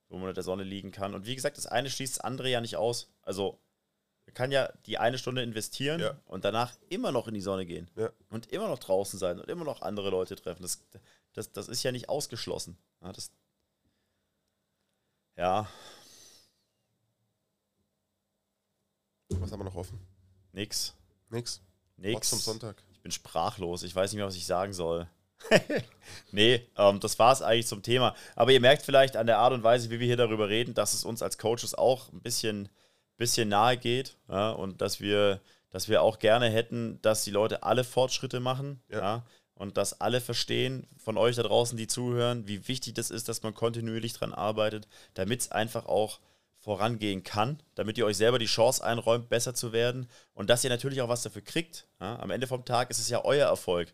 wo 0.09 0.17
man 0.17 0.29
in 0.29 0.35
der 0.35 0.43
Sonne 0.43 0.63
liegen 0.63 0.91
kann. 0.91 1.13
Und 1.13 1.25
wie 1.25 1.35
gesagt, 1.35 1.57
das 1.57 1.67
eine 1.67 1.89
schließt 1.89 2.17
das 2.17 2.21
andere 2.23 2.49
ja 2.49 2.61
nicht 2.61 2.75
aus. 2.77 3.07
Also 3.21 3.59
kann 4.35 4.51
ja 4.51 4.71
die 4.85 4.99
eine 4.99 5.17
Stunde 5.17 5.41
investieren 5.41 5.99
Ja. 5.99 6.15
und 6.25 6.45
danach 6.45 6.73
immer 6.89 7.11
noch 7.11 7.27
in 7.27 7.33
die 7.33 7.41
Sonne 7.41 7.65
gehen. 7.65 7.89
Ja. 7.95 8.11
Und 8.29 8.51
immer 8.51 8.67
noch 8.67 8.77
draußen 8.79 9.17
sein 9.17 9.39
und 9.39 9.49
immer 9.49 9.65
noch 9.65 9.81
andere 9.81 10.11
Leute 10.11 10.35
treffen. 10.35 10.61
Das, 10.61 10.79
das, 11.33 11.51
das 11.51 11.67
ist 11.67 11.81
ja 11.81 11.91
nicht 11.91 12.09
ausgeschlossen. 12.09 12.77
Ja, 13.01 13.11
das, 13.11 13.31
ja 15.35 15.67
Was 19.29 19.51
haben 19.51 19.59
wir 19.59 19.65
noch 19.65 19.75
offen? 19.75 19.99
nix. 20.51 20.93
Nix. 21.29 21.61
Nix. 21.97 22.15
What's 22.15 22.29
zum 22.29 22.39
Sonntag. 22.39 22.81
Ich 22.91 23.01
bin 23.01 23.11
sprachlos. 23.11 23.83
Ich 23.83 23.95
weiß 23.95 24.11
nicht 24.11 24.17
mehr, 24.17 24.27
was 24.27 24.35
ich 24.35 24.45
sagen 24.45 24.73
soll. 24.73 25.07
nee, 26.31 26.65
ähm, 26.77 26.99
das 26.99 27.19
war 27.19 27.33
es 27.33 27.41
eigentlich 27.41 27.67
zum 27.67 27.83
Thema. 27.83 28.15
Aber 28.35 28.51
ihr 28.51 28.61
merkt 28.61 28.83
vielleicht 28.83 29.17
an 29.17 29.27
der 29.27 29.37
Art 29.39 29.53
und 29.53 29.63
Weise, 29.63 29.89
wie 29.89 29.99
wir 29.99 30.07
hier 30.07 30.17
darüber 30.17 30.47
reden, 30.49 30.73
dass 30.73 30.93
es 30.93 31.03
uns 31.03 31.21
als 31.21 31.37
Coaches 31.37 31.75
auch 31.75 32.11
ein 32.13 32.21
bisschen, 32.21 32.69
bisschen 33.17 33.49
nahe 33.49 33.77
geht. 33.77 34.17
Ja, 34.27 34.51
und 34.51 34.81
dass 34.81 34.99
wir, 34.99 35.41
dass 35.69 35.89
wir 35.89 36.01
auch 36.01 36.19
gerne 36.19 36.49
hätten, 36.49 36.99
dass 37.01 37.23
die 37.23 37.31
Leute 37.31 37.63
alle 37.63 37.83
Fortschritte 37.83 38.39
machen. 38.39 38.81
Ja. 38.89 38.99
Ja. 38.99 39.25
und 39.55 39.77
dass 39.77 40.01
alle 40.01 40.21
verstehen, 40.21 40.85
von 40.97 41.17
euch 41.17 41.35
da 41.37 41.43
draußen, 41.43 41.77
die 41.77 41.87
zuhören, 41.87 42.47
wie 42.47 42.67
wichtig 42.67 42.93
das 42.93 43.09
ist, 43.09 43.29
dass 43.29 43.41
man 43.41 43.53
kontinuierlich 43.53 44.13
dran 44.13 44.33
arbeitet, 44.33 44.87
damit 45.13 45.41
es 45.41 45.51
einfach 45.51 45.85
auch 45.85 46.19
vorangehen 46.57 47.23
kann, 47.23 47.61
damit 47.75 47.97
ihr 47.97 48.05
euch 48.05 48.17
selber 48.17 48.39
die 48.39 48.47
Chance 48.47 48.83
einräumt, 48.83 49.29
besser 49.29 49.53
zu 49.53 49.71
werden 49.71 50.09
und 50.33 50.49
dass 50.49 50.63
ihr 50.63 50.69
natürlich 50.69 51.01
auch 51.01 51.09
was 51.09 51.21
dafür 51.21 51.41
kriegt. 51.43 51.87
Ja? 52.01 52.19
Am 52.19 52.31
Ende 52.31 52.47
vom 52.47 52.65
Tag 52.65 52.89
ist 52.89 52.99
es 52.99 53.07
ja 53.07 53.23
euer 53.23 53.47
Erfolg. 53.47 53.93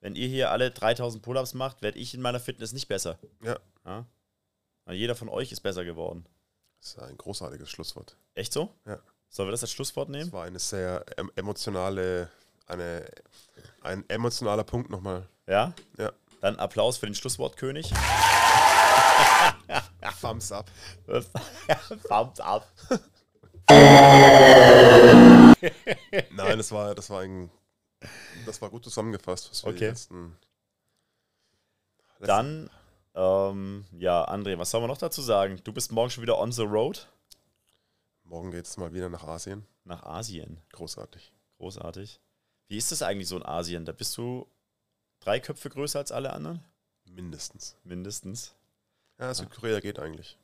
Wenn 0.00 0.16
ihr 0.16 0.28
hier 0.28 0.50
alle 0.50 0.70
3000 0.70 1.22
Pull-ups 1.22 1.54
macht, 1.54 1.82
werde 1.82 1.98
ich 1.98 2.14
in 2.14 2.20
meiner 2.20 2.40
Fitness 2.40 2.72
nicht 2.72 2.88
besser. 2.88 3.18
Ja. 3.84 4.06
Jeder 4.90 5.14
von 5.14 5.28
euch 5.28 5.52
ist 5.52 5.60
besser 5.60 5.84
geworden. 5.84 6.26
Das 6.84 6.96
ist 6.96 6.98
ein 6.98 7.16
großartiges 7.16 7.70
Schlusswort. 7.70 8.14
Echt 8.34 8.52
so? 8.52 8.74
Ja. 8.84 8.98
Sollen 9.30 9.48
wir 9.48 9.52
das 9.52 9.62
als 9.62 9.72
Schlusswort 9.72 10.10
nehmen? 10.10 10.30
war 10.32 10.44
eine 10.44 10.58
sehr 10.58 11.02
em 11.16 11.32
emotionale, 11.34 12.28
eine, 12.66 13.06
ein 13.80 14.04
emotionaler 14.10 14.64
Punkt 14.64 14.90
nochmal. 14.90 15.26
Ja? 15.46 15.72
Ja. 15.96 16.12
Dann 16.42 16.56
Applaus 16.56 16.98
für 16.98 17.06
den 17.06 17.14
Schlusswortkönig. 17.14 17.88
Thumbs 20.20 20.52
up. 20.52 20.70
Thumbs 22.06 22.40
up. 22.40 22.68
Nein, 23.70 25.54
das 26.58 26.70
war, 26.70 26.94
das 26.94 27.08
war 27.08 27.22
ein, 27.22 27.50
das 28.44 28.60
war 28.60 28.68
gut 28.68 28.84
zusammengefasst, 28.84 29.50
was 29.50 29.64
wir 29.64 29.72
Okay. 29.72 29.88
letzten, 29.88 30.36
letzten 32.18 32.26
Dann, 32.26 32.68
ähm, 33.14 33.84
ja, 33.98 34.28
André, 34.28 34.58
was 34.58 34.70
soll 34.70 34.80
man 34.80 34.90
noch 34.90 34.98
dazu 34.98 35.22
sagen? 35.22 35.60
Du 35.64 35.72
bist 35.72 35.92
morgen 35.92 36.10
schon 36.10 36.22
wieder 36.22 36.38
on 36.38 36.52
the 36.52 36.62
road 36.62 37.08
Morgen 38.24 38.50
geht 38.50 38.64
es 38.64 38.76
mal 38.76 38.92
wieder 38.92 39.08
nach 39.10 39.24
Asien. 39.24 39.66
nach 39.84 40.02
Asien. 40.02 40.58
Großartig. 40.72 41.32
Großartig. 41.58 42.20
Wie 42.68 42.78
ist 42.78 42.90
das 42.90 43.02
eigentlich 43.02 43.28
so 43.28 43.36
in 43.36 43.44
Asien? 43.44 43.84
Da 43.84 43.92
bist 43.92 44.16
du 44.16 44.48
drei 45.20 45.40
Köpfe 45.40 45.68
größer 45.68 45.98
als 45.98 46.10
alle 46.10 46.32
anderen? 46.32 46.64
Mindestens. 47.04 47.76
Mindestens. 47.84 48.54
Ja, 49.18 49.32
Südkorea 49.32 49.80
geht 49.80 49.98
eigentlich. 49.98 50.38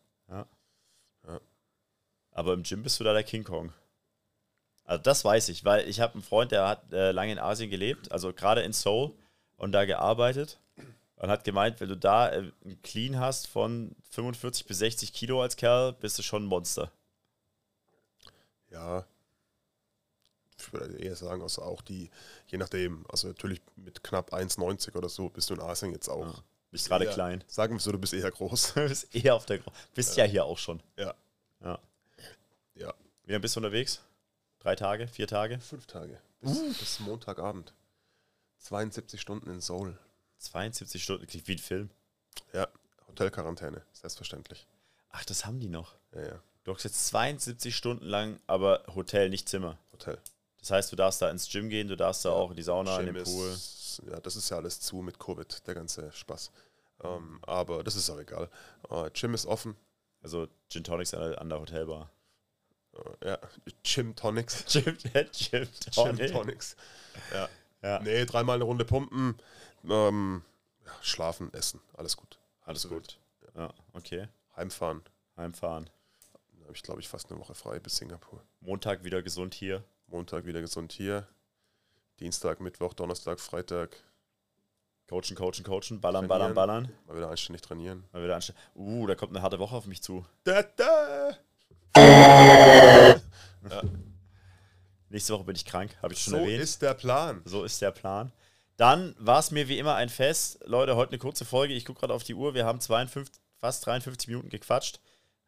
Aber 2.32 2.52
im 2.54 2.62
Gym 2.62 2.82
bist 2.82 3.00
du 3.00 3.04
da 3.04 3.12
der 3.12 3.24
King 3.24 3.44
Kong. 3.44 3.72
Also 4.84 5.02
das 5.02 5.24
weiß 5.24 5.48
ich, 5.48 5.64
weil 5.64 5.88
ich 5.88 6.00
habe 6.00 6.14
einen 6.14 6.22
Freund, 6.22 6.52
der 6.52 6.66
hat 6.66 6.92
äh, 6.92 7.12
lange 7.12 7.32
in 7.32 7.38
Asien 7.38 7.70
gelebt, 7.70 8.12
also 8.12 8.32
gerade 8.32 8.62
in 8.62 8.72
Seoul 8.72 9.12
und 9.56 9.72
da 9.72 9.84
gearbeitet 9.84 10.60
und 11.20 11.28
hat 11.30 11.44
gemeint, 11.44 11.80
wenn 11.80 11.88
du 11.88 11.96
da 11.96 12.30
äh, 12.30 12.50
einen 12.64 12.80
Clean 12.82 13.18
hast 13.18 13.46
von 13.46 13.94
45 14.10 14.64
bis 14.64 14.78
60 14.78 15.12
Kilo 15.12 15.42
als 15.42 15.56
Kerl, 15.56 15.92
bist 15.92 16.18
du 16.18 16.22
schon 16.22 16.44
ein 16.44 16.46
Monster. 16.46 16.90
Ja. 18.70 19.04
Ich 20.58 20.72
würde 20.72 20.96
eher 20.98 21.16
sagen, 21.16 21.42
also 21.42 21.62
auch 21.62 21.82
die, 21.82 22.10
je 22.48 22.56
nachdem, 22.56 23.04
also 23.08 23.28
natürlich 23.28 23.60
mit 23.76 24.02
knapp 24.02 24.32
1,90 24.32 24.96
oder 24.96 25.08
so 25.10 25.28
bist 25.28 25.50
du 25.50 25.54
in 25.54 25.60
Asien 25.60 25.92
jetzt 25.92 26.08
auch. 26.08 26.26
Ja. 26.26 26.42
Bist 26.70 26.88
gerade 26.88 27.06
klein. 27.06 27.44
Sagen 27.48 27.74
wir 27.74 27.80
so, 27.80 27.92
du 27.92 27.98
bist 27.98 28.14
eher 28.14 28.30
groß. 28.30 28.74
Du 28.74 28.88
bist 28.88 29.14
eher 29.14 29.34
auf 29.34 29.44
der 29.44 29.58
Gro 29.58 29.72
Bist 29.94 30.16
ja 30.16 30.24
hier 30.24 30.44
auch 30.44 30.58
schon. 30.58 30.82
ja. 30.96 31.14
Ja. 31.62 31.78
Ja. 32.74 32.94
Wie 33.24 33.32
lange 33.32 33.40
bist 33.40 33.56
du 33.56 33.60
unterwegs? 33.60 34.00
Drei 34.60 34.74
Tage? 34.74 35.06
Vier 35.06 35.26
Tage? 35.26 35.58
Fünf 35.58 35.86
Tage. 35.86 36.18
Bis, 36.40 36.78
bis 36.78 37.00
Montagabend. 37.00 37.74
72 38.58 39.20
Stunden 39.20 39.50
in 39.50 39.60
Seoul. 39.60 39.98
72 40.40 41.02
Stunden, 41.02 41.26
klingt 41.26 41.48
wie 41.48 41.52
ein 41.52 41.58
Film. 41.58 41.90
Ja. 42.52 42.68
Hotelquarantäne, 43.08 43.82
selbstverständlich. 43.92 44.66
Ach, 45.10 45.24
das 45.24 45.44
haben 45.44 45.60
die 45.60 45.68
noch. 45.68 45.96
Ja, 46.14 46.22
ja. 46.22 46.42
Du 46.64 46.74
hast 46.74 46.84
jetzt 46.84 47.06
72 47.08 47.74
Stunden 47.74 48.04
lang, 48.04 48.38
aber 48.46 48.84
Hotel, 48.94 49.30
nicht 49.30 49.48
Zimmer. 49.48 49.78
Hotel. 49.92 50.18
Das 50.60 50.70
heißt, 50.70 50.92
du 50.92 50.96
darfst 50.96 51.22
da 51.22 51.30
ins 51.30 51.50
Gym 51.50 51.68
gehen, 51.68 51.88
du 51.88 51.96
darfst 51.96 52.24
da 52.24 52.30
auch 52.30 52.50
in 52.50 52.56
die 52.56 52.62
Sauna, 52.62 53.00
in 53.00 53.06
Gym 53.06 53.14
den 53.14 53.24
Pool. 53.24 53.48
Ist, 53.50 54.02
ja, 54.06 54.20
das 54.20 54.36
ist 54.36 54.50
ja 54.50 54.58
alles 54.58 54.80
zu 54.80 54.96
mit 54.96 55.18
Covid, 55.18 55.66
der 55.66 55.74
ganze 55.74 56.12
Spaß. 56.12 56.50
Ähm, 57.02 57.40
aber 57.42 57.82
das 57.82 57.96
ist 57.96 58.10
auch 58.10 58.18
egal. 58.18 58.50
Äh, 58.90 59.10
Gym 59.10 59.34
ist 59.34 59.46
offen. 59.46 59.74
Also 60.22 60.48
Gin 60.68 60.84
Tonics 60.84 61.14
an 61.14 61.30
der, 61.30 61.40
an 61.40 61.48
der 61.48 61.60
Hotelbar. 61.60 62.10
Äh, 63.22 63.28
ja, 63.30 63.38
Gym 63.82 64.14
Tonics. 64.14 64.64
Gym, 64.72 64.96
Gym 64.98 65.28
Gym 65.32 65.68
Tonic. 65.94 66.32
Tonics. 66.32 66.76
Ja. 67.32 67.48
Ja. 67.82 68.00
Nee, 68.00 68.24
dreimal 68.26 68.56
eine 68.56 68.64
Runde 68.64 68.84
pumpen. 68.84 69.36
Ähm, 69.88 70.42
ja, 70.84 70.92
schlafen, 71.00 71.52
essen. 71.54 71.80
Alles 71.94 72.16
gut. 72.16 72.38
Alles 72.62 72.88
gut. 72.88 73.18
Ja, 73.56 73.72
okay. 73.92 74.28
Heimfahren. 74.56 75.02
Heimfahren. 75.36 75.88
Dann 76.52 76.64
habe 76.64 76.74
ich, 76.74 76.82
glaube 76.82 77.00
ich, 77.00 77.08
fast 77.08 77.30
eine 77.30 77.40
Woche 77.40 77.54
frei 77.54 77.78
bis 77.78 77.96
Singapur. 77.96 78.42
Montag 78.60 79.04
wieder 79.04 79.22
gesund 79.22 79.54
hier. 79.54 79.82
Montag 80.06 80.44
wieder 80.44 80.60
gesund 80.60 80.92
hier. 80.92 81.26
Dienstag, 82.20 82.60
Mittwoch, 82.60 82.92
Donnerstag, 82.92 83.40
Freitag 83.40 83.96
Coachen, 85.10 85.34
coachen, 85.34 85.64
coachen. 85.64 86.00
Ballern, 86.00 86.28
ballern, 86.28 86.28
Trainieren. 86.28 86.54
ballern. 86.54 86.92
mal 87.08 87.16
wieder 87.16 87.30
anständig 87.30 87.62
trainieren. 87.62 88.04
Mal 88.12 88.22
wieder 88.22 88.36
anstellen. 88.36 88.56
Uh, 88.76 89.08
da 89.08 89.16
kommt 89.16 89.34
eine 89.34 89.42
harte 89.42 89.58
Woche 89.58 89.74
auf 89.74 89.86
mich 89.86 90.00
zu. 90.00 90.24
Da, 90.44 90.62
da. 90.62 91.36
Nächste 95.10 95.34
Woche 95.34 95.44
bin 95.44 95.56
ich 95.56 95.64
krank, 95.64 95.96
habe 96.02 96.14
ich 96.14 96.20
schon 96.22 96.32
So 96.34 96.38
erwähnt. 96.38 96.62
ist 96.62 96.80
der 96.82 96.94
Plan. 96.94 97.42
So 97.44 97.64
ist 97.64 97.82
der 97.82 97.90
Plan. 97.90 98.32
Dann 98.76 99.14
war 99.18 99.40
es 99.40 99.50
mir 99.50 99.68
wie 99.68 99.78
immer 99.78 99.96
ein 99.96 100.08
Fest. 100.08 100.60
Leute, 100.64 100.96
heute 100.96 101.10
eine 101.10 101.18
kurze 101.18 101.44
Folge. 101.44 101.74
Ich 101.74 101.84
gucke 101.84 102.00
gerade 102.00 102.14
auf 102.14 102.22
die 102.24 102.34
Uhr. 102.34 102.54
Wir 102.54 102.64
haben 102.64 102.80
52, 102.80 103.34
fast 103.58 103.84
53 103.84 104.28
Minuten 104.28 104.48
gequatscht. 104.48 105.00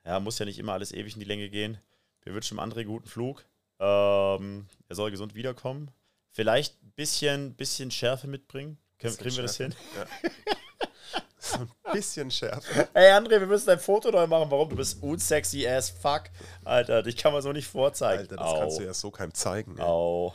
Ja, 0.05 0.21
muss 0.21 0.39
ja 0.39 0.45
nicht 0.45 0.59
immer 0.59 0.73
alles 0.73 0.93
ewig 0.93 1.15
in 1.15 1.21
die 1.21 1.27
Länge 1.27 1.49
gehen. 1.49 1.79
Wir 2.23 2.35
wünschen 2.35 2.57
dem 2.59 2.61
André 2.65 2.85
guten 2.85 3.09
Flug. 3.09 3.45
Ähm, 3.79 4.67
er 4.89 4.97
soll 4.97 5.11
gesund 5.11 5.35
wiederkommen. 5.35 5.91
Vielleicht 6.33 6.83
ein 6.83 6.93
bisschen, 6.93 7.55
bisschen 7.55 7.91
Schärfe 7.91 8.27
mitbringen. 8.27 8.79
Können, 8.99 9.17
kriegen 9.17 9.37
wir 9.37 9.43
das 9.43 9.57
hin? 9.57 9.75
Ja. 9.97 10.07
so 11.43 11.59
ein 11.85 11.93
bisschen 11.93 12.31
schärfer. 12.31 12.89
Ey, 12.95 13.13
André, 13.13 13.41
wir 13.41 13.47
müssen 13.47 13.71
ein 13.71 13.81
Foto 13.81 14.11
neu 14.11 14.27
machen. 14.27 14.51
Warum? 14.51 14.69
Du 14.69 14.77
bist 14.77 15.03
unsexy 15.03 15.67
as 15.67 15.91
fuck. 15.91 16.25
Alter, 16.65 17.03
dich 17.03 17.17
kann 17.17 17.33
man 17.33 17.43
so 17.43 17.53
nicht 17.53 17.67
vorzeigen. 17.67 18.21
Alter, 18.21 18.37
das 18.37 18.47
Au. 18.47 18.61
kannst 18.61 18.79
du 18.79 18.85
ja 18.85 18.95
so 18.95 19.11
keinem 19.11 19.35
zeigen. 19.35 19.77
ey. 19.79 19.85
Au. 19.85 20.35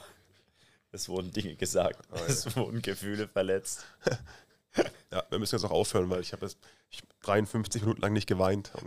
Es 0.92 1.08
wurden 1.10 1.32
Dinge 1.32 1.56
gesagt. 1.56 2.00
Oh, 2.12 2.18
ja. 2.18 2.26
es 2.28 2.56
wurden 2.56 2.82
Gefühle 2.82 3.28
verletzt. 3.28 3.86
Ja, 5.12 5.24
wir 5.32 5.40
müssen 5.40 5.56
jetzt 5.56 5.66
auch 5.66 5.72
aufhören, 5.72 6.08
weil 6.12 6.22
ich 6.22 6.34
habe 6.34 6.46
jetzt 6.46 6.60
ich, 6.92 7.00
53 7.24 7.82
Minuten 7.82 8.02
lang 8.02 8.14
nicht 8.14 8.28
geweint. 8.28 8.72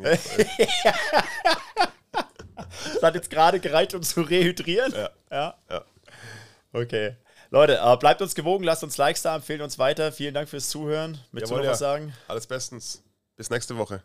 Das 2.95 3.03
hat 3.03 3.17
jetzt 3.17 3.31
gerade 3.31 3.59
gereicht, 3.59 3.95
um 3.95 4.03
zu 4.03 4.21
rehydrieren. 4.21 4.93
Ja. 4.93 5.11
ja. 5.33 5.55
ja. 5.69 5.85
Okay. 6.73 7.17
Leute, 7.53 7.81
äh, 7.83 7.97
bleibt 7.97 8.23
uns 8.23 8.37
gewogen, 8.37 8.63
lasst 8.63 8.85
uns 8.85 8.97
Likes 8.97 9.23
da, 9.23 9.35
empfehlt 9.35 9.61
uns 9.61 9.79
weiter. 9.79 10.13
Vielen 10.13 10.35
Dank 10.35 10.49
fürs 10.49 10.69
Zuhören. 10.69 11.19
Willst 11.33 11.51
Jawohl, 11.51 11.65
noch 11.65 11.73
was 11.73 11.81
ja. 11.81 11.89
sagen? 11.89 12.15
Alles 12.29 12.47
bestens. 12.47 13.03
Bis 13.37 13.51
nächste 13.51 13.77
Woche. 13.77 14.03